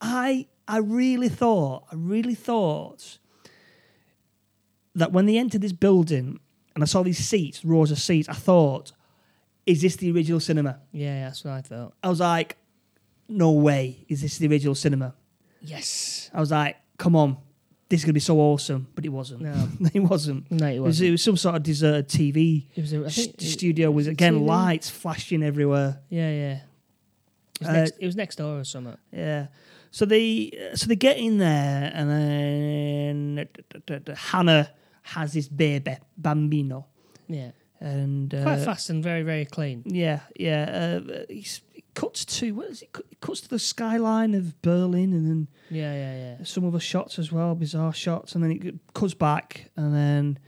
I 0.00 0.46
I 0.66 0.78
really 0.78 1.28
thought 1.28 1.84
I 1.92 1.96
really 1.96 2.34
thought 2.34 3.18
that 4.94 5.12
when 5.12 5.26
they 5.26 5.36
entered 5.36 5.60
this 5.60 5.72
building 5.74 6.40
and 6.74 6.82
I 6.82 6.86
saw 6.86 7.02
these 7.02 7.18
seats, 7.18 7.62
rows 7.62 7.90
of 7.90 7.98
seats, 7.98 8.26
I 8.26 8.32
thought, 8.32 8.92
is 9.66 9.80
this 9.82 9.96
the 9.96 10.10
original 10.12 10.40
cinema? 10.40 10.80
Yeah, 10.92 11.24
that's 11.26 11.44
what 11.44 11.52
I 11.54 11.60
thought. 11.60 11.94
I 12.02 12.08
was 12.08 12.20
like, 12.20 12.56
no 13.28 13.52
way, 13.52 14.04
is 14.08 14.20
this 14.22 14.38
the 14.38 14.48
original 14.48 14.74
cinema? 14.74 15.14
Yes. 15.60 16.30
I 16.34 16.40
was 16.40 16.50
like, 16.50 16.76
come 16.98 17.14
on, 17.16 17.36
this 17.88 18.00
is 18.00 18.04
gonna 18.04 18.14
be 18.14 18.20
so 18.20 18.38
awesome, 18.40 18.88
but 18.94 19.04
it 19.04 19.10
wasn't. 19.10 19.42
No. 19.42 19.68
it 19.94 20.00
wasn't. 20.00 20.50
No, 20.50 20.66
it 20.66 20.76
It 20.76 20.80
was, 20.80 21.00
it 21.00 21.10
was 21.10 21.22
some 21.22 21.36
sort 21.36 21.56
of 21.56 21.62
deserted 21.62 22.08
TV 22.08 22.66
It 22.74 22.80
was. 22.80 22.92
A, 22.92 23.10
st- 23.10 23.34
it- 23.40 23.40
studio. 23.42 23.90
Was 23.90 24.06
it 24.08 24.12
again 24.12 24.40
TV? 24.40 24.46
lights 24.46 24.90
flashing 24.90 25.42
everywhere. 25.42 26.00
Yeah, 26.08 26.30
yeah. 26.30 26.60
It 27.60 27.60
was, 27.60 27.68
Uh, 27.68 27.72
next, 27.72 27.94
it 28.00 28.06
was 28.06 28.16
next 28.16 28.36
door 28.36 28.58
or 28.60 28.64
something. 28.64 28.96
Yeah. 29.12 29.46
So 29.90 30.06
they 30.06 30.50
so 30.74 30.86
they 30.86 30.96
get 30.96 31.18
in 31.18 31.36
there, 31.38 31.92
and 31.94 32.10
then 32.10 33.48
Hannah 34.16 34.70
has 35.02 35.34
this 35.34 35.48
baby 35.48 35.96
Bambino, 36.16 36.86
Yeah. 37.28 37.50
And 37.82 38.32
uh, 38.34 38.42
Quite 38.42 38.60
fast 38.60 38.90
and 38.90 39.02
very, 39.02 39.22
very 39.22 39.44
clean. 39.44 39.82
Yeah, 39.86 40.20
yeah. 40.38 41.00
Uh, 41.04 41.24
it 41.28 41.60
cuts 41.94 42.24
to 42.24 42.52
what 42.54 42.70
is 42.70 42.82
it? 42.82 42.90
It 43.10 43.20
cuts 43.20 43.40
to 43.42 43.48
the 43.48 43.58
skyline 43.58 44.34
of 44.34 44.60
Berlin, 44.62 45.12
and 45.12 45.26
then 45.28 45.48
Yeah, 45.70 45.92
yeah, 45.94 46.16
yeah. 46.38 46.44
some 46.44 46.64
other 46.66 46.80
shots 46.80 47.18
as 47.18 47.32
well, 47.32 47.54
bizarre 47.54 47.92
shots, 47.92 48.34
and 48.34 48.42
then 48.44 48.52
it 48.52 48.74
cuts 48.94 49.14
back, 49.14 49.70
and 49.76 49.94
then 49.94 50.38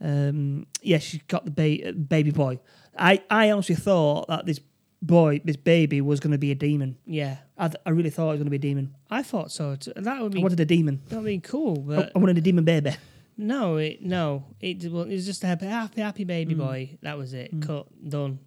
um, 0.00 0.66
yeah, 0.80 0.98
she's 0.98 1.22
got 1.28 1.44
the 1.44 1.50
ba- 1.50 1.92
baby 1.92 2.30
boy. 2.30 2.58
I, 2.98 3.22
I 3.30 3.50
honestly 3.50 3.74
thought 3.74 4.28
that 4.28 4.46
this 4.46 4.60
boy, 5.00 5.40
this 5.44 5.56
baby, 5.56 6.00
was 6.00 6.20
going 6.20 6.32
to 6.32 6.38
be 6.38 6.50
a 6.50 6.54
demon. 6.54 6.96
Yeah. 7.06 7.38
I, 7.56 7.68
th- 7.68 7.80
I 7.86 7.90
really 7.90 8.10
thought 8.10 8.28
it 8.28 8.32
was 8.32 8.38
going 8.38 8.46
to 8.46 8.50
be 8.50 8.56
a 8.56 8.70
demon. 8.70 8.94
I 9.10 9.22
thought 9.22 9.50
so. 9.52 9.76
too. 9.76 9.92
That 9.96 10.20
would 10.22 10.32
be. 10.32 10.40
I 10.40 10.42
wanted 10.42 10.60
a 10.60 10.64
demon. 10.64 11.00
that 11.08 11.16
would 11.16 11.24
be 11.24 11.38
cool, 11.38 11.78
I, 11.92 11.96
but 11.96 12.12
I 12.14 12.18
wanted 12.18 12.38
a 12.38 12.40
demon 12.40 12.64
baby. 12.64 12.92
No, 13.36 13.76
it 13.76 14.02
no, 14.02 14.44
it 14.60 14.84
it 14.84 14.92
was 14.92 15.26
just 15.26 15.42
a 15.44 15.46
happy, 15.46 15.66
happy, 15.66 16.00
happy 16.00 16.24
Mm. 16.24 16.28
baby 16.28 16.54
boy. 16.54 16.98
That 17.02 17.16
was 17.18 17.32
it. 17.34 17.50
Cut, 17.60 17.86
done. 18.08 18.38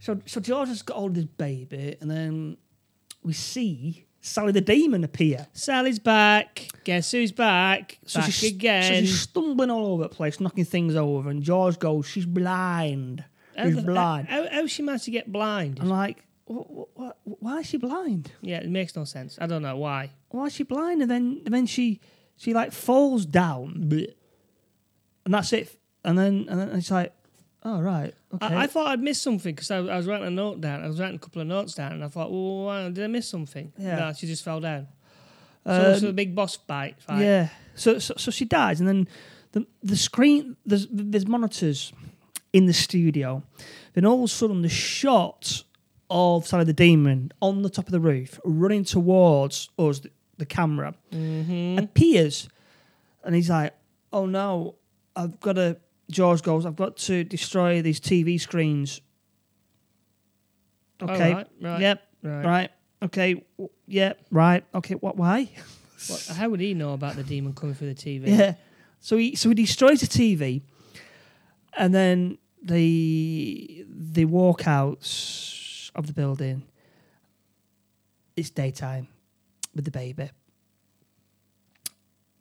So, 0.00 0.20
so 0.26 0.40
George 0.40 0.68
has 0.68 0.82
got 0.82 0.96
hold 0.98 1.10
of 1.12 1.16
this 1.16 1.24
baby, 1.24 1.96
and 2.00 2.10
then 2.10 2.56
we 3.22 3.32
see 3.32 4.04
Sally 4.20 4.52
the 4.52 4.60
demon 4.60 5.02
appear. 5.04 5.46
Sally's 5.54 5.98
back. 5.98 6.68
Guess 6.84 7.10
who's 7.12 7.32
back? 7.32 7.98
So 8.06 8.20
back 8.20 8.30
she's, 8.30 8.52
again. 8.52 8.82
So 8.82 9.00
she's 9.00 9.20
stumbling 9.20 9.70
all 9.70 9.86
over 9.86 10.02
the 10.04 10.08
place, 10.10 10.40
knocking 10.40 10.64
things 10.66 10.94
over, 10.94 11.30
and 11.30 11.42
George 11.42 11.78
goes, 11.78 12.06
"She's 12.06 12.26
blind. 12.26 13.24
how, 13.56 13.64
She's 13.66 13.76
the- 13.76 13.82
blind." 13.82 14.28
How, 14.28 14.48
how 14.50 14.66
she 14.66 14.82
managed 14.82 15.04
to 15.04 15.10
get 15.10 15.30
blind? 15.32 15.78
I'm 15.80 15.88
like, 15.88 16.24
"Wh- 16.46 16.66
wh- 16.68 17.00
wh- 17.00 17.42
"Why 17.42 17.58
is 17.60 17.66
she 17.66 17.78
blind? 17.78 18.32
Yeah, 18.42 18.58
it 18.58 18.68
makes 18.68 18.94
no 18.96 19.04
sense. 19.04 19.38
I 19.40 19.46
don't 19.46 19.62
know 19.62 19.76
why. 19.76 20.10
Why 20.30 20.46
is 20.46 20.52
she 20.54 20.64
blind?" 20.64 21.00
And 21.02 21.10
then, 21.10 21.40
and 21.46 21.54
then 21.54 21.64
she, 21.66 22.00
she 22.36 22.52
like 22.54 22.72
falls 22.72 23.26
down, 23.26 23.88
and 25.24 25.34
that's 25.34 25.52
it. 25.52 25.76
And 26.04 26.18
then, 26.18 26.46
and 26.48 26.60
then 26.60 26.68
it's 26.70 26.90
like, 26.90 27.12
"Oh 27.62 27.80
right, 27.80 28.14
okay." 28.34 28.46
I, 28.54 28.64
I 28.64 28.66
thought 28.66 28.88
I'd 28.88 29.00
missed 29.00 29.22
something 29.22 29.54
because 29.54 29.70
I, 29.70 29.78
I 29.78 29.96
was 29.96 30.06
writing 30.06 30.26
a 30.26 30.30
note 30.30 30.60
down. 30.60 30.84
I 30.84 30.86
was 30.88 31.00
writing 31.00 31.16
a 31.16 31.18
couple 31.18 31.40
of 31.40 31.48
notes 31.48 31.74
down, 31.74 31.92
and 31.92 32.04
I 32.04 32.08
thought, 32.08 32.30
well, 32.30 32.64
why, 32.64 32.82
did 32.90 33.02
I 33.02 33.06
miss 33.06 33.28
something? 33.28 33.72
Yeah. 33.78 33.96
No, 33.96 34.12
she 34.12 34.26
just 34.26 34.44
fell 34.44 34.60
down. 34.60 34.88
So, 35.66 35.92
Um, 35.94 36.00
so 36.00 36.06
the 36.08 36.12
big 36.12 36.34
boss 36.34 36.56
fight. 36.56 37.00
fight. 37.00 37.22
Yeah. 37.22 37.48
So, 37.74 37.98
so 37.98 38.14
so 38.18 38.30
she 38.30 38.44
dies, 38.44 38.80
and 38.80 38.88
then 38.88 39.08
the 39.52 39.66
the 39.82 39.96
screen 39.96 40.56
there's 40.66 40.86
there's 40.90 41.26
monitors 41.26 41.92
in 42.52 42.66
the 42.66 42.74
studio. 42.74 43.42
Then 43.94 44.04
all 44.04 44.18
of 44.18 44.24
a 44.24 44.28
sudden, 44.28 44.60
the 44.62 44.68
shot 44.68 45.62
of 46.10 46.46
Sally 46.46 46.64
the 46.64 46.72
Demon 46.74 47.32
on 47.40 47.62
the 47.62 47.70
top 47.70 47.86
of 47.86 47.92
the 47.92 48.00
roof, 48.00 48.38
running 48.44 48.84
towards 48.84 49.70
us, 49.78 50.02
the, 50.36 50.44
the 50.44 50.46
camera, 50.46 50.94
Mm-hmm. 51.12 51.78
appears, 51.78 52.48
and 53.22 53.34
he's 53.34 53.50
like, 53.50 53.72
"Oh 54.12 54.26
no, 54.26 54.76
I've 55.16 55.40
got 55.40 55.54
to." 55.54 55.76
George 56.10 56.42
goes, 56.42 56.66
"I've 56.66 56.76
got 56.76 56.96
to 56.98 57.24
destroy 57.24 57.80
these 57.82 58.00
TV 58.00 58.38
screens." 58.40 59.00
Okay. 61.02 61.32
right, 61.34 61.46
right, 61.60 61.80
Yep. 61.80 62.02
Right. 62.22 62.44
Right. 62.44 62.70
Okay. 63.02 63.44
Yep. 63.86 64.20
Right. 64.30 64.64
Okay. 64.74 64.94
What? 64.94 65.16
Why? 65.16 65.50
What, 66.08 66.26
how 66.36 66.48
would 66.50 66.60
he 66.60 66.74
know 66.74 66.92
about 66.92 67.16
the 67.16 67.22
demon 67.24 67.52
coming 67.54 67.74
through 67.74 67.92
the 67.94 68.00
TV? 68.00 68.28
Yeah. 68.28 68.54
So 69.00 69.16
he 69.18 69.34
so 69.36 69.48
he 69.50 69.54
destroys 69.54 70.00
the 70.00 70.06
TV, 70.06 70.62
and 71.76 71.92
then 71.94 72.38
they 72.62 73.84
they 73.86 74.24
walk 74.24 74.66
out 74.66 75.06
of 75.94 76.06
the 76.06 76.12
building. 76.14 76.62
It's 78.36 78.50
daytime 78.50 79.08
with 79.74 79.84
the 79.84 79.90
baby, 79.90 80.30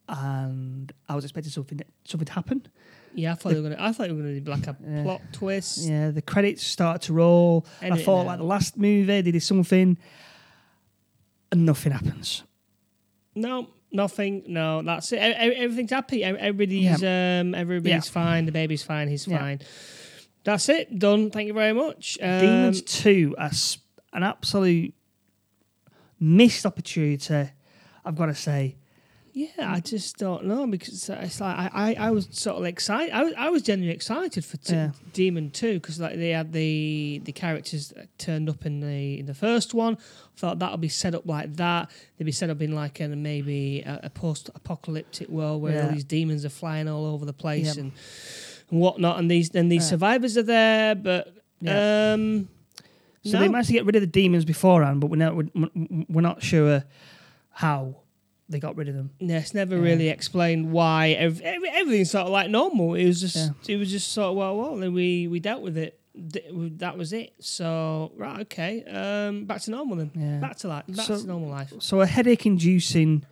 and 0.09 0.91
I 1.07 1.15
was 1.15 1.23
expecting 1.23 1.51
something 1.51 1.79
something 2.05 2.25
to 2.25 2.33
happen. 2.33 2.67
Yeah, 3.15 3.33
I 3.33 3.35
thought 3.35 3.49
they 3.53 3.55
were 3.61 3.69
gonna. 3.69 3.77
I 3.81 3.91
thought 3.91 4.07
they 4.07 4.13
were 4.13 4.21
gonna 4.21 4.39
do 4.39 4.51
like 4.51 4.67
a 4.67 4.75
Yeah. 4.85 5.03
plot 5.03 5.21
twist. 5.31 5.87
Yeah, 5.87 6.11
the 6.11 6.21
credits 6.21 6.63
start 6.65 7.03
to 7.03 7.13
roll. 7.13 7.65
I 7.81 7.87
Edit 7.87 7.99
it 7.99 8.03
thought 8.05 8.25
like 8.25 8.39
the 8.39 8.43
last 8.43 8.77
movie 8.77 9.03
they 9.03 9.21
did 9.21 9.41
something, 9.41 9.97
and 11.51 11.65
nothing 11.65 11.91
happens. 11.91 12.43
No, 13.35 13.69
nothing. 13.91 14.43
No, 14.47 14.81
that's 14.81 15.11
it. 15.13 15.17
Everything's 15.17 15.91
happy. 15.91 16.23
Everybody's 16.23 17.03
um, 17.03 17.55
everybody's 17.55 18.09
fine. 18.09 18.45
The 18.45 18.51
baby's 18.51 18.83
fine. 18.83 19.07
He's 19.07 19.27
Yeah. 19.27 19.39
fine. 19.39 19.59
That's 20.43 20.67
it. 20.67 20.99
Done. 20.99 21.31
Thank 21.31 21.47
you 21.47 21.53
very 21.53 21.73
much. 21.73 22.17
Um, 22.21 22.39
Demons 22.39 22.81
Two, 22.81 23.35
a 23.37 23.51
an 24.11 24.23
absolute 24.23 24.93
missed 26.23 26.65
opportunity. 26.65 27.49
I've 28.05 28.15
got 28.15 28.27
to 28.27 28.35
say. 28.35 28.77
Yeah, 29.35 29.49
I 29.73 29.79
just 29.79 30.17
don't 30.17 30.45
know 30.45 30.67
because 30.67 31.09
it's 31.09 31.41
like 31.41 31.57
I, 31.57 31.69
I, 31.73 32.07
I 32.07 32.11
was 32.11 32.27
sort 32.29 32.57
of 32.57 32.65
excited. 32.65 33.11
I 33.15 33.23
was, 33.23 33.33
I 33.35 33.49
was 33.49 33.63
genuinely 33.63 33.95
excited 33.95 34.45
for 34.45 34.57
t- 34.57 34.73
Yeah. 34.75 34.91
Demon 35.11 35.49
Two 35.49 35.73
because 35.79 35.99
like 35.99 36.17
they 36.17 36.29
had 36.29 36.53
the 36.53 37.19
the 37.25 37.31
characters 37.31 37.89
that 37.95 38.15
turned 38.19 38.47
up 38.47 38.63
in 38.67 38.79
the 38.79 39.19
in 39.19 39.25
the 39.25 39.33
first 39.33 39.73
one. 39.73 39.97
Thought 40.37 40.59
that'll 40.59 40.77
be 40.77 40.87
set 40.87 41.15
up 41.15 41.25
like 41.25 41.55
that. 41.55 41.89
They'd 42.17 42.25
be 42.25 42.31
set 42.31 42.51
up 42.51 42.61
in 42.61 42.75
like 42.75 42.99
a 42.99 43.07
maybe 43.07 43.81
a, 43.81 44.01
a 44.03 44.09
post 44.11 44.51
apocalyptic 44.53 45.29
world 45.29 45.63
where 45.63 45.83
all 45.83 45.89
these 45.91 46.03
demons 46.03 46.45
are 46.45 46.49
flying 46.49 46.87
all 46.87 47.05
over 47.07 47.25
the 47.25 47.33
place 47.33 47.75
and 47.75 47.91
and 48.69 48.79
whatnot. 48.79 49.17
And 49.17 49.31
these 49.31 49.49
and 49.55 49.71
these 49.71 49.85
Yeah. 49.85 49.89
survivors 49.89 50.37
are 50.37 50.43
there, 50.43 50.93
but 50.93 51.33
Yeah. 51.59 52.13
um, 52.13 52.49
So 53.23 53.33
no. 53.33 53.39
they 53.39 53.47
managed 53.47 53.67
to 53.67 53.73
get 53.73 53.85
rid 53.85 53.95
of 53.95 54.01
the 54.01 54.07
demons 54.07 54.45
beforehand, 54.45 54.99
but 55.01 55.07
we're 55.09 55.15
not 55.17 55.35
we're, 55.35 55.49
we're 56.09 56.21
not 56.21 56.43
sure 56.43 56.83
how 57.51 57.95
they 58.49 58.59
got 58.59 58.75
rid 58.75 58.89
of 58.89 58.95
them. 58.95 59.11
Yeah, 59.19 59.37
it's 59.39 59.53
never 59.53 59.75
Yeah. 59.77 59.81
really 59.83 60.09
explained 60.09 60.71
why 60.71 61.09
ev- 61.11 61.41
ev- 61.41 61.63
everything's 61.73 62.11
sort 62.11 62.25
of 62.25 62.31
like 62.33 62.49
normal. 62.49 62.95
It 62.95 63.05
was 63.05 63.21
just 63.21 63.35
Yeah. 63.35 63.49
it 63.67 63.77
was 63.77 63.89
just 63.89 64.11
sort 64.11 64.27
of 64.31 64.35
well, 64.35 64.57
well, 64.57 64.75
then 64.75 64.93
we 64.93 65.27
we 65.27 65.39
dealt 65.39 65.61
with 65.61 65.77
it. 65.77 65.99
That 66.15 66.97
was 66.97 67.11
it. 67.13 67.33
So 67.39 68.11
right, 68.17 68.41
okay, 68.41 68.83
um, 68.83 69.45
back 69.45 69.61
to 69.61 69.71
normal 69.71 69.95
then. 69.97 70.11
Yeah. 70.13 70.39
Back 70.39 70.57
to 70.57 70.67
life. 70.67 70.83
Back 70.87 71.05
So- 71.07 71.19
to 71.21 71.25
normal 71.27 71.49
life. 71.49 71.73
So 71.79 72.01
a 72.01 72.05
headache-inducing 72.05 73.23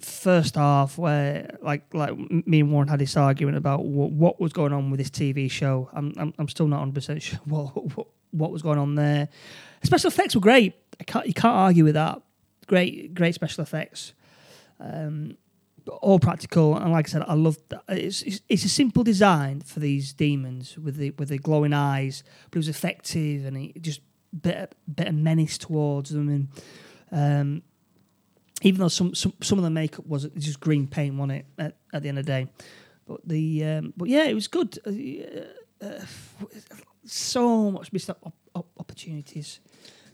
first 0.00 0.54
half 0.54 0.96
where 0.98 1.56
like 1.62 1.92
like 1.94 2.16
me 2.46 2.60
and 2.60 2.70
Warren 2.72 2.88
had 2.88 2.98
this 3.00 3.16
argument 3.16 3.56
about 3.56 3.84
what, 3.84 4.12
what 4.12 4.40
was 4.40 4.52
going 4.52 4.72
on 4.72 4.90
with 4.90 4.98
this 4.98 5.10
TV 5.10 5.50
show. 5.50 5.88
I'm 5.92 6.12
I'm, 6.16 6.34
I'm 6.38 6.48
still 6.48 6.66
not 6.68 6.78
100 6.80 6.94
percent 6.94 7.22
sure 7.22 7.38
what, 7.46 7.96
what 7.96 8.06
what 8.30 8.50
was 8.50 8.62
going 8.62 8.78
on 8.78 8.94
there. 8.94 9.28
Special 9.82 10.08
effects 10.08 10.34
were 10.34 10.40
great. 10.40 10.74
Can't 11.06 11.26
you 11.26 11.34
can't 11.34 11.54
argue 11.54 11.84
with 11.84 11.94
that. 11.94 12.20
Great 12.66 13.14
great 13.14 13.34
special 13.34 13.62
effects. 13.62 14.12
Um, 14.80 15.36
all 16.02 16.18
practical 16.18 16.76
and 16.76 16.92
like 16.92 17.08
I 17.08 17.10
said, 17.10 17.24
I 17.26 17.34
love 17.34 17.56
that. 17.70 17.82
It's, 17.88 18.22
it's 18.22 18.40
it's 18.48 18.64
a 18.64 18.68
simple 18.68 19.02
design 19.02 19.60
for 19.60 19.80
these 19.80 20.12
demons 20.12 20.76
with 20.78 20.96
the 20.96 21.10
with 21.12 21.28
the 21.28 21.38
glowing 21.38 21.72
eyes, 21.72 22.22
but 22.50 22.56
it 22.56 22.60
was 22.60 22.68
effective 22.68 23.44
and 23.44 23.56
it 23.56 23.82
just 23.82 24.00
bit 24.42 24.74
bit 24.94 25.08
of 25.08 25.14
menace 25.14 25.58
towards 25.58 26.10
them 26.10 26.28
and. 26.28 26.48
Um, 27.10 27.62
even 28.62 28.80
though 28.80 28.88
some, 28.88 29.14
some 29.14 29.32
some 29.40 29.58
of 29.58 29.64
the 29.64 29.70
makeup 29.70 30.04
was 30.06 30.24
just 30.36 30.60
green 30.60 30.86
paint 30.88 31.18
on 31.20 31.30
it 31.30 31.46
at, 31.58 31.76
at 31.92 32.02
the 32.02 32.08
end 32.08 32.18
of 32.18 32.26
the 32.26 32.32
day, 32.32 32.48
but 33.06 33.20
the 33.26 33.64
um, 33.64 33.94
but 33.96 34.08
yeah, 34.08 34.24
it 34.24 34.34
was 34.34 34.48
good. 34.48 34.78
Uh, 34.84 35.84
uh, 35.84 36.04
so 37.08 37.70
much 37.70 37.92
missed 37.92 38.10
op- 38.10 38.32
op- 38.54 38.70
opportunities. 38.78 39.60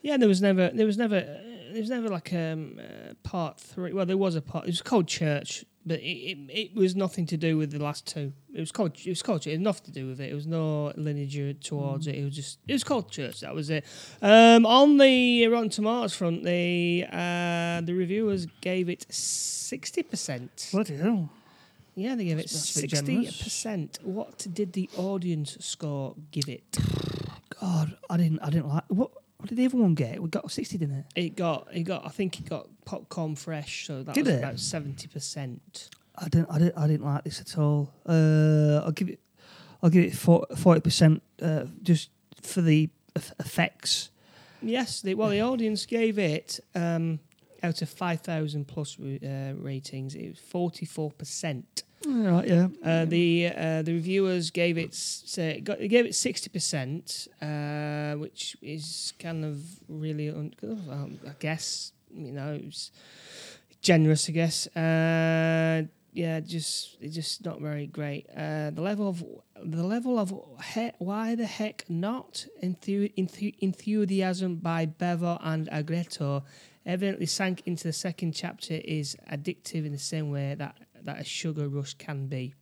Yeah, 0.03 0.19
there 0.19 0.29
was 0.29 0.43
never 0.43 0.71
there 0.71 0.87
was 0.87 0.99
never 0.99 1.17
uh, 1.17 1.73
there 1.73 1.81
was 1.81 1.91
never 1.91 2.09
like 2.09 2.33
um 2.33 2.79
uh, 2.79 3.15
part 3.23 3.59
three. 3.59 3.93
Well, 3.93 4.07
there 4.07 4.19
was 4.19 4.37
a 4.37 4.43
part. 4.43 4.65
It 4.65 4.71
was 4.71 4.83
called 4.83 5.09
Church, 5.09 5.65
but 5.87 5.99
it, 6.01 6.03
it, 6.03 6.39
it 6.51 6.75
was 6.75 6.95
nothing 6.95 7.25
to 7.27 7.39
do 7.39 7.57
with 7.57 7.71
the 7.73 7.83
last 7.83 8.07
two. 8.07 8.33
It 8.53 8.61
was 8.61 8.71
called 8.71 8.99
it 9.03 9.09
was 9.09 9.23
called 9.23 9.41
Church. 9.41 9.49
It 9.49 9.53
had 9.53 9.61
nothing 9.63 9.87
to 9.87 9.93
do 9.93 10.07
with 10.07 10.21
it. 10.21 10.31
It 10.31 10.35
was 10.35 10.47
no 10.47 10.93
lineage 10.97 11.67
towards 11.67 12.07
it. 12.07 12.17
It 12.17 12.25
was 12.25 12.37
just 12.37 12.59
it 12.69 12.75
was 12.75 12.85
called 12.85 13.11
Church. 13.11 13.41
That 13.41 13.55
was 13.55 13.71
it. 13.71 13.87
Um, 14.21 14.67
on 14.67 14.99
the 14.99 15.49
Rotten 15.49 15.71
Tomatoes 15.71 16.15
front, 16.15 16.45
the 16.45 17.07
uh, 17.11 17.81
the 17.81 17.95
reviewers 17.95 18.47
gave 18.61 18.91
it 18.91 19.07
sixty 19.11 20.03
percent. 20.03 20.69
Bloody 20.71 20.97
hell! 20.97 21.31
Yeah, 21.95 22.15
they 22.17 22.25
gave 22.25 22.39
it 22.39 22.51
sixty 22.51 23.27
percent. 23.27 23.99
What 24.03 24.47
did 24.53 24.73
the 24.73 24.89
audience 24.97 25.57
score 25.61 26.15
give 26.31 26.49
it? 26.49 26.65
God, 27.61 27.97
I 28.11 28.17
didn't 28.17 28.41
I 28.41 28.51
didn't 28.51 28.69
like 28.69 28.85
what. 28.89 29.11
What 29.39 29.49
did 29.51 29.59
the 29.59 29.67
other 29.67 29.77
one 29.77 29.95
get? 29.95 30.23
We 30.23 30.29
got 30.31 30.51
sixty, 30.51 30.79
didn't 30.79 31.01
it? 31.01 31.05
It 31.15 31.37
got 31.37 31.69
it 31.71 31.83
got 31.83 32.07
I 32.07 32.09
think 32.09 32.41
it 32.41 32.49
got 32.49 32.67
popcorn 32.87 33.37
fresh, 33.37 33.87
so 33.87 34.03
that 34.03 34.15
Did 34.15 34.25
was 34.27 34.37
it? 34.37 34.39
about 34.39 34.59
seventy 34.59 35.07
percent. 35.07 35.91
I 36.17 36.29
didn't 36.29 36.51
I 36.51 36.59
didn't 36.59 36.79
I 36.79 36.87
didn't 36.87 37.05
like 37.05 37.25
this 37.25 37.41
at 37.43 37.59
all. 37.59 37.93
Uh, 38.07 38.81
I'll 38.85 38.93
give 38.93 39.11
it 39.11 39.21
I'll 39.83 39.91
give 39.91 40.05
it 40.05 40.17
forty 40.17 40.81
percent 40.81 41.23
uh, 41.43 41.65
just 41.83 42.09
for 42.41 42.63
the 42.63 42.89
effects. 43.15 44.11
Yes, 44.63 45.03
the, 45.03 45.15
well 45.15 45.29
the 45.29 45.43
audience 45.43 45.85
gave 45.85 46.19
it 46.19 46.59
um, 46.75 47.21
out 47.65 47.83
of 47.83 47.89
five 47.89 48.21
thousand 48.21 48.63
plus 48.73 48.91
uh, 49.01 49.55
ratings, 49.71 50.15
it 50.15 50.29
was 50.31 50.39
forty 50.39 50.87
four 50.87 51.11
percent. 51.11 51.83
Right, 52.07 52.47
yeah. 52.47 52.69
Uh, 52.85 53.05
the 53.07 53.51
uh, 53.57 53.83
the 53.83 53.93
reviewers 53.95 54.51
gave 54.51 54.77
it 54.85 54.93
say, 54.95 55.61
got, 55.61 55.79
they 55.79 55.89
gave 55.89 56.05
it 56.05 56.15
sixty 56.15 56.51
percent, 56.51 57.29
uh, 57.41 58.13
which 58.25 58.57
is 58.61 59.15
kind 59.19 59.45
of 59.45 59.57
really 59.89 60.29
un- 60.29 60.55
I 61.27 61.35
guess 61.39 61.93
you 62.15 62.33
know 62.33 62.53
it 62.61 62.65
was 62.65 62.91
generous 63.81 64.29
I 64.29 64.33
guess. 64.33 64.67
Uh, 64.77 65.83
yeah, 66.13 66.41
just 66.41 66.97
it's 67.01 67.15
just 67.15 67.45
not 67.45 67.61
very 67.61 67.87
great. 67.87 68.27
Uh, 68.37 68.71
the 68.71 68.83
level 68.83 69.09
of 69.09 69.25
the 69.77 69.83
level 69.83 70.19
of 70.19 70.29
he- 70.75 70.93
why 70.99 71.35
the 71.35 71.47
heck 71.47 71.85
not 71.89 72.47
enthu- 72.63 73.13
enthu- 73.17 73.55
enthusiasm 73.61 74.57
by 74.57 74.87
Bava 74.87 75.39
and 75.43 75.69
Argento 75.71 76.43
evidently 76.87 77.27
sank 77.27 77.63
into 77.67 77.85
the 77.85 77.93
second 77.93 78.33
chapter 78.33 78.75
is 78.85 79.17
addictive 79.31 79.87
in 79.87 79.93
the 79.93 79.99
same 79.99 80.31
way 80.31 80.55
that 80.55 80.77
that 81.03 81.21
a 81.21 81.25
sugar 81.25 81.69
rush 81.69 81.95
can 81.95 82.27
be. 82.27 82.55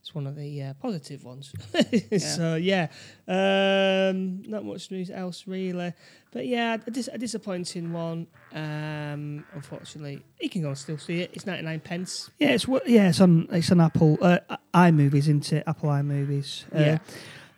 It's 0.00 0.14
one 0.14 0.26
of 0.26 0.34
the 0.34 0.62
uh, 0.62 0.74
positive 0.80 1.24
ones. 1.24 1.52
so 2.18 2.54
yeah, 2.56 2.88
um, 3.28 4.42
not 4.46 4.64
much 4.64 4.90
news 4.90 5.10
else 5.10 5.46
really, 5.46 5.92
but 6.32 6.46
yeah, 6.46 6.78
a, 6.86 6.90
dis- 6.90 7.10
a 7.12 7.18
disappointing 7.18 7.92
one. 7.92 8.26
Um, 8.54 9.44
unfortunately, 9.54 10.22
you 10.40 10.48
can 10.48 10.62
go 10.62 10.68
and 10.68 10.78
still 10.78 10.96
see 10.98 11.20
it. 11.20 11.30
It's 11.34 11.44
ninety 11.46 11.64
nine 11.64 11.80
pence. 11.80 12.30
Yeah, 12.38 12.50
it's 12.50 12.66
yeah, 12.86 13.10
it's 13.10 13.20
on 13.20 13.46
it's 13.50 13.70
on 13.70 13.80
Apple 13.80 14.16
uh, 14.22 14.38
iMovies, 14.74 15.14
isn't 15.28 15.52
it? 15.52 15.64
Apple 15.66 15.90
iMovies. 15.90 16.64
Uh, 16.74 16.78
Yeah. 16.80 16.98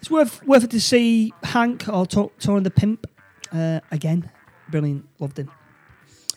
it's 0.01 0.11
worth 0.11 0.45
worth 0.45 0.65
it 0.65 0.71
to 0.71 0.81
see 0.81 1.33
Hank 1.45 1.89
or 1.89 2.07
to- 2.07 2.33
Tony 2.41 2.63
the 2.65 2.71
Pimp 2.73 3.07
uh, 3.53 3.81
again. 3.93 4.31
Brilliant, 4.69 5.07
loved 5.21 5.39
him. 5.39 5.51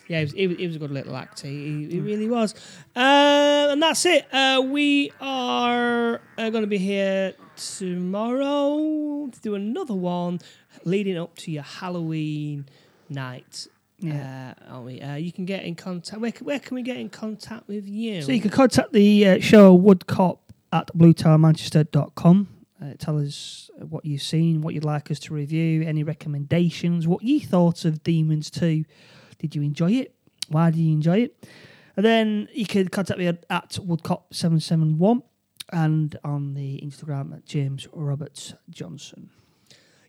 Yeah, 0.08 0.18
he 0.18 0.24
was, 0.24 0.32
he 0.32 0.46
was, 0.46 0.56
he 0.58 0.66
was 0.68 0.76
a 0.76 0.78
good 0.78 0.90
little 0.92 1.16
actor. 1.16 1.48
He, 1.48 1.86
he 1.90 2.00
really 2.00 2.28
was. 2.28 2.54
Uh, 2.94 3.68
and 3.70 3.82
that's 3.82 4.06
it. 4.06 4.26
Uh, 4.32 4.62
we 4.64 5.10
are 5.20 6.20
uh, 6.38 6.50
going 6.50 6.62
to 6.62 6.68
be 6.68 6.78
here 6.78 7.34
tomorrow 7.56 9.28
to 9.32 9.40
do 9.40 9.54
another 9.54 9.94
one 9.94 10.40
leading 10.84 11.18
up 11.18 11.36
to 11.38 11.50
your 11.50 11.62
Halloween 11.62 12.66
night. 13.08 13.66
Yeah. 13.98 14.54
Uh, 14.68 14.74
aren't 14.74 14.86
we? 14.86 15.00
Uh, 15.00 15.14
you 15.14 15.32
can 15.32 15.44
get 15.46 15.64
in 15.64 15.74
contact. 15.74 16.20
Where, 16.20 16.30
can- 16.32 16.46
where 16.46 16.58
can 16.60 16.74
we 16.74 16.82
get 16.82 16.98
in 16.98 17.08
contact 17.08 17.66
with 17.66 17.88
you? 17.88 18.22
So 18.22 18.32
you 18.32 18.40
can 18.40 18.50
contact 18.50 18.92
the 18.92 19.26
uh, 19.28 19.40
show 19.40 19.76
Woodcop 19.76 20.38
at 20.72 20.88
bluetowermanchester.com. 20.96 22.48
Uh, 22.82 22.92
tell 22.98 23.18
us 23.18 23.70
what 23.88 24.04
you've 24.04 24.20
seen, 24.22 24.60
what 24.60 24.74
you'd 24.74 24.84
like 24.84 25.10
us 25.10 25.18
to 25.20 25.32
review, 25.34 25.82
any 25.82 26.02
recommendations, 26.04 27.08
what 27.08 27.22
you 27.22 27.40
thought 27.40 27.86
of 27.86 28.02
Demons 28.02 28.50
2. 28.50 28.84
Did 29.38 29.54
you 29.54 29.62
enjoy 29.62 29.92
it? 29.92 30.14
Why 30.48 30.70
did 30.70 30.80
you 30.80 30.92
enjoy 30.92 31.18
it? 31.18 31.46
And 31.96 32.04
then 32.04 32.48
you 32.52 32.66
can 32.66 32.88
contact 32.88 33.18
me 33.18 33.26
at, 33.26 33.44
at 33.48 33.70
Woodcop771 33.70 35.22
and 35.72 36.18
on 36.22 36.54
the 36.54 36.80
Instagram 36.84 37.34
at 37.34 37.46
James 37.46 37.88
Roberts 37.92 38.54
Johnson. 38.70 39.30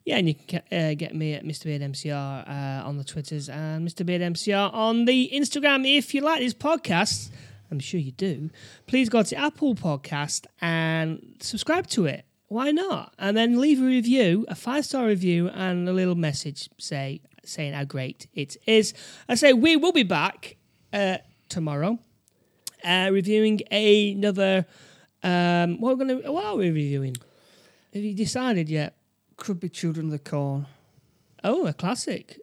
Yeah, 0.06 0.18
and 0.18 0.28
you 0.30 0.36
can 0.36 0.62
uh, 0.72 0.94
get 0.94 1.16
me 1.16 1.34
at 1.34 1.44
Mr. 1.44 1.66
Beard 1.66 1.82
MCR 1.82 2.48
uh, 2.48 2.88
on 2.88 2.98
the 2.98 3.04
Twitters 3.04 3.50
and 3.50 3.86
Mr. 3.86 4.06
Beard 4.06 4.22
MCR 4.22 4.74
on 4.74 5.06
the 5.06 5.30
Instagram. 5.34 5.86
If 5.86 6.14
you 6.14 6.22
like 6.22 6.40
this 6.40 6.54
podcast, 6.54 7.30
I'm 7.70 7.80
sure 7.80 8.00
you 8.00 8.14
do, 8.14 8.50
please 8.86 9.10
go 9.10 9.24
to 9.24 9.36
Apple 9.36 9.76
Podcast 9.76 10.46
and 10.62 11.36
subscribe 11.42 11.88
to 11.88 12.06
it. 12.06 12.24
Why 12.48 12.72
not? 12.72 13.14
And 13.20 13.36
then 13.36 13.60
leave 13.60 13.82
a 13.82 13.86
review, 13.86 14.46
a 14.48 14.56
five 14.56 14.86
star 14.86 15.06
review, 15.06 15.50
and 15.50 15.90
a 15.90 15.94
little 15.94 16.16
message 16.16 16.70
say 16.78 17.20
saying 17.48 17.74
how 17.74 17.84
great 17.84 18.28
it 18.34 18.58
is. 18.66 18.94
I 19.28 19.36
say 19.36 19.54
we 19.54 19.76
will 19.76 19.92
be 19.92 20.04
back 20.04 20.58
uh, 20.94 21.18
tomorrow, 21.50 22.00
uh, 22.84 23.10
reviewing 23.12 23.62
another. 23.72 24.66
Um, 25.24 25.80
what 25.82 25.92
are 25.92 25.96
we 25.96 26.06
gonna? 26.06 26.32
What 26.32 26.46
are 26.46 26.56
we 26.56 26.70
reviewing? 26.70 27.16
Have 27.94 28.04
you 28.04 28.14
decided 28.14 28.70
yet? 28.70 28.96
Could 29.38 29.60
be 29.60 29.70
Children 29.70 30.08
of 30.08 30.12
the 30.12 30.20
Corn. 30.20 30.68
Oh, 31.44 31.66
a 31.68 31.74
classic. 31.74 32.40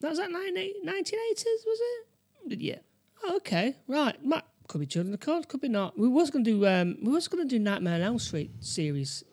That 0.00 0.10
was 0.10 0.18
that 0.18 0.30
1980s, 0.30 1.44
was 1.66 1.80
it? 1.80 2.60
Yeah. 2.60 2.78
Oh, 3.24 3.36
okay, 3.36 3.76
right. 3.88 4.24
Might, 4.24 4.44
could 4.68 4.80
be 4.80 4.86
Children 4.86 5.14
of 5.14 5.20
the 5.20 5.26
Corn, 5.26 5.42
could 5.44 5.60
be 5.60 5.68
not. 5.68 5.98
We 5.98 6.08
was 6.08 6.30
going 6.30 6.44
to 6.44 6.50
do. 6.50 6.66
Um, 6.66 6.96
we 7.02 7.12
was 7.12 7.28
going 7.28 7.46
to 7.46 7.48
do 7.48 7.58
Nightmare 7.58 7.94
on 7.94 8.02
Elm 8.02 8.18
Street 8.18 8.50
series. 8.60 9.24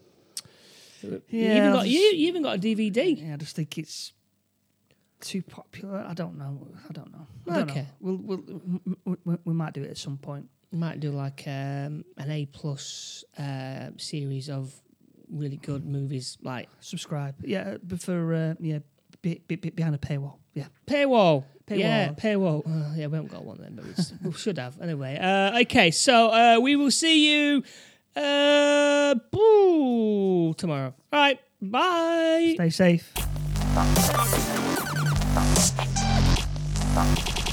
you 1.01 1.21
even 1.29 1.73
got 1.73 1.87
you, 1.87 1.99
you 1.99 2.27
even 2.27 2.41
got 2.41 2.57
a 2.57 2.59
DVD. 2.59 3.21
Yeah, 3.21 3.33
I 3.33 3.37
just 3.37 3.55
think 3.55 3.77
it's 3.77 4.13
too 5.25 5.41
popular. 5.41 6.05
I 6.07 6.13
don't 6.13 6.37
know. 6.37 6.67
I 6.89 6.93
don't 6.93 7.11
know. 7.11 7.27
I 7.49 7.53
don't 7.59 7.69
Okay. 7.69 7.81
know. 7.81 7.87
We'll, 7.99 8.39
we'll, 9.05 9.17
we, 9.25 9.37
we, 9.43 9.53
might 9.53 9.73
do 9.73 9.83
it 9.83 9.89
at 9.89 9.97
some 9.97 10.17
point. 10.17 10.47
We 10.71 10.77
might 10.77 10.99
do 10.99 11.11
like 11.11 11.43
um, 11.47 12.05
an 12.17 12.29
A 12.29 12.45
plus 12.45 13.23
uh, 13.37 13.89
series 13.97 14.49
of 14.49 14.73
really 15.29 15.57
good 15.57 15.85
movies, 15.85 16.37
like 16.41 16.69
Subscribe. 16.79 17.35
Yeah, 17.43 17.77
for 17.99 18.33
uh, 18.33 18.53
yeah, 18.59 18.79
be, 19.21 19.41
be, 19.47 19.55
be 19.55 19.69
behind 19.71 19.95
a 19.95 19.97
paywall. 19.97 20.35
Yeah. 20.53 20.67
Paywall. 20.87 21.43
Paywall. 21.67 21.79
Yeah, 21.79 22.09
paywall. 22.13 22.65
Uh, 22.65 22.93
yeah, 22.95 23.07
we 23.07 23.15
haven't 23.15 23.31
got 23.31 23.43
one 23.43 23.57
then, 23.59 23.75
but 23.75 23.85
we, 23.85 24.29
we 24.29 24.33
should 24.37 24.59
have. 24.59 24.79
Anyway, 24.79 25.17
uh, 25.19 25.59
okay, 25.61 25.89
so 25.91 26.29
uh, 26.29 26.59
we 26.61 26.75
will 26.75 26.91
see 26.91 27.31
you 27.31 27.63
uh, 28.15 29.15
boo, 29.31 30.53
tomorrow. 30.53 30.93
All 31.11 31.19
right, 31.19 31.39
bye. 31.61 32.53
Stay 32.55 32.69
safe. 32.69 33.13
Thank 36.95 37.39
you. 37.39 37.44